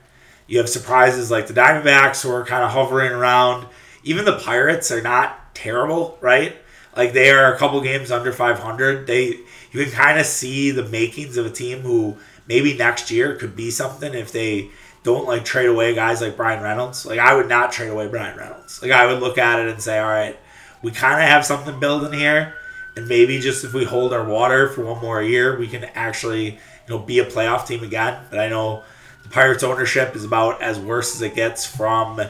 You 0.47 0.57
have 0.57 0.69
surprises 0.69 1.31
like 1.31 1.47
the 1.47 1.53
Diamondbacks 1.53 2.23
who 2.23 2.31
are 2.31 2.45
kind 2.45 2.63
of 2.63 2.71
hovering 2.71 3.11
around. 3.11 3.67
Even 4.03 4.25
the 4.25 4.37
Pirates 4.37 4.91
are 4.91 5.01
not 5.01 5.55
terrible, 5.55 6.17
right? 6.19 6.55
Like 6.95 7.13
they 7.13 7.31
are 7.31 7.53
a 7.53 7.57
couple 7.57 7.79
games 7.81 8.11
under 8.11 8.31
500. 8.31 9.07
They 9.07 9.39
you 9.71 9.83
can 9.83 9.91
kind 9.91 10.19
of 10.19 10.25
see 10.25 10.71
the 10.71 10.87
makings 10.87 11.37
of 11.37 11.45
a 11.45 11.49
team 11.49 11.79
who 11.81 12.17
maybe 12.47 12.75
next 12.75 13.11
year 13.11 13.35
could 13.35 13.55
be 13.55 13.71
something 13.71 14.13
if 14.13 14.31
they 14.31 14.69
don't 15.03 15.25
like 15.25 15.45
trade 15.45 15.67
away 15.67 15.95
guys 15.95 16.21
like 16.21 16.37
Bryan 16.37 16.61
Reynolds. 16.61 17.05
Like 17.05 17.19
I 17.19 17.33
would 17.33 17.47
not 17.47 17.71
trade 17.71 17.89
away 17.89 18.07
Bryan 18.07 18.37
Reynolds. 18.37 18.81
Like 18.81 18.91
I 18.91 19.05
would 19.05 19.19
look 19.19 19.37
at 19.37 19.59
it 19.59 19.69
and 19.69 19.81
say, 19.81 19.99
all 19.99 20.09
right, 20.09 20.37
we 20.81 20.91
kind 20.91 21.21
of 21.21 21.27
have 21.27 21.45
something 21.45 21.79
building 21.79 22.13
here, 22.13 22.55
and 22.95 23.07
maybe 23.07 23.39
just 23.39 23.63
if 23.63 23.73
we 23.73 23.85
hold 23.85 24.13
our 24.13 24.23
water 24.23 24.69
for 24.69 24.85
one 24.85 25.01
more 25.01 25.21
year, 25.21 25.57
we 25.57 25.67
can 25.67 25.85
actually 25.95 26.45
you 26.45 26.59
know 26.89 26.99
be 26.99 27.19
a 27.19 27.25
playoff 27.25 27.67
team 27.67 27.83
again. 27.83 28.23
But 28.29 28.39
I 28.39 28.49
know 28.49 28.83
the 29.23 29.29
Pirates 29.29 29.63
ownership 29.63 30.15
is 30.15 30.23
about 30.23 30.61
as 30.61 30.79
worse 30.79 31.15
as 31.15 31.21
it 31.21 31.35
gets 31.35 31.65
from 31.65 32.21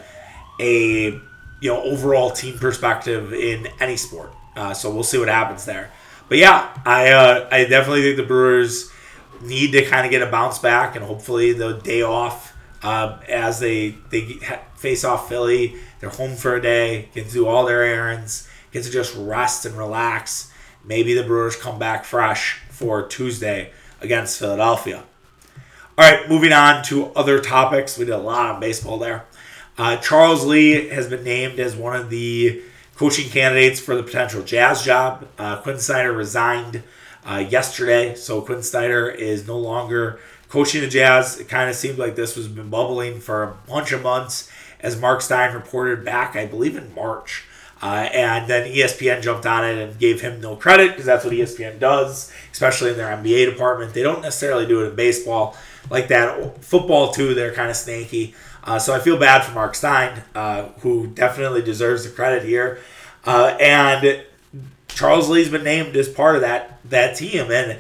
a 0.60 1.04
you 1.62 1.70
know 1.70 1.82
overall 1.82 2.32
team 2.32 2.58
perspective 2.58 3.34
in 3.34 3.68
any 3.80 3.98
sport. 3.98 4.34
Uh, 4.56 4.74
so 4.74 4.94
we'll 4.94 5.04
see 5.04 5.18
what 5.18 5.30
happens 5.30 5.66
there. 5.66 5.92
But 6.30 6.38
yeah, 6.38 6.70
I 6.86 7.12
uh, 7.12 7.50
I 7.52 7.66
definitely 7.66 8.04
think 8.04 8.18
the 8.18 8.24
Brewers 8.24 8.92
need 9.42 9.72
to 9.72 9.84
kind 9.86 10.06
of 10.06 10.12
get 10.12 10.22
a 10.22 10.28
bounce 10.28 10.60
back, 10.60 10.96
and 10.96 11.04
hopefully 11.04 11.54
the 11.54 11.74
day 11.74 12.02
off 12.02 12.56
uh, 12.84 13.20
as 13.28 13.60
they 13.60 13.96
they 14.10 14.40
face 14.76 15.04
off 15.04 15.30
Philly, 15.30 15.76
they're 16.00 16.10
home 16.10 16.36
for 16.36 16.56
a 16.56 16.62
day, 16.62 17.10
can 17.14 17.28
do 17.30 17.48
all 17.48 17.66
their 17.66 17.84
errands, 17.84 18.48
get 18.72 18.84
to 18.84 18.92
just 18.92 19.16
rest 19.16 19.66
and 19.66 19.78
relax. 19.78 20.52
Maybe 20.84 21.14
the 21.14 21.24
Brewers 21.24 21.56
come 21.56 21.78
back 21.78 22.06
fresh 22.06 22.60
for 22.70 23.08
Tuesday 23.08 23.72
against 24.00 24.40
Philadelphia. 24.40 25.04
All 25.98 26.10
right, 26.10 26.28
moving 26.28 26.54
on 26.54 26.84
to 26.86 27.08
other 27.14 27.40
topics. 27.40 27.98
We 27.98 28.06
did 28.06 28.14
a 28.14 28.18
lot 28.18 28.56
on 28.56 28.60
baseball 28.60 28.98
there. 28.98 29.26
Uh, 29.78 29.98
Charles 29.98 30.46
Lee 30.46 30.90
has 30.90 31.08
been 31.08 31.24
named 31.24 31.60
as 31.60 31.76
one 31.76 31.96
of 31.96 32.10
the 32.10 32.62
coaching 32.96 33.30
candidates 33.30 33.80
for 33.80 33.96
the 33.96 34.04
potential 34.04 34.44
Jazz 34.44 34.84
job. 34.84 35.28
Uh, 35.38 35.58
Quin 35.62 35.80
Snyder 35.80 36.12
resigned 36.12 36.84
uh, 37.26 37.38
yesterday, 37.38 38.16
so 38.16 38.42
Quin 38.42 38.64
Snyder 38.64 39.10
is 39.10 39.48
no 39.48 39.58
longer 39.58 40.20
coaching 40.50 40.82
the 40.82 40.88
Jazz. 40.88 41.40
It 41.40 41.48
kind 41.48 41.70
of 41.70 41.76
seemed 41.76 41.98
like 41.98 42.16
this 42.16 42.36
was 42.36 42.48
been 42.48 42.70
bubbling 42.70 43.20
for 43.20 43.44
a 43.44 43.54
bunch 43.68 43.92
of 43.92 44.04
months, 44.04 44.52
as 44.80 45.00
Marc 45.00 45.22
Stein 45.22 45.54
reported 45.54 46.04
back, 46.04 46.36
I 46.36 46.46
believe, 46.46 46.76
in 46.76 46.94
March. 46.94 47.46
Uh, 47.82 48.08
and 48.14 48.48
then 48.48 48.72
ESPN 48.72 49.24
jumped 49.24 49.46
on 49.46 49.66
it 49.66 49.78
and 49.78 49.98
gave 49.98 50.22
him 50.22 50.40
no 50.40 50.56
credit 50.56 50.90
because 50.90 51.06
that's 51.06 51.26
what 51.26 51.34
ESPN 51.34 51.80
does, 51.80 52.32
especially 52.52 52.92
in 52.92 52.98
their 52.98 53.16
NBA 53.16 53.52
department. 53.52 53.94
They 53.94 54.04
don't 54.04 54.22
necessarily 54.22 54.68
do 54.68 54.84
it 54.84 54.90
in 54.90 54.96
baseball 54.96 55.58
like 55.90 56.08
that. 56.10 56.64
Football, 56.64 57.12
too, 57.12 57.34
they're 57.34 57.54
kind 57.54 57.72
of 57.72 57.76
snaky. 57.76 58.36
Uh, 58.64 58.78
so 58.78 58.94
I 58.94 59.00
feel 59.00 59.18
bad 59.18 59.44
for 59.44 59.54
Marc 59.54 59.74
Stein, 59.74 60.22
uh, 60.36 60.66
who 60.82 61.08
definitely 61.08 61.64
deserves 61.64 62.04
the 62.04 62.12
credit 62.12 62.44
here. 62.44 62.80
Uh, 63.26 63.58
and 63.60 64.24
Charles 64.88 65.30
Lee's 65.30 65.50
been 65.50 65.64
named 65.64 65.96
as 65.96 66.08
part 66.10 66.36
of 66.36 66.42
that 66.42 66.80
that 66.86 67.16
team, 67.16 67.52
and 67.52 67.80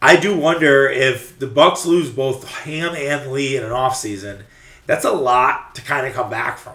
I 0.00 0.16
do 0.16 0.36
wonder 0.36 0.88
if 0.88 1.38
the 1.38 1.46
Bucks 1.46 1.84
lose 1.86 2.10
both 2.10 2.48
Ham 2.60 2.94
and 2.94 3.32
Lee 3.32 3.56
in 3.56 3.64
an 3.64 3.70
offseason, 3.70 4.42
that's 4.86 5.04
a 5.04 5.12
lot 5.12 5.74
to 5.74 5.82
kind 5.82 6.06
of 6.06 6.14
come 6.14 6.30
back 6.30 6.58
from. 6.58 6.74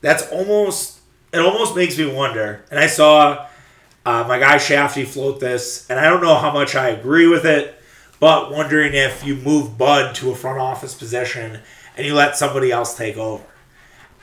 That's 0.00 0.30
almost 0.30 0.97
it 1.32 1.40
almost 1.40 1.76
makes 1.76 1.98
me 1.98 2.06
wonder. 2.06 2.64
And 2.70 2.78
I 2.78 2.86
saw 2.86 3.46
uh, 4.04 4.24
my 4.26 4.38
guy 4.38 4.56
Shafty 4.56 5.06
float 5.06 5.40
this, 5.40 5.88
and 5.90 6.00
I 6.00 6.08
don't 6.08 6.22
know 6.22 6.36
how 6.36 6.52
much 6.52 6.74
I 6.74 6.88
agree 6.88 7.26
with 7.26 7.44
it, 7.44 7.80
but 8.20 8.50
wondering 8.50 8.94
if 8.94 9.24
you 9.24 9.36
move 9.36 9.76
Bud 9.76 10.14
to 10.16 10.30
a 10.30 10.34
front 10.34 10.58
office 10.58 10.94
position 10.94 11.60
and 11.96 12.06
you 12.06 12.14
let 12.14 12.36
somebody 12.36 12.70
else 12.70 12.96
take 12.96 13.16
over. 13.16 13.44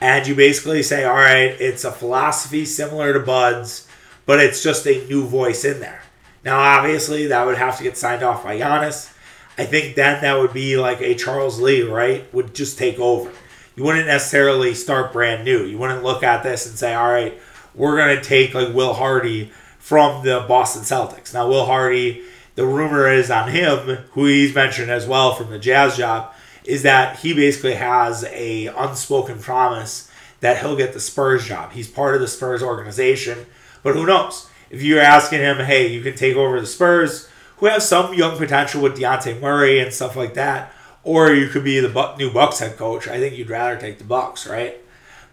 And 0.00 0.26
you 0.26 0.34
basically 0.34 0.82
say, 0.82 1.04
all 1.04 1.14
right, 1.14 1.58
it's 1.60 1.84
a 1.84 1.92
philosophy 1.92 2.64
similar 2.64 3.12
to 3.12 3.20
Bud's, 3.20 3.88
but 4.26 4.40
it's 4.40 4.62
just 4.62 4.86
a 4.86 5.06
new 5.06 5.24
voice 5.26 5.64
in 5.64 5.80
there. 5.80 6.02
Now, 6.44 6.58
obviously, 6.58 7.26
that 7.28 7.46
would 7.46 7.56
have 7.56 7.76
to 7.78 7.82
get 7.82 7.96
signed 7.96 8.22
off 8.22 8.44
by 8.44 8.58
Giannis. 8.58 9.12
I 9.58 9.64
think 9.64 9.96
then 9.96 10.20
that 10.20 10.38
would 10.38 10.52
be 10.52 10.76
like 10.76 11.00
a 11.00 11.14
Charles 11.14 11.60
Lee, 11.60 11.82
right? 11.82 12.32
Would 12.34 12.54
just 12.54 12.78
take 12.78 12.98
over. 12.98 13.32
You 13.76 13.84
wouldn't 13.84 14.06
necessarily 14.06 14.74
start 14.74 15.12
brand 15.12 15.44
new. 15.44 15.64
You 15.64 15.76
wouldn't 15.76 16.02
look 16.02 16.22
at 16.22 16.42
this 16.42 16.66
and 16.66 16.78
say, 16.78 16.94
all 16.94 17.08
right, 17.08 17.38
we're 17.74 17.96
going 17.96 18.16
to 18.16 18.22
take 18.22 18.54
like 18.54 18.74
Will 18.74 18.94
Hardy 18.94 19.50
from 19.78 20.24
the 20.24 20.44
Boston 20.48 20.82
Celtics. 20.82 21.34
Now, 21.34 21.46
Will 21.46 21.66
Hardy, 21.66 22.22
the 22.54 22.66
rumor 22.66 23.06
is 23.12 23.30
on 23.30 23.50
him, 23.50 23.98
who 24.12 24.24
he's 24.24 24.54
mentioned 24.54 24.90
as 24.90 25.06
well 25.06 25.34
from 25.34 25.50
the 25.50 25.58
Jazz 25.58 25.98
job, 25.98 26.32
is 26.64 26.82
that 26.84 27.18
he 27.18 27.34
basically 27.34 27.74
has 27.74 28.24
a 28.24 28.68
unspoken 28.68 29.40
promise 29.40 30.10
that 30.40 30.58
he'll 30.58 30.74
get 30.76 30.94
the 30.94 31.00
Spurs 31.00 31.46
job. 31.46 31.72
He's 31.72 31.86
part 31.86 32.14
of 32.14 32.22
the 32.22 32.28
Spurs 32.28 32.62
organization, 32.62 33.44
but 33.82 33.94
who 33.94 34.06
knows? 34.06 34.48
If 34.70 34.82
you're 34.82 35.00
asking 35.00 35.40
him, 35.40 35.58
hey, 35.58 35.86
you 35.88 36.00
can 36.00 36.16
take 36.16 36.34
over 36.34 36.58
the 36.60 36.66
Spurs, 36.66 37.28
who 37.58 37.66
have 37.66 37.82
some 37.82 38.14
young 38.14 38.36
potential 38.36 38.82
with 38.82 38.96
Dejounte 38.96 39.40
Murray 39.40 39.80
and 39.80 39.92
stuff 39.92 40.16
like 40.16 40.34
that, 40.34 40.72
or 41.06 41.32
you 41.32 41.48
could 41.48 41.62
be 41.62 41.78
the 41.78 42.14
new 42.18 42.32
Bucks 42.32 42.58
head 42.58 42.76
coach. 42.76 43.06
I 43.06 43.20
think 43.20 43.36
you'd 43.36 43.48
rather 43.48 43.78
take 43.78 43.98
the 43.98 44.04
Bucks, 44.04 44.44
right? 44.44 44.76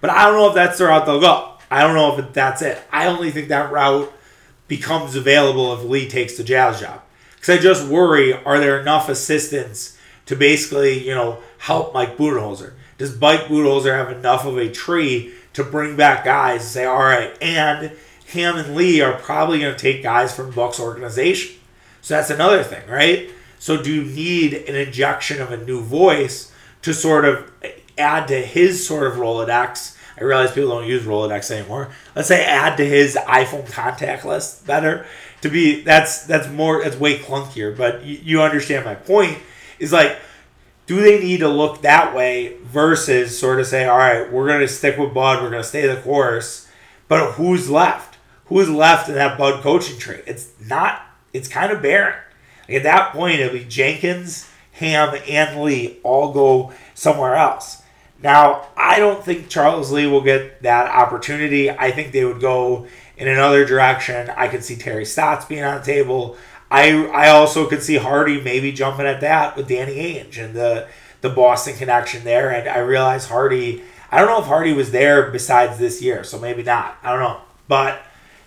But 0.01 0.11
I 0.11 0.25
don't 0.25 0.35
know 0.35 0.49
if 0.49 0.53
that's 0.53 0.77
the 0.77 0.85
route 0.85 1.07
they'll 1.07 1.19
go. 1.19 1.53
I 1.71 1.81
don't 1.81 1.95
know 1.95 2.15
if 2.15 2.31
that's 2.31 2.61
it. 2.61 2.79
I 2.91 3.07
only 3.07 3.31
think 3.31 3.47
that 3.47 3.71
route 3.71 4.13
becomes 4.67 5.15
available 5.15 5.73
if 5.73 5.83
Lee 5.83 6.07
takes 6.07 6.37
the 6.37 6.43
Jazz 6.43 6.79
job. 6.79 7.01
Because 7.35 7.57
I 7.57 7.61
just 7.61 7.87
worry, 7.87 8.33
are 8.33 8.59
there 8.59 8.79
enough 8.79 9.09
assistants 9.09 9.97
to 10.27 10.35
basically, 10.35 11.05
you 11.05 11.15
know, 11.15 11.39
help 11.57 11.91
Mike 11.91 12.17
Budenholzer? 12.17 12.73
Does 12.99 13.19
Mike 13.19 13.45
Budenholzer 13.45 13.95
have 13.95 14.15
enough 14.15 14.45
of 14.45 14.57
a 14.57 14.69
tree 14.69 15.33
to 15.53 15.63
bring 15.63 15.95
back 15.95 16.23
guys 16.23 16.61
and 16.61 16.69
say, 16.69 16.85
all 16.85 16.99
right, 16.99 17.35
and 17.41 17.93
him 18.25 18.57
and 18.57 18.75
Lee 18.75 19.01
are 19.01 19.17
probably 19.19 19.59
going 19.59 19.73
to 19.73 19.79
take 19.79 20.03
guys 20.03 20.35
from 20.35 20.51
Bucks 20.51 20.79
organization. 20.79 21.55
So 22.01 22.13
that's 22.13 22.29
another 22.29 22.63
thing, 22.63 22.87
right? 22.87 23.31
So 23.63 23.81
do 23.81 23.93
you 23.93 24.03
need 24.03 24.55
an 24.55 24.75
injection 24.75 25.41
of 25.41 25.53
a 25.53 25.65
new 25.65 25.79
voice 25.79 26.51
to 26.81 26.93
sort 26.93 27.23
of 27.23 27.49
add 27.97 28.27
to 28.27 28.41
his 28.41 28.85
sort 28.85 29.07
of 29.07 29.13
Rolodex? 29.13 29.95
I 30.19 30.25
realize 30.25 30.51
people 30.51 30.71
don't 30.71 30.85
use 30.85 31.03
Rolodex 31.03 31.49
anymore. 31.49 31.89
Let's 32.13 32.27
say 32.27 32.43
add 32.43 32.75
to 32.75 32.85
his 32.85 33.15
iPhone 33.15 33.71
contact 33.71 34.25
list 34.25 34.67
better. 34.67 35.05
To 35.43 35.49
be 35.49 35.81
that's 35.81 36.25
that's 36.25 36.49
more 36.49 36.83
that's 36.83 36.97
way 36.97 37.17
clunkier, 37.19 37.75
but 37.77 38.03
you, 38.03 38.19
you 38.21 38.41
understand 38.41 38.83
my 38.83 38.95
point. 38.95 39.37
Is 39.79 39.93
like, 39.93 40.19
do 40.85 40.99
they 40.99 41.21
need 41.21 41.37
to 41.37 41.47
look 41.47 41.83
that 41.83 42.13
way 42.13 42.57
versus 42.63 43.39
sort 43.39 43.61
of 43.61 43.67
say, 43.67 43.85
all 43.85 43.97
right, 43.97 44.29
we're 44.29 44.45
gonna 44.45 44.67
stick 44.67 44.97
with 44.97 45.13
Bud, 45.13 45.41
we're 45.41 45.51
gonna 45.51 45.63
stay 45.63 45.87
the 45.87 46.01
course, 46.01 46.67
but 47.07 47.35
who's 47.35 47.69
left? 47.69 48.17
Who's 48.47 48.69
left 48.69 49.07
in 49.07 49.15
that 49.15 49.37
Bud 49.37 49.63
coaching 49.63 49.97
tree? 49.97 50.19
It's 50.27 50.51
not. 50.59 51.01
It's 51.31 51.47
kind 51.47 51.71
of 51.71 51.81
barren. 51.81 52.15
At 52.69 52.83
that 52.83 53.11
point, 53.11 53.39
it'll 53.39 53.57
be 53.57 53.65
Jenkins, 53.65 54.49
Ham, 54.73 55.15
and 55.27 55.61
Lee 55.61 55.99
all 56.03 56.31
go 56.31 56.73
somewhere 56.93 57.35
else. 57.35 57.81
Now, 58.21 58.67
I 58.77 58.99
don't 58.99 59.23
think 59.23 59.49
Charles 59.49 59.91
Lee 59.91 60.07
will 60.07 60.21
get 60.21 60.61
that 60.63 60.89
opportunity. 60.89 61.69
I 61.69 61.91
think 61.91 62.13
they 62.13 62.23
would 62.23 62.39
go 62.39 62.87
in 63.17 63.27
another 63.27 63.65
direction. 63.65 64.29
I 64.29 64.47
could 64.47 64.63
see 64.63 64.77
Terry 64.77 65.05
Stotts 65.05 65.45
being 65.45 65.63
on 65.63 65.79
the 65.79 65.85
table. 65.85 66.37
I 66.71 67.05
I 67.07 67.29
also 67.29 67.67
could 67.67 67.83
see 67.83 67.97
Hardy 67.97 68.41
maybe 68.41 68.71
jumping 68.71 69.05
at 69.05 69.21
that 69.21 69.55
with 69.55 69.67
Danny 69.67 69.95
Ainge 69.95 70.43
and 70.43 70.55
the 70.55 70.87
the 71.21 71.29
Boston 71.29 71.75
connection 71.75 72.23
there. 72.23 72.49
And 72.49 72.67
I 72.67 72.79
realize 72.79 73.27
Hardy. 73.27 73.83
I 74.09 74.19
don't 74.19 74.27
know 74.27 74.39
if 74.39 74.47
Hardy 74.47 74.73
was 74.73 74.91
there 74.91 75.29
besides 75.29 75.77
this 75.77 76.01
year, 76.01 76.23
so 76.23 76.39
maybe 76.39 76.63
not. 76.63 76.97
I 77.03 77.11
don't 77.11 77.19
know, 77.19 77.41
but 77.67 78.01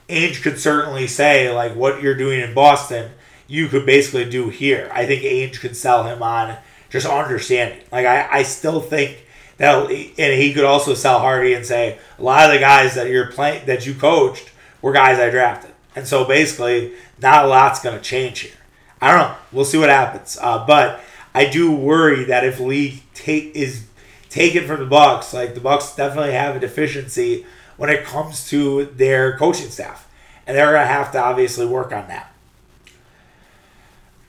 Ainge 0.08 0.42
could 0.42 0.58
certainly 0.58 1.06
say 1.06 1.52
like 1.52 1.74
what 1.74 2.02
you're 2.02 2.14
doing 2.14 2.40
in 2.40 2.54
Boston 2.54 3.10
you 3.46 3.68
could 3.68 3.86
basically 3.86 4.28
do 4.28 4.48
here. 4.48 4.90
I 4.92 5.06
think 5.06 5.22
Ainge 5.22 5.60
could 5.60 5.76
sell 5.76 6.04
him 6.04 6.22
on 6.22 6.56
just 6.90 7.06
understanding. 7.06 7.80
Like 7.92 8.06
I, 8.06 8.28
I 8.30 8.42
still 8.42 8.80
think 8.80 9.24
that, 9.58 9.90
and 9.90 10.40
he 10.40 10.52
could 10.52 10.64
also 10.64 10.94
sell 10.94 11.18
Hardy 11.18 11.54
and 11.54 11.64
say 11.64 11.98
a 12.18 12.22
lot 12.22 12.46
of 12.46 12.52
the 12.52 12.60
guys 12.60 12.94
that 12.94 13.08
you're 13.08 13.30
playing 13.32 13.66
that 13.66 13.86
you 13.86 13.94
coached 13.94 14.50
were 14.82 14.92
guys 14.92 15.18
I 15.18 15.30
drafted, 15.30 15.72
and 15.94 16.06
so 16.06 16.24
basically 16.24 16.92
not 17.20 17.44
a 17.44 17.48
lot's 17.48 17.80
going 17.80 17.96
to 17.96 18.02
change 18.02 18.40
here. 18.40 18.52
I 19.00 19.10
don't 19.10 19.28
know. 19.28 19.36
We'll 19.52 19.64
see 19.64 19.78
what 19.78 19.88
happens. 19.88 20.38
Uh, 20.40 20.66
but 20.66 21.00
I 21.34 21.46
do 21.48 21.74
worry 21.74 22.24
that 22.24 22.44
if 22.44 22.60
Lee 22.60 23.02
take 23.14 23.54
is 23.54 23.86
taken 24.30 24.66
from 24.66 24.80
the 24.80 24.86
Bucks, 24.86 25.32
like 25.32 25.54
the 25.54 25.60
Bucks 25.60 25.94
definitely 25.94 26.32
have 26.32 26.56
a 26.56 26.60
deficiency 26.60 27.46
when 27.76 27.90
it 27.90 28.04
comes 28.04 28.48
to 28.48 28.86
their 28.86 29.36
coaching 29.36 29.70
staff, 29.70 30.08
and 30.46 30.56
they're 30.56 30.72
going 30.72 30.80
to 30.80 30.86
have 30.86 31.12
to 31.12 31.22
obviously 31.22 31.66
work 31.66 31.92
on 31.92 32.08
that. 32.08 32.32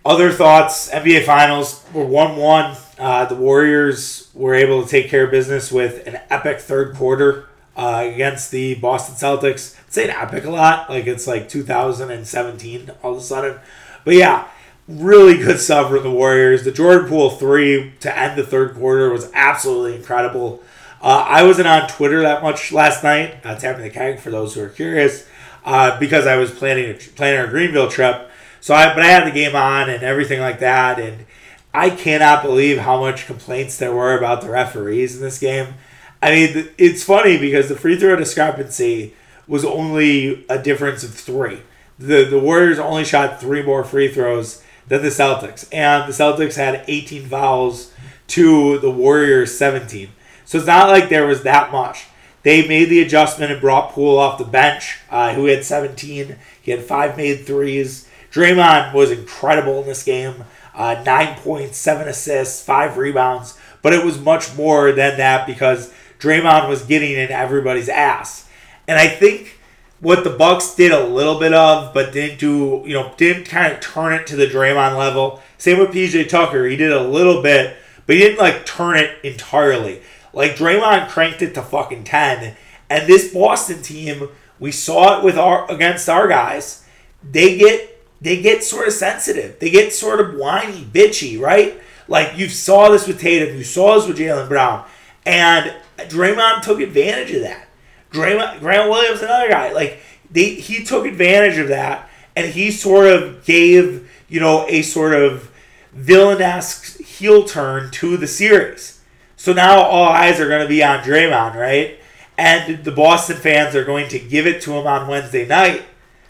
Other 0.07 0.31
thoughts: 0.31 0.89
NBA 0.89 1.25
Finals 1.25 1.83
were 1.91 2.05
one-one. 2.05 2.77
Uh, 2.97 3.25
the 3.25 3.35
Warriors 3.35 4.29
were 4.33 4.55
able 4.55 4.81
to 4.81 4.87
take 4.87 5.09
care 5.09 5.25
of 5.25 5.31
business 5.31 5.69
with 5.69 6.07
an 6.07 6.21
epic 6.29 6.61
third 6.61 6.95
quarter 6.95 7.49
uh, 7.75 8.09
against 8.13 8.49
the 8.49 8.75
Boston 8.75 9.15
Celtics. 9.15 9.77
I'd 9.77 9.93
say 9.93 10.03
an 10.05 10.11
epic 10.11 10.45
a 10.45 10.49
lot, 10.49 10.89
like 10.89 11.07
it's 11.07 11.27
like 11.27 11.49
2017 11.49 12.89
all 13.03 13.11
of 13.11 13.17
a 13.17 13.21
sudden. 13.21 13.59
But 14.05 14.13
yeah, 14.13 14.47
really 14.87 15.39
good 15.39 15.59
stuff 15.59 15.89
from 15.91 16.03
the 16.03 16.11
Warriors. 16.11 16.63
The 16.63 16.71
Jordan 16.71 17.09
Poole 17.09 17.31
three 17.31 17.91
to 17.99 18.17
end 18.17 18.39
the 18.39 18.45
third 18.45 18.75
quarter 18.75 19.11
was 19.11 19.29
absolutely 19.33 19.97
incredible. 19.97 20.63
Uh, 21.01 21.25
I 21.27 21.43
wasn't 21.43 21.67
on 21.67 21.89
Twitter 21.89 22.21
that 22.21 22.41
much 22.41 22.71
last 22.71 23.03
night, 23.03 23.45
uh, 23.45 23.57
tapping 23.57 23.83
the 23.83 23.89
keg 23.89 24.21
for 24.21 24.31
those 24.31 24.53
who 24.53 24.63
are 24.63 24.69
curious, 24.69 25.27
uh, 25.65 25.99
because 25.99 26.25
I 26.25 26.37
was 26.37 26.49
planning 26.49 26.91
a, 26.91 26.93
planning 26.93 27.41
our 27.41 27.47
Greenville 27.47 27.89
trip. 27.89 28.31
So 28.59 28.73
I, 28.73 28.93
but 28.93 29.03
I 29.03 29.07
had 29.07 29.27
the 29.27 29.31
game 29.31 29.55
on 29.55 29.89
and 29.89 30.03
everything 30.03 30.39
like 30.39 30.59
that, 30.59 30.99
and 30.99 31.25
I 31.73 31.89
cannot 31.89 32.43
believe 32.43 32.79
how 32.79 32.99
much 32.99 33.27
complaints 33.27 33.77
there 33.77 33.95
were 33.95 34.17
about 34.17 34.41
the 34.41 34.49
referees 34.49 35.15
in 35.15 35.21
this 35.21 35.39
game. 35.39 35.75
I 36.21 36.31
mean, 36.31 36.69
it's 36.77 37.03
funny 37.03 37.37
because 37.37 37.69
the 37.69 37.75
free 37.75 37.97
throw 37.97 38.15
discrepancy 38.15 39.13
was 39.47 39.63
only 39.63 40.45
a 40.49 40.57
difference 40.57 41.03
of 41.03 41.13
three. 41.13 41.61
The 41.99 42.25
the 42.25 42.39
Warriors 42.39 42.79
only 42.79 43.05
shot 43.05 43.39
three 43.39 43.63
more 43.63 43.83
free 43.83 44.07
throws 44.11 44.63
than 44.87 45.01
the 45.01 45.09
Celtics, 45.09 45.67
and 45.71 46.07
the 46.11 46.15
Celtics 46.15 46.55
had 46.55 46.83
18 46.87 47.27
fouls 47.27 47.93
to 48.27 48.77
the 48.79 48.91
Warriors 48.91 49.57
17. 49.57 50.09
So 50.45 50.57
it's 50.57 50.67
not 50.67 50.89
like 50.89 51.09
there 51.09 51.27
was 51.27 51.43
that 51.43 51.71
much. 51.71 52.05
They 52.43 52.67
made 52.67 52.85
the 52.85 53.01
adjustment 53.01 53.51
and 53.51 53.59
brought 53.59 53.91
Poole 53.91 54.17
off 54.17 54.37
the 54.37 54.45
bench, 54.45 54.99
uh, 55.09 55.33
who 55.33 55.45
had 55.45 55.65
17. 55.65 56.37
He 56.61 56.71
had 56.71 56.81
five 56.81 57.17
made 57.17 57.45
threes. 57.45 58.06
Draymond 58.31 58.93
was 58.93 59.11
incredible 59.11 59.81
in 59.81 59.87
this 59.87 60.03
game. 60.03 60.43
Uh, 60.73 61.01
nine 61.05 61.35
points, 61.39 61.77
seven 61.77 62.07
assists, 62.07 62.63
five 62.63 62.97
rebounds. 62.97 63.57
But 63.81 63.93
it 63.93 64.05
was 64.05 64.19
much 64.19 64.55
more 64.55 64.91
than 64.91 65.17
that 65.17 65.47
because 65.47 65.91
Draymond 66.19 66.69
was 66.69 66.83
getting 66.83 67.13
in 67.13 67.31
everybody's 67.31 67.89
ass. 67.89 68.47
And 68.87 68.99
I 68.99 69.07
think 69.07 69.59
what 69.99 70.23
the 70.23 70.29
Bucks 70.29 70.75
did 70.75 70.91
a 70.91 71.05
little 71.05 71.39
bit 71.39 71.53
of, 71.53 71.93
but 71.93 72.13
didn't 72.13 72.39
do, 72.39 72.83
you 72.85 72.93
know, 72.93 73.13
didn't 73.17 73.45
kind 73.45 73.73
of 73.73 73.79
turn 73.79 74.13
it 74.13 74.27
to 74.27 74.35
the 74.35 74.47
Draymond 74.47 74.97
level. 74.97 75.41
Same 75.57 75.79
with 75.79 75.89
PJ 75.89 76.29
Tucker. 76.29 76.65
He 76.67 76.75
did 76.75 76.91
a 76.91 77.01
little 77.01 77.41
bit, 77.41 77.75
but 78.05 78.15
he 78.15 78.21
didn't 78.21 78.39
like 78.39 78.65
turn 78.65 78.97
it 78.97 79.17
entirely. 79.23 80.01
Like 80.33 80.55
Draymond 80.55 81.09
cranked 81.09 81.41
it 81.41 81.55
to 81.55 81.61
fucking 81.61 82.03
10. 82.03 82.55
And 82.89 83.07
this 83.07 83.33
Boston 83.33 83.81
team, 83.81 84.29
we 84.59 84.71
saw 84.71 85.17
it 85.17 85.23
with 85.23 85.37
our 85.37 85.69
against 85.71 86.07
our 86.07 86.27
guys. 86.27 86.85
They 87.23 87.57
get 87.57 87.96
they 88.21 88.41
get 88.41 88.63
sort 88.63 88.87
of 88.87 88.93
sensitive. 88.93 89.59
They 89.59 89.69
get 89.69 89.93
sort 89.93 90.19
of 90.19 90.35
whiny, 90.35 90.83
bitchy, 90.83 91.39
right? 91.39 91.79
Like 92.07 92.37
you 92.37 92.49
saw 92.49 92.89
this 92.89 93.07
with 93.07 93.19
Tatum, 93.19 93.57
you 93.57 93.63
saw 93.63 93.95
this 93.95 94.07
with 94.07 94.17
Jaylen 94.17 94.47
Brown, 94.47 94.85
and 95.25 95.73
Draymond 95.97 96.63
took 96.63 96.79
advantage 96.79 97.31
of 97.31 97.41
that. 97.41 97.67
Draymond, 98.11 98.59
Grant 98.59 98.89
Williams, 98.89 99.21
another 99.21 99.49
guy, 99.49 99.73
like 99.73 99.99
they, 100.31 100.55
he 100.55 100.83
took 100.83 101.05
advantage 101.05 101.57
of 101.57 101.67
that, 101.67 102.09
and 102.35 102.51
he 102.53 102.71
sort 102.71 103.07
of 103.07 103.45
gave 103.45 104.09
you 104.29 104.39
know 104.39 104.65
a 104.67 104.81
sort 104.81 105.13
of 105.13 105.51
villainous 105.91 106.95
heel 106.97 107.43
turn 107.43 107.91
to 107.91 108.17
the 108.17 108.27
series. 108.27 109.01
So 109.35 109.53
now 109.53 109.81
all 109.81 110.09
eyes 110.09 110.39
are 110.39 110.47
going 110.47 110.63
to 110.63 110.69
be 110.69 110.83
on 110.83 111.03
Draymond, 111.03 111.55
right? 111.55 111.99
And 112.37 112.83
the 112.83 112.91
Boston 112.91 113.37
fans 113.37 113.75
are 113.75 113.83
going 113.83 114.09
to 114.09 114.19
give 114.19 114.47
it 114.47 114.61
to 114.61 114.73
him 114.73 114.87
on 114.87 115.07
Wednesday 115.07 115.45
night, 115.45 115.83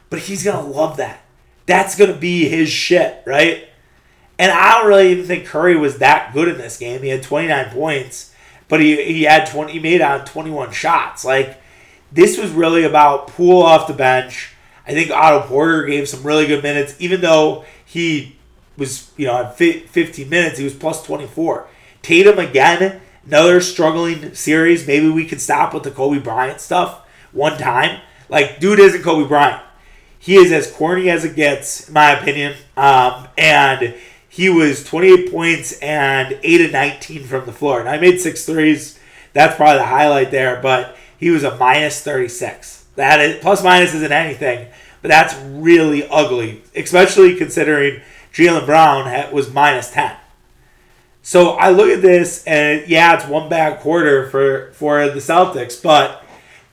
but 0.09 0.19
he's 0.19 0.43
going 0.43 0.57
to 0.57 0.71
love 0.71 0.97
that 0.97 1.21
that's 1.67 1.95
going 1.95 2.11
to 2.11 2.17
be 2.17 2.47
his 2.47 2.69
shit, 2.69 3.21
right? 3.25 3.67
And 4.39 4.51
I 4.51 4.77
don't 4.77 4.87
really 4.87 5.11
even 5.11 5.25
think 5.25 5.45
Curry 5.45 5.75
was 5.75 5.99
that 5.99 6.33
good 6.33 6.47
in 6.47 6.57
this 6.57 6.77
game. 6.77 7.03
He 7.03 7.09
had 7.09 7.21
29 7.21 7.69
points, 7.71 8.33
but 8.67 8.79
he, 8.79 9.03
he 9.03 9.23
had 9.23 9.47
20 9.47 9.73
he 9.73 9.79
made 9.79 10.01
on 10.01 10.25
21 10.25 10.71
shots. 10.71 11.25
Like 11.25 11.61
this 12.11 12.37
was 12.37 12.51
really 12.51 12.83
about 12.83 13.27
Poole 13.27 13.61
off 13.61 13.87
the 13.87 13.93
bench. 13.93 14.53
I 14.87 14.93
think 14.93 15.11
Otto 15.11 15.47
Porter 15.47 15.85
gave 15.85 16.07
some 16.07 16.23
really 16.23 16.47
good 16.47 16.63
minutes, 16.63 16.95
even 16.99 17.19
though 17.19 17.65
he 17.83 18.37
was, 18.77 19.11
you 19.17 19.27
know, 19.27 19.43
at 19.43 19.57
15 19.57 20.29
minutes, 20.29 20.57
he 20.57 20.63
was 20.63 20.73
plus 20.73 21.03
24. 21.03 21.67
Tatum 22.01 22.39
again, 22.39 23.01
another 23.25 23.59
struggling 23.59 24.33
series. 24.33 24.87
Maybe 24.87 25.09
we 25.09 25.25
can 25.25 25.39
stop 25.39 25.73
with 25.73 25.83
the 25.83 25.91
Kobe 25.91 26.19
Bryant 26.19 26.61
stuff 26.61 27.05
one 27.33 27.57
time. 27.57 27.99
Like, 28.29 28.61
dude 28.61 28.79
isn't 28.79 29.03
Kobe 29.03 29.27
Bryant 29.27 29.61
he 30.19 30.35
is 30.35 30.51
as 30.51 30.71
corny 30.71 31.09
as 31.09 31.23
it 31.25 31.35
gets, 31.35 31.87
in 31.87 31.93
my 31.93 32.11
opinion. 32.11 32.55
Um, 32.75 33.27
and 33.37 33.95
he 34.29 34.49
was 34.49 34.83
28 34.83 35.31
points 35.31 35.79
and 35.79 36.37
8 36.43 36.61
of 36.61 36.71
19 36.71 37.23
from 37.23 37.45
the 37.45 37.51
floor. 37.51 37.79
And 37.79 37.89
I 37.89 37.97
made 37.97 38.19
six 38.19 38.45
threes. 38.45 38.99
That's 39.33 39.55
probably 39.55 39.77
the 39.77 39.85
highlight 39.85 40.31
there, 40.31 40.61
but 40.61 40.95
he 41.17 41.29
was 41.29 41.43
a 41.43 41.55
minus 41.57 42.01
36. 42.01 42.85
That 42.95 43.19
is 43.19 43.39
plus 43.41 43.63
minus 43.63 43.93
isn't 43.93 44.11
anything, 44.11 44.67
but 45.01 45.09
that's 45.09 45.35
really 45.43 46.07
ugly, 46.09 46.63
especially 46.75 47.35
considering 47.35 48.01
Jaylen 48.33 48.65
Brown 48.65 49.31
was 49.31 49.53
minus 49.53 49.91
10. 49.91 50.15
So 51.21 51.51
I 51.51 51.71
look 51.71 51.89
at 51.89 52.01
this, 52.01 52.43
and 52.45 52.87
yeah, 52.87 53.15
it's 53.15 53.27
one 53.27 53.49
bad 53.49 53.81
quarter 53.81 54.29
for 54.29 54.71
for 54.73 55.09
the 55.09 55.19
Celtics, 55.19 55.81
but 55.81 56.23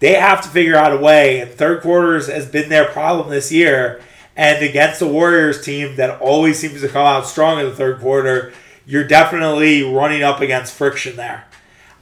they 0.05 0.13
have 0.17 0.43
to 0.43 0.49
figure 0.51 0.77
out 0.77 0.93
a 0.93 0.99
way. 0.99 1.41
And 1.41 1.51
third 1.51 1.81
quarters 1.81 2.27
has 2.27 2.45
been 2.45 2.69
their 2.69 2.85
problem 2.85 3.31
this 3.31 3.51
year. 3.51 4.03
And 4.37 4.63
against 4.63 5.01
the 5.01 5.09
Warriors 5.09 5.65
team 5.65 5.97
that 5.97 6.21
always 6.21 6.59
seems 6.59 6.83
to 6.83 6.89
come 6.89 7.07
out 7.07 7.27
strong 7.27 7.59
in 7.59 7.65
the 7.65 7.75
third 7.75 8.01
quarter, 8.01 8.53
you're 8.85 9.09
definitely 9.09 9.83
running 9.83 10.23
up 10.23 10.43
against 10.43 10.75
friction 10.75 11.17
there. 11.17 11.47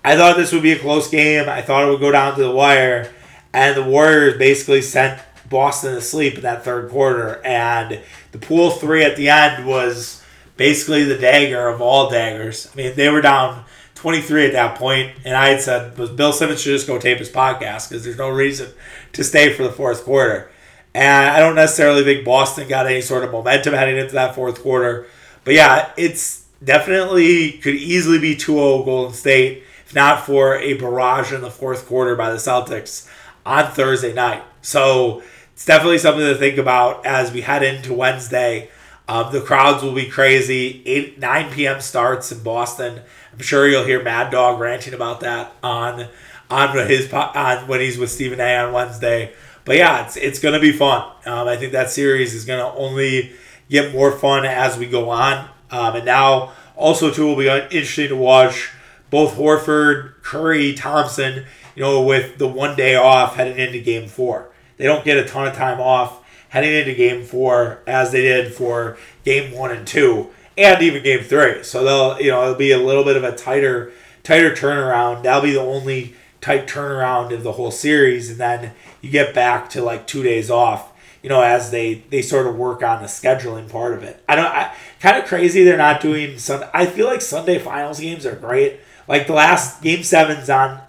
I 0.04 0.16
thought 0.16 0.36
this 0.36 0.50
would 0.52 0.64
be 0.64 0.72
a 0.72 0.78
close 0.80 1.08
game. 1.08 1.48
I 1.48 1.62
thought 1.62 1.86
it 1.86 1.90
would 1.92 2.00
go 2.00 2.10
down 2.10 2.34
to 2.34 2.42
the 2.42 2.50
wire. 2.50 3.12
And 3.52 3.76
the 3.76 3.84
Warriors 3.84 4.36
basically 4.36 4.82
sent 4.82 5.22
Boston 5.48 5.94
to 5.94 6.00
sleep 6.00 6.34
in 6.34 6.40
that 6.40 6.64
third 6.64 6.90
quarter. 6.90 7.40
And 7.44 8.00
the 8.32 8.38
Poole 8.38 8.72
three 8.72 9.04
at 9.04 9.14
the 9.14 9.28
end 9.28 9.64
was 9.64 10.24
basically 10.56 11.04
the 11.04 11.18
dagger 11.18 11.68
of 11.68 11.80
all 11.80 12.10
daggers. 12.10 12.68
I 12.72 12.76
mean, 12.76 12.96
they 12.96 13.10
were 13.10 13.20
down 13.20 13.64
23 14.02 14.46
at 14.46 14.52
that 14.52 14.78
point, 14.78 15.12
and 15.24 15.36
I 15.36 15.50
had 15.50 15.60
said 15.60 15.94
Bill 15.94 16.32
Simmons 16.32 16.60
should 16.60 16.72
just 16.72 16.88
go 16.88 16.98
tape 16.98 17.18
his 17.18 17.30
podcast 17.30 17.88
because 17.88 18.02
there's 18.02 18.18
no 18.18 18.30
reason 18.30 18.68
to 19.12 19.22
stay 19.22 19.52
for 19.52 19.62
the 19.62 19.70
fourth 19.70 20.02
quarter. 20.02 20.50
And 20.92 21.30
I 21.30 21.38
don't 21.38 21.54
necessarily 21.54 22.02
think 22.02 22.24
Boston 22.24 22.66
got 22.66 22.86
any 22.86 23.00
sort 23.00 23.22
of 23.22 23.30
momentum 23.30 23.74
heading 23.74 23.96
into 23.96 24.14
that 24.14 24.34
fourth 24.34 24.60
quarter. 24.60 25.06
But 25.44 25.54
yeah, 25.54 25.92
it's 25.96 26.46
definitely 26.64 27.52
could 27.52 27.76
easily 27.76 28.18
be 28.18 28.34
2 28.34 28.54
0 28.54 28.82
Golden 28.82 29.14
State, 29.14 29.62
if 29.86 29.94
not 29.94 30.26
for 30.26 30.56
a 30.56 30.74
barrage 30.74 31.32
in 31.32 31.40
the 31.40 31.50
fourth 31.50 31.86
quarter 31.86 32.16
by 32.16 32.30
the 32.30 32.38
Celtics 32.38 33.08
on 33.46 33.70
Thursday 33.70 34.12
night. 34.12 34.42
So 34.62 35.22
it's 35.52 35.64
definitely 35.64 35.98
something 35.98 36.26
to 36.26 36.34
think 36.34 36.58
about 36.58 37.06
as 37.06 37.30
we 37.30 37.42
head 37.42 37.62
into 37.62 37.94
Wednesday. 37.94 38.68
Um, 39.08 39.32
the 39.32 39.40
crowds 39.40 39.82
will 39.82 39.94
be 39.94 40.08
crazy. 40.08 40.82
8, 40.86 41.18
9 41.18 41.52
p.m. 41.52 41.80
starts 41.80 42.30
in 42.30 42.42
Boston. 42.42 43.00
I'm 43.32 43.40
sure 43.40 43.68
you'll 43.68 43.84
hear 43.84 44.02
Mad 44.02 44.30
Dog 44.30 44.60
ranting 44.60 44.94
about 44.94 45.20
that 45.20 45.52
on 45.62 46.08
on 46.50 46.76
his 46.86 47.12
on 47.12 47.66
when 47.66 47.80
he's 47.80 47.98
with 47.98 48.10
Stephen 48.10 48.40
A. 48.40 48.56
on 48.56 48.72
Wednesday. 48.72 49.32
But 49.64 49.76
yeah, 49.76 50.04
it's 50.04 50.16
it's 50.16 50.38
gonna 50.38 50.60
be 50.60 50.72
fun. 50.72 51.02
Um, 51.24 51.48
I 51.48 51.56
think 51.56 51.72
that 51.72 51.90
series 51.90 52.34
is 52.34 52.44
gonna 52.44 52.68
only 52.74 53.32
get 53.70 53.92
more 53.92 54.12
fun 54.12 54.44
as 54.44 54.76
we 54.76 54.86
go 54.86 55.10
on. 55.10 55.48
Um, 55.70 55.96
and 55.96 56.04
now 56.04 56.52
also 56.76 57.10
too 57.10 57.26
will 57.26 57.36
be 57.36 57.48
interesting 57.48 58.08
to 58.08 58.16
watch 58.16 58.70
both 59.10 59.36
Horford, 59.36 60.22
Curry, 60.22 60.74
Thompson. 60.74 61.46
You 61.74 61.82
know, 61.82 62.02
with 62.02 62.36
the 62.36 62.46
one 62.46 62.76
day 62.76 62.96
off 62.96 63.36
heading 63.36 63.58
into 63.58 63.80
Game 63.80 64.08
Four, 64.08 64.50
they 64.76 64.84
don't 64.84 65.04
get 65.04 65.16
a 65.16 65.24
ton 65.24 65.46
of 65.46 65.54
time 65.54 65.80
off 65.80 66.21
heading 66.52 66.72
into 66.72 66.94
Game 66.94 67.24
Four 67.24 67.80
as 67.86 68.12
they 68.12 68.22
did 68.22 68.54
for 68.54 68.96
Game 69.24 69.52
One 69.52 69.70
and 69.70 69.86
Two 69.86 70.30
and 70.56 70.82
even 70.82 71.02
game 71.02 71.24
three. 71.24 71.62
So 71.62 71.84
they'll 71.84 72.20
you 72.20 72.30
know 72.30 72.42
it'll 72.42 72.54
be 72.54 72.72
a 72.72 72.78
little 72.78 73.04
bit 73.04 73.16
of 73.16 73.24
a 73.24 73.32
tighter 73.32 73.92
tighter 74.22 74.54
turnaround. 74.54 75.22
That'll 75.22 75.42
be 75.42 75.52
the 75.52 75.60
only 75.60 76.14
tight 76.40 76.66
turnaround 76.66 77.32
of 77.32 77.42
the 77.42 77.52
whole 77.52 77.70
series, 77.70 78.30
and 78.30 78.38
then 78.38 78.72
you 79.00 79.10
get 79.10 79.34
back 79.34 79.70
to 79.70 79.82
like 79.82 80.06
two 80.06 80.22
days 80.22 80.50
off. 80.50 80.90
You 81.22 81.28
know, 81.28 81.40
as 81.40 81.70
they 81.70 81.94
they 82.10 82.22
sort 82.22 82.46
of 82.46 82.56
work 82.56 82.82
on 82.82 83.00
the 83.00 83.08
scheduling 83.08 83.70
part 83.70 83.94
of 83.94 84.02
it. 84.02 84.22
I 84.28 84.36
don't. 84.36 84.46
I 84.46 84.74
kind 85.00 85.16
of 85.16 85.24
crazy 85.24 85.64
they're 85.64 85.76
not 85.76 86.00
doing 86.00 86.38
some. 86.38 86.64
I 86.74 86.86
feel 86.86 87.06
like 87.06 87.20
Sunday 87.20 87.58
finals 87.58 88.00
games 88.00 88.26
are 88.26 88.34
great. 88.34 88.80
Like 89.08 89.26
the 89.26 89.32
last 89.34 89.82
game 89.82 90.02
sevens 90.02 90.50
on 90.50 90.80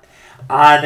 on 0.49 0.83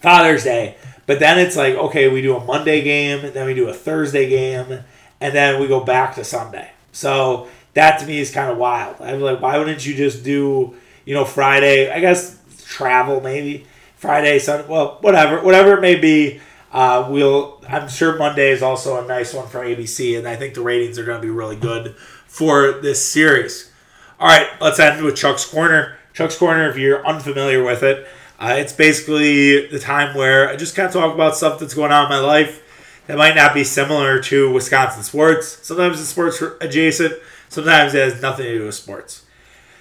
Father's 0.00 0.44
Day, 0.44 0.76
but 1.06 1.18
then 1.20 1.38
it's 1.38 1.56
like 1.56 1.74
okay, 1.74 2.08
we 2.08 2.22
do 2.22 2.36
a 2.36 2.44
Monday 2.44 2.82
game, 2.82 3.32
then 3.32 3.46
we 3.46 3.54
do 3.54 3.68
a 3.68 3.74
Thursday 3.74 4.28
game, 4.28 4.84
and 5.20 5.34
then 5.34 5.60
we 5.60 5.68
go 5.68 5.80
back 5.80 6.14
to 6.16 6.24
Sunday. 6.24 6.70
So 6.92 7.48
that 7.74 8.00
to 8.00 8.06
me 8.06 8.18
is 8.18 8.30
kind 8.30 8.50
of 8.50 8.58
wild. 8.58 8.96
I'm 9.00 9.20
like, 9.20 9.40
why 9.40 9.58
wouldn't 9.58 9.84
you 9.84 9.94
just 9.94 10.24
do, 10.24 10.74
you 11.04 11.14
know, 11.14 11.24
Friday? 11.24 11.90
I 11.90 12.00
guess 12.00 12.38
travel 12.64 13.20
maybe 13.20 13.66
Friday, 13.96 14.38
Sunday. 14.38 14.66
Well, 14.68 14.98
whatever, 15.00 15.42
whatever 15.42 15.74
it 15.74 15.80
may 15.80 15.96
be. 15.96 16.40
Uh, 16.72 17.08
we'll. 17.10 17.62
I'm 17.68 17.88
sure 17.88 18.18
Monday 18.18 18.50
is 18.50 18.62
also 18.62 19.02
a 19.02 19.06
nice 19.06 19.32
one 19.32 19.48
for 19.48 19.60
ABC, 19.60 20.18
and 20.18 20.28
I 20.28 20.36
think 20.36 20.54
the 20.54 20.60
ratings 20.60 20.98
are 20.98 21.04
going 21.04 21.20
to 21.20 21.26
be 21.26 21.32
really 21.32 21.56
good 21.56 21.96
for 22.26 22.72
this 22.72 23.04
series. 23.04 23.72
All 24.18 24.28
right, 24.28 24.48
let's 24.60 24.78
end 24.78 25.02
with 25.02 25.16
Chuck's 25.16 25.44
Corner. 25.44 25.96
Chuck's 26.12 26.36
Corner, 26.36 26.68
if 26.68 26.76
you're 26.76 27.06
unfamiliar 27.06 27.62
with 27.62 27.82
it, 27.82 28.06
uh, 28.38 28.54
it's 28.58 28.72
basically 28.72 29.66
the 29.68 29.78
time 29.78 30.16
where 30.16 30.48
I 30.48 30.56
just 30.56 30.74
kind 30.76 30.86
of 30.86 30.92
talk 30.92 31.14
about 31.14 31.36
stuff 31.36 31.58
that's 31.58 31.74
going 31.74 31.92
on 31.92 32.04
in 32.04 32.10
my 32.10 32.20
life 32.20 32.62
that 33.06 33.16
might 33.16 33.36
not 33.36 33.54
be 33.54 33.64
similar 33.64 34.20
to 34.24 34.52
Wisconsin 34.52 35.02
sports. 35.02 35.58
Sometimes 35.66 36.00
it's 36.00 36.08
sports 36.08 36.42
are 36.42 36.56
adjacent 36.60 37.14
Sometimes 37.48 37.94
it 37.94 38.12
has 38.12 38.22
nothing 38.22 38.46
to 38.46 38.58
do 38.58 38.66
with 38.66 38.74
sports. 38.74 39.24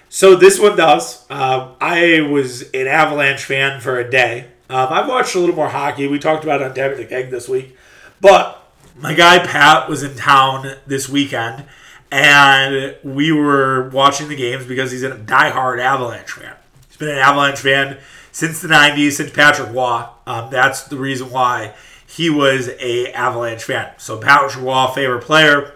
So 0.10 0.36
this 0.36 0.60
one 0.60 0.78
does. 0.78 1.30
Um, 1.30 1.76
I 1.82 2.22
was 2.22 2.70
an 2.72 2.88
Avalanche 2.88 3.43
fan 3.43 3.82
for 3.82 3.99
a 3.99 4.10
day. 4.10 4.47
Um, 4.70 4.88
I've 4.89 5.08
watched 5.08 5.36
a 5.36 5.39
little 5.39 5.56
more 5.56 5.70
hockey. 5.70 6.08
We 6.08 6.20
talked 6.20 6.43
about 6.43 6.62
it 6.62 6.68
on 6.68 6.74
Tapping 6.74 6.97
the 6.97 7.06
Keg 7.06 7.30
this 7.30 7.49
week. 7.49 7.76
But 8.22 8.64
my 8.95 9.14
guy 9.14 9.39
Pat 9.39 9.89
was 9.89 10.03
in 10.03 10.16
town 10.16 10.78
this 10.88 11.10
weekend, 11.10 11.66
and 12.12 12.95
we 13.03 13.32
were 13.32 13.89
watching 13.89 14.30
the 14.30 14.36
games 14.36 14.66
because 14.66 14.91
he's 14.91 15.03
a 15.03 15.12
diehard 15.12 15.80
Avalanche 15.80 16.32
fan. 16.32 16.56
He's 16.88 16.97
been 16.97 17.10
an 17.10 17.18
Avalanche 17.18 17.60
fan 17.60 17.97
since 18.36 18.61
the 18.61 18.67
90s, 18.67 19.13
since 19.13 19.31
Patrick 19.31 19.71
Roy. 19.71 20.03
Um, 20.27 20.49
that's 20.51 20.83
the 20.83 20.97
reason 20.97 21.31
why 21.31 21.73
he 22.05 22.29
was 22.29 22.67
a 22.81 23.09
Avalanche 23.13 23.63
fan. 23.63 23.93
So 23.97 24.17
Patrick 24.17 24.61
Roy, 24.61 24.88
favorite 24.88 25.23
player, 25.23 25.71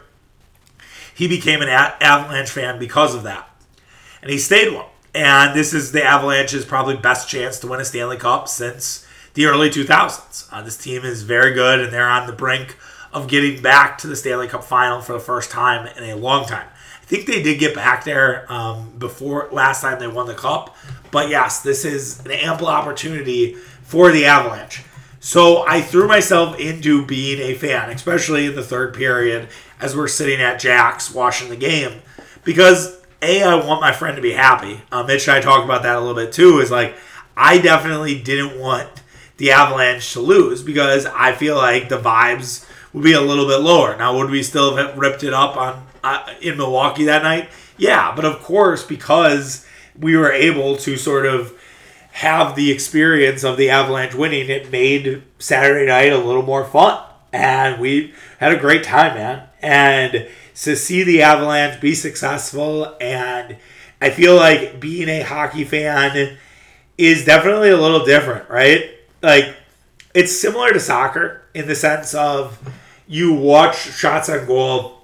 he 1.16 1.30
became 1.30 1.62
an 1.62 1.70
Avalanche 1.70 2.50
fan 2.50 2.78
because 2.78 3.16
of 3.16 3.24
that. 3.24 3.50
And 4.22 4.30
he 4.30 4.38
stayed 4.38 4.74
one. 4.74 4.88
And 5.16 5.58
this 5.58 5.74
is 5.74 5.94
the 5.94 6.04
Avalanche's 6.04 6.66
probably 6.66 6.98
best 6.98 7.30
chance 7.30 7.60
to 7.60 7.68
win 7.68 7.80
a 7.80 7.86
Stanley 7.86 8.18
Cup 8.18 8.50
since 8.50 9.08
the 9.36 9.46
early 9.46 9.70
2000s. 9.70 10.50
Uh, 10.52 10.62
this 10.62 10.76
team 10.76 11.06
is 11.06 11.24
very 11.24 11.54
good, 11.54 11.80
and 11.80 11.94
they're 11.94 12.10
on 12.10 12.28
the 12.28 12.34
brink 12.34 12.76
of 13.14 13.30
getting 13.30 13.62
back 13.62 13.98
to 14.00 14.08
the 14.08 14.18
Stanley 14.18 14.50
Cup 14.50 14.66
final 14.66 15.00
for 15.00 15.14
the 15.14 15.20
first 15.20 15.50
time 15.50 15.88
in 15.96 16.04
a 16.04 16.16
long 16.16 16.46
time. 16.46 16.68
I 17.02 17.06
think 17.06 17.26
they 17.26 17.42
did 17.42 17.58
get 17.58 17.74
back 17.74 18.04
there 18.04 18.46
um, 18.52 18.92
before 19.00 19.48
last 19.52 19.82
time 19.82 19.98
they 19.98 20.08
won 20.08 20.28
the 20.28 20.36
Cup. 20.36 20.76
But 21.12 21.30
yes, 21.30 21.62
this 21.62 21.86
is 21.86 22.20
an 22.26 22.32
ample 22.32 22.68
opportunity 22.68 23.56
for 23.84 24.12
the 24.12 24.26
Avalanche. 24.26 24.84
So 25.20 25.66
I 25.68 25.82
threw 25.82 26.08
myself 26.08 26.60
into 26.60 27.06
being 27.06 27.40
a 27.40 27.54
fan, 27.54 27.90
especially 27.90 28.46
in 28.46 28.56
the 28.56 28.64
third 28.64 28.94
period 28.94 29.50
as 29.82 29.96
we're 29.96 30.08
sitting 30.08 30.42
at 30.42 30.60
Jack's 30.60 31.14
watching 31.14 31.50
the 31.50 31.56
game 31.56 32.02
because 32.44 33.00
a 33.22 33.44
I 33.44 33.56
want 33.56 33.82
my 33.82 33.92
friend 33.92 34.16
to 34.16 34.22
be 34.22 34.32
happy. 34.32 34.82
Uh, 34.92 35.04
Mitch 35.04 35.28
and 35.28 35.38
I 35.38 35.42
talked 35.42 35.66
about 35.66 35.84
that 35.84 35.98
a 35.98 36.00
little 36.00 36.16
bit 36.16 36.32
too. 36.32 36.60
Is 36.60 36.72
like 36.72 36.96
I 37.36 37.58
definitely 37.58 38.22
didn't 38.22 38.60
want 38.60 38.88
the 39.38 39.52
Avalanche 39.52 40.14
to 40.14 40.20
lose 40.20 40.64
because 40.64 41.06
I 41.06 41.34
feel 41.34 41.56
like 41.56 41.90
the 41.90 41.98
vibes 41.98 42.66
would 42.94 43.04
be 43.04 43.14
a 43.14 43.22
little 43.22 43.48
bit 43.48 43.58
lower. 43.58 43.96
Now, 43.98 44.18
would 44.18 44.30
we 44.30 44.44
still 44.44 44.76
have 44.76 44.98
ripped 44.98 45.24
it 45.24 45.34
up 45.34 45.58
on 45.58 45.88
uh, 46.04 46.34
in 46.42 46.58
Milwaukee 46.58 47.06
that 47.06 47.24
night? 47.24 47.50
Yeah, 47.78 48.14
but 48.16 48.26
of 48.26 48.42
course 48.42 48.84
because 48.84 49.66
we 50.00 50.16
were 50.16 50.32
able 50.32 50.78
to 50.78 50.98
sort 50.98 51.26
of 51.26 51.54
have 52.12 52.56
the 52.56 52.72
experience 52.72 53.44
of 53.44 53.58
the 53.58 53.70
Avalanche 53.70 54.16
winning, 54.16 54.50
it 54.50 54.72
made 54.72 55.24
Saturday 55.38 55.86
night 55.86 56.12
a 56.12 56.18
little 56.18 56.42
more 56.42 56.66
fun, 56.66 57.02
and 57.32 57.80
we 57.80 58.14
had 58.40 58.52
a 58.52 58.58
great 58.58 58.84
time, 58.84 59.14
man 59.16 59.50
and 59.62 60.28
to 60.56 60.76
see 60.76 61.04
the 61.04 61.22
Avalanche 61.22 61.80
be 61.82 61.96
successful. 61.96 62.96
And 63.00 63.58
I 64.02 64.10
feel 64.10 64.36
like 64.36 64.80
being 64.80 65.10
a 65.10 65.22
hockey 65.22 65.64
fan 65.64 66.38
is 66.98 67.26
definitely 67.26 67.70
a 67.70 67.78
little 67.78 68.06
different, 68.06 68.50
right? 68.50 68.92
Like, 69.22 69.56
it's 70.14 70.36
similar 70.36 70.72
to 70.72 70.80
soccer 70.80 71.44
in 71.54 71.68
the 71.68 71.76
sense 71.76 72.14
of 72.14 72.58
you 73.08 73.34
watch 73.34 73.78
shots 73.78 74.30
on 74.30 74.46
goal. 74.46 74.96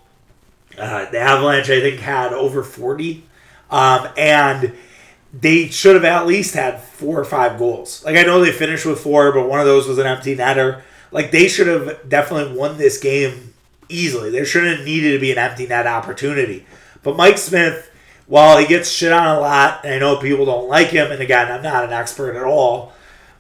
Uh, 0.78 1.10
the 1.10 1.20
Avalanche, 1.20 1.70
I 1.70 1.80
think, 1.80 2.00
had 2.00 2.34
over 2.34 2.64
40. 2.64 3.24
Um, 3.70 4.08
and 4.18 4.74
they 5.34 5.68
should 5.68 5.96
have 5.96 6.06
at 6.06 6.28
least 6.28 6.54
had 6.54 6.82
four 6.82 7.20
or 7.20 7.26
five 7.26 7.58
goals. 7.58 8.04
Like, 8.06 8.16
I 8.16 8.24
know 8.24 8.40
they 8.40 8.52
finished 8.52 8.86
with 8.86 9.00
four, 9.00 9.32
but 9.32 9.50
one 9.50 9.60
of 9.60 9.66
those 9.66 9.88
was 9.88 9.98
an 9.98 10.08
empty 10.08 10.36
netter. 10.36 10.82
Like, 11.12 11.32
they 11.32 11.48
should 11.48 11.68
have 11.68 12.08
definitely 12.08 12.58
won 12.58 12.78
this 12.78 12.98
game 13.00 13.54
easily. 13.90 14.30
There 14.30 14.46
shouldn't 14.46 14.78
have 14.78 14.86
needed 14.86 15.12
to 15.12 15.20
be 15.20 15.32
an 15.32 15.38
empty 15.38 15.68
net 15.68 15.88
opportunity. 15.88 16.66
But 17.04 17.18
Mike 17.18 17.38
Smith, 17.38 17.92
while 18.28 18.58
he 18.58 18.66
gets 18.66 18.90
shit 18.90 19.12
on 19.12 19.36
a 19.36 19.40
lot, 19.40 19.84
and 19.84 19.94
I 19.94 20.00
know 20.00 20.18
people 20.18 20.46
don't 20.46 20.68
like 20.70 20.88
him, 20.88 21.12
and 21.12 21.22
again, 21.22 21.52
I'm 21.52 21.62
not 21.62 21.84
an 21.84 21.94
expert 21.94 22.36
at 22.36 22.44
all. 22.44 22.94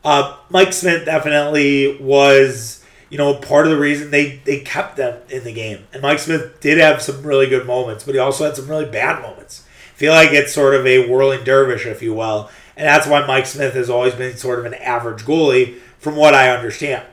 Uh, 0.03 0.37
Mike 0.49 0.73
Smith 0.73 1.05
definitely 1.05 1.97
was, 1.99 2.83
you 3.09 3.17
know, 3.17 3.33
part 3.35 3.65
of 3.65 3.71
the 3.71 3.79
reason 3.79 4.11
they, 4.11 4.39
they 4.45 4.59
kept 4.59 4.97
them 4.97 5.19
in 5.29 5.43
the 5.43 5.53
game. 5.53 5.87
And 5.93 6.01
Mike 6.01 6.19
Smith 6.19 6.59
did 6.59 6.77
have 6.77 7.01
some 7.01 7.23
really 7.23 7.47
good 7.47 7.65
moments, 7.65 8.03
but 8.03 8.13
he 8.13 8.19
also 8.19 8.45
had 8.45 8.55
some 8.55 8.67
really 8.67 8.85
bad 8.85 9.21
moments. 9.21 9.64
Feel 9.95 10.13
like 10.13 10.31
it's 10.31 10.53
sort 10.53 10.75
of 10.75 10.85
a 10.85 11.09
whirling 11.09 11.43
dervish, 11.43 11.85
if 11.85 12.01
you 12.01 12.13
will. 12.13 12.49
And 12.77 12.85
that's 12.85 13.07
why 13.07 13.25
Mike 13.25 13.45
Smith 13.45 13.73
has 13.73 13.89
always 13.89 14.13
been 14.13 14.35
sort 14.37 14.59
of 14.59 14.65
an 14.65 14.73
average 14.75 15.23
goalie, 15.23 15.79
from 15.99 16.15
what 16.15 16.35
I 16.35 16.55
understand. 16.55 17.03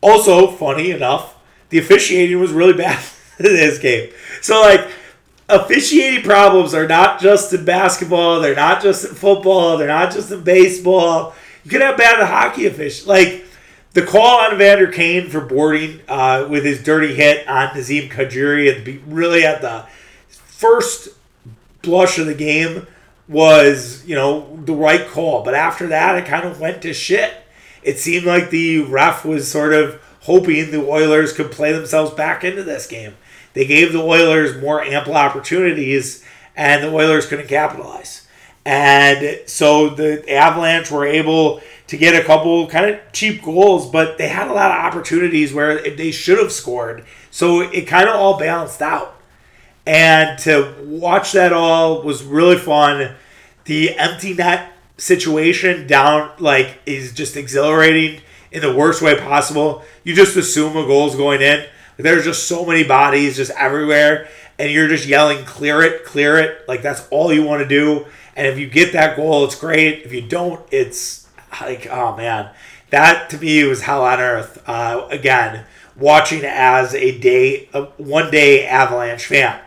Also, 0.00 0.50
funny 0.50 0.90
enough, 0.90 1.36
the 1.68 1.78
officiating 1.78 2.40
was 2.40 2.50
really 2.50 2.72
bad 2.76 3.02
in 3.38 3.44
this 3.44 3.78
game. 3.78 4.10
So 4.40 4.60
like 4.60 4.88
officiating 5.48 6.24
problems 6.24 6.74
are 6.74 6.88
not 6.88 7.20
just 7.20 7.52
in 7.52 7.64
basketball. 7.64 8.40
They're 8.40 8.56
not 8.56 8.82
just 8.82 9.04
in 9.04 9.14
football. 9.14 9.76
They're 9.76 9.88
not 9.88 10.12
just 10.12 10.32
in 10.32 10.42
baseball. 10.42 11.34
You 11.64 11.70
could 11.70 11.82
have 11.82 11.96
bad 11.96 12.26
hockey 12.26 12.66
officials. 12.66 13.06
Like 13.06 13.44
the 13.92 14.04
call 14.04 14.40
on 14.40 14.58
Vander 14.58 14.88
Kane 14.88 15.28
for 15.28 15.40
boarding 15.40 16.00
uh, 16.08 16.46
with 16.50 16.64
his 16.64 16.82
dirty 16.82 17.14
hit 17.14 17.46
on 17.48 17.68
Nazem 17.68 18.10
Kadri 18.10 18.74
and 18.74 19.12
really 19.12 19.44
at 19.44 19.62
the 19.62 19.86
first 20.28 21.08
blush 21.86 22.18
of 22.18 22.26
the 22.26 22.34
game 22.34 22.86
was, 23.28 24.06
you 24.06 24.14
know, 24.14 24.58
the 24.64 24.74
right 24.74 25.08
call. 25.08 25.42
But 25.42 25.54
after 25.54 25.86
that, 25.88 26.18
it 26.18 26.26
kind 26.26 26.46
of 26.46 26.60
went 26.60 26.82
to 26.82 26.92
shit. 26.92 27.34
It 27.82 27.98
seemed 27.98 28.26
like 28.26 28.50
the 28.50 28.82
ref 28.82 29.24
was 29.24 29.50
sort 29.50 29.72
of 29.72 30.00
hoping 30.20 30.70
the 30.70 30.84
Oilers 30.84 31.32
could 31.32 31.50
play 31.50 31.72
themselves 31.72 32.12
back 32.12 32.44
into 32.44 32.62
this 32.62 32.86
game. 32.86 33.16
They 33.54 33.64
gave 33.64 33.92
the 33.92 34.02
Oilers 34.02 34.60
more 34.60 34.82
ample 34.82 35.14
opportunities, 35.14 36.22
and 36.54 36.82
the 36.84 36.92
Oilers 36.92 37.26
couldn't 37.26 37.48
capitalize. 37.48 38.26
And 38.64 39.40
so 39.46 39.88
the 39.90 40.28
Avalanche 40.30 40.90
were 40.90 41.06
able 41.06 41.62
to 41.86 41.96
get 41.96 42.20
a 42.20 42.24
couple 42.24 42.66
kind 42.66 42.90
of 42.90 43.00
cheap 43.12 43.42
goals, 43.42 43.88
but 43.88 44.18
they 44.18 44.28
had 44.28 44.48
a 44.48 44.52
lot 44.52 44.72
of 44.72 44.84
opportunities 44.84 45.54
where 45.54 45.80
they 45.82 46.10
should 46.10 46.38
have 46.38 46.50
scored. 46.50 47.04
So 47.30 47.60
it 47.60 47.86
kind 47.86 48.08
of 48.08 48.16
all 48.16 48.38
balanced 48.38 48.82
out. 48.82 49.15
And 49.86 50.38
to 50.40 50.74
watch 50.82 51.32
that 51.32 51.52
all 51.52 52.02
was 52.02 52.24
really 52.24 52.58
fun. 52.58 53.14
The 53.64 53.96
empty 53.96 54.34
net 54.34 54.72
situation 54.96 55.86
down 55.86 56.30
like 56.38 56.78
is 56.86 57.12
just 57.12 57.36
exhilarating 57.36 58.20
in 58.50 58.62
the 58.62 58.74
worst 58.74 59.02
way 59.02 59.18
possible. 59.18 59.84
You 60.02 60.14
just 60.14 60.36
assume 60.36 60.76
a 60.76 60.86
goal's 60.86 61.14
going 61.14 61.40
in. 61.40 61.66
There's 61.98 62.24
just 62.24 62.48
so 62.48 62.66
many 62.66 62.84
bodies 62.84 63.36
just 63.36 63.52
everywhere, 63.52 64.28
and 64.58 64.70
you're 64.70 64.88
just 64.88 65.06
yelling, 65.06 65.44
"Clear 65.44 65.82
it, 65.82 66.04
clear 66.04 66.36
it!" 66.36 66.68
Like 66.68 66.82
that's 66.82 67.06
all 67.10 67.32
you 67.32 67.42
want 67.42 67.62
to 67.62 67.68
do. 67.68 68.06
And 68.34 68.46
if 68.46 68.58
you 68.58 68.68
get 68.68 68.92
that 68.92 69.16
goal, 69.16 69.44
it's 69.44 69.54
great. 69.54 70.04
If 70.04 70.12
you 70.12 70.20
don't, 70.20 70.60
it's 70.70 71.26
like, 71.60 71.86
oh 71.90 72.14
man, 72.16 72.50
that 72.90 73.30
to 73.30 73.38
me 73.38 73.64
was 73.64 73.82
hell 73.82 74.04
on 74.04 74.20
earth. 74.20 74.62
Uh, 74.66 75.06
again, 75.10 75.64
watching 75.96 76.44
as 76.44 76.94
a 76.94 77.18
day, 77.18 77.68
a 77.72 77.84
one 77.96 78.30
day 78.30 78.66
Avalanche 78.66 79.24
fan. 79.24 79.60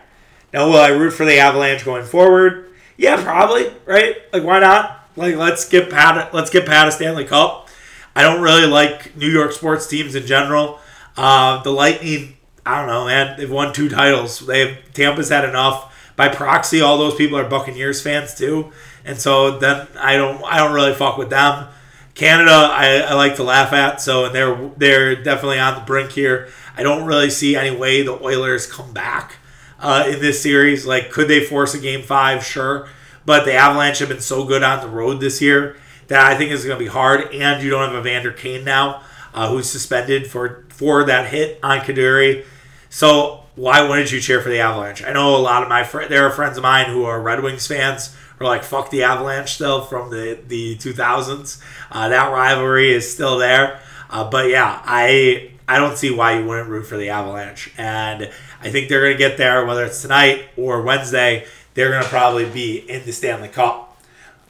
Now, 0.52 0.66
will 0.66 0.78
I 0.78 0.88
root 0.88 1.12
for 1.12 1.24
the 1.24 1.38
Avalanche 1.38 1.84
going 1.84 2.04
forward? 2.04 2.70
Yeah, 2.96 3.22
probably. 3.22 3.72
Right? 3.86 4.16
Like, 4.32 4.42
why 4.42 4.60
not? 4.60 5.08
Like, 5.16 5.36
let's 5.36 5.68
get 5.68 5.90
Pat. 5.90 6.34
Let's 6.34 6.50
get 6.50 6.66
Pat 6.66 6.88
a 6.88 6.92
Stanley 6.92 7.24
Cup. 7.24 7.68
I 8.14 8.22
don't 8.22 8.42
really 8.42 8.66
like 8.66 9.16
New 9.16 9.28
York 9.28 9.52
sports 9.52 9.86
teams 9.86 10.14
in 10.14 10.26
general. 10.26 10.80
Uh, 11.16 11.62
the 11.62 11.70
Lightning, 11.70 12.36
I 12.66 12.78
don't 12.78 12.88
know, 12.88 13.06
man. 13.06 13.38
They've 13.38 13.50
won 13.50 13.72
two 13.72 13.88
titles. 13.88 14.40
They 14.40 14.78
Tampa's 14.92 15.28
had 15.28 15.44
enough. 15.44 15.86
By 16.16 16.28
proxy, 16.28 16.82
all 16.82 16.98
those 16.98 17.14
people 17.14 17.38
are 17.38 17.48
Buccaneers 17.48 18.02
fans 18.02 18.34
too, 18.34 18.72
and 19.06 19.18
so 19.18 19.58
then 19.58 19.86
I 19.98 20.16
don't 20.16 20.44
I 20.44 20.58
don't 20.58 20.74
really 20.74 20.92
fuck 20.92 21.16
with 21.16 21.30
them. 21.30 21.68
Canada, 22.14 22.50
I, 22.50 22.98
I 23.08 23.14
like 23.14 23.36
to 23.36 23.42
laugh 23.42 23.72
at, 23.72 24.02
so 24.02 24.26
and 24.26 24.34
they're 24.34 24.70
they're 24.76 25.22
definitely 25.22 25.60
on 25.60 25.76
the 25.76 25.80
brink 25.80 26.10
here. 26.10 26.50
I 26.76 26.82
don't 26.82 27.06
really 27.06 27.30
see 27.30 27.56
any 27.56 27.74
way 27.74 28.02
the 28.02 28.22
Oilers 28.22 28.66
come 28.66 28.92
back 28.92 29.36
uh, 29.80 30.04
in 30.08 30.20
this 30.20 30.42
series. 30.42 30.86
Like, 30.86 31.10
could 31.10 31.28
they 31.28 31.44
force 31.44 31.74
a 31.74 31.78
game 31.78 32.02
five? 32.02 32.44
Sure, 32.44 32.88
but 33.24 33.44
the 33.44 33.54
Avalanche 33.54 33.98
have 33.98 34.08
been 34.08 34.20
so 34.20 34.44
good 34.44 34.62
on 34.62 34.80
the 34.80 34.88
road 34.88 35.20
this 35.20 35.40
year 35.42 35.76
that 36.08 36.24
I 36.24 36.36
think 36.36 36.50
is 36.50 36.64
going 36.64 36.78
to 36.78 36.84
be 36.84 36.90
hard. 36.90 37.32
And 37.34 37.62
you 37.62 37.70
don't 37.70 37.88
have 37.88 37.94
a 37.94 38.00
Evander 38.00 38.32
Kane 38.32 38.64
now, 38.64 39.02
uh, 39.34 39.48
who's 39.48 39.68
suspended 39.68 40.30
for 40.30 40.64
for 40.68 41.04
that 41.04 41.28
hit 41.28 41.58
on 41.62 41.80
Kadri. 41.80 42.44
So 42.88 43.44
why 43.54 43.82
wouldn't 43.88 44.10
you 44.10 44.20
cheer 44.20 44.40
for 44.40 44.48
the 44.48 44.60
Avalanche? 44.60 45.02
I 45.04 45.12
know 45.12 45.36
a 45.36 45.38
lot 45.38 45.62
of 45.62 45.68
my 45.68 45.84
friends, 45.84 46.08
there 46.08 46.26
are 46.26 46.30
friends 46.30 46.56
of 46.56 46.62
mine 46.62 46.86
who 46.86 47.04
are 47.04 47.20
Red 47.20 47.42
Wings 47.42 47.66
fans 47.66 48.16
are 48.40 48.46
like 48.46 48.64
fuck 48.64 48.90
the 48.90 49.02
Avalanche 49.02 49.52
still 49.52 49.82
from 49.82 50.10
the 50.10 50.38
the 50.46 50.76
2000s. 50.76 51.62
Uh, 51.90 52.08
that 52.08 52.32
rivalry 52.32 52.92
is 52.92 53.10
still 53.10 53.38
there. 53.38 53.80
Uh, 54.08 54.28
but 54.28 54.48
yeah, 54.48 54.80
I 54.84 55.49
I 55.70 55.78
don't 55.78 55.96
see 55.96 56.10
why 56.10 56.36
you 56.36 56.44
wouldn't 56.44 56.68
root 56.68 56.82
for 56.82 56.96
the 56.96 57.10
Avalanche, 57.10 57.72
and 57.78 58.28
I 58.60 58.70
think 58.70 58.88
they're 58.88 59.02
going 59.02 59.12
to 59.12 59.18
get 59.18 59.36
there 59.36 59.64
whether 59.64 59.84
it's 59.84 60.02
tonight 60.02 60.48
or 60.56 60.82
Wednesday. 60.82 61.46
They're 61.74 61.90
going 61.90 62.02
to 62.02 62.08
probably 62.08 62.50
be 62.50 62.78
in 62.78 63.06
the 63.06 63.12
Stanley 63.12 63.46
Cup. 63.46 63.96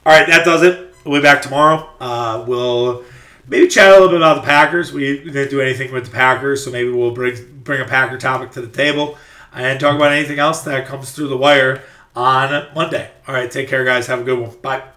All 0.03 0.13
right, 0.17 0.25
that 0.25 0.43
does 0.43 0.63
it. 0.63 0.95
We'll 1.05 1.21
be 1.21 1.23
back 1.23 1.43
tomorrow. 1.43 1.87
Uh, 1.99 2.43
we'll 2.47 3.05
maybe 3.47 3.67
chat 3.67 3.89
a 3.89 3.91
little 3.91 4.07
bit 4.07 4.17
about 4.17 4.37
the 4.37 4.41
Packers. 4.41 4.91
We 4.91 5.23
didn't 5.23 5.51
do 5.51 5.61
anything 5.61 5.93
with 5.93 6.05
the 6.05 6.11
Packers, 6.11 6.65
so 6.65 6.71
maybe 6.71 6.89
we'll 6.89 7.11
bring 7.11 7.61
bring 7.63 7.81
a 7.81 7.85
Packer 7.85 8.17
topic 8.17 8.49
to 8.53 8.61
the 8.61 8.67
table 8.67 9.15
and 9.53 9.79
talk 9.79 9.95
about 9.95 10.11
anything 10.11 10.39
else 10.39 10.63
that 10.63 10.87
comes 10.87 11.11
through 11.11 11.27
the 11.27 11.37
wire 11.37 11.83
on 12.15 12.67
Monday. 12.73 13.11
All 13.27 13.35
right, 13.35 13.51
take 13.51 13.67
care, 13.67 13.85
guys. 13.85 14.07
Have 14.07 14.21
a 14.21 14.23
good 14.23 14.39
one. 14.39 14.57
Bye. 14.59 14.91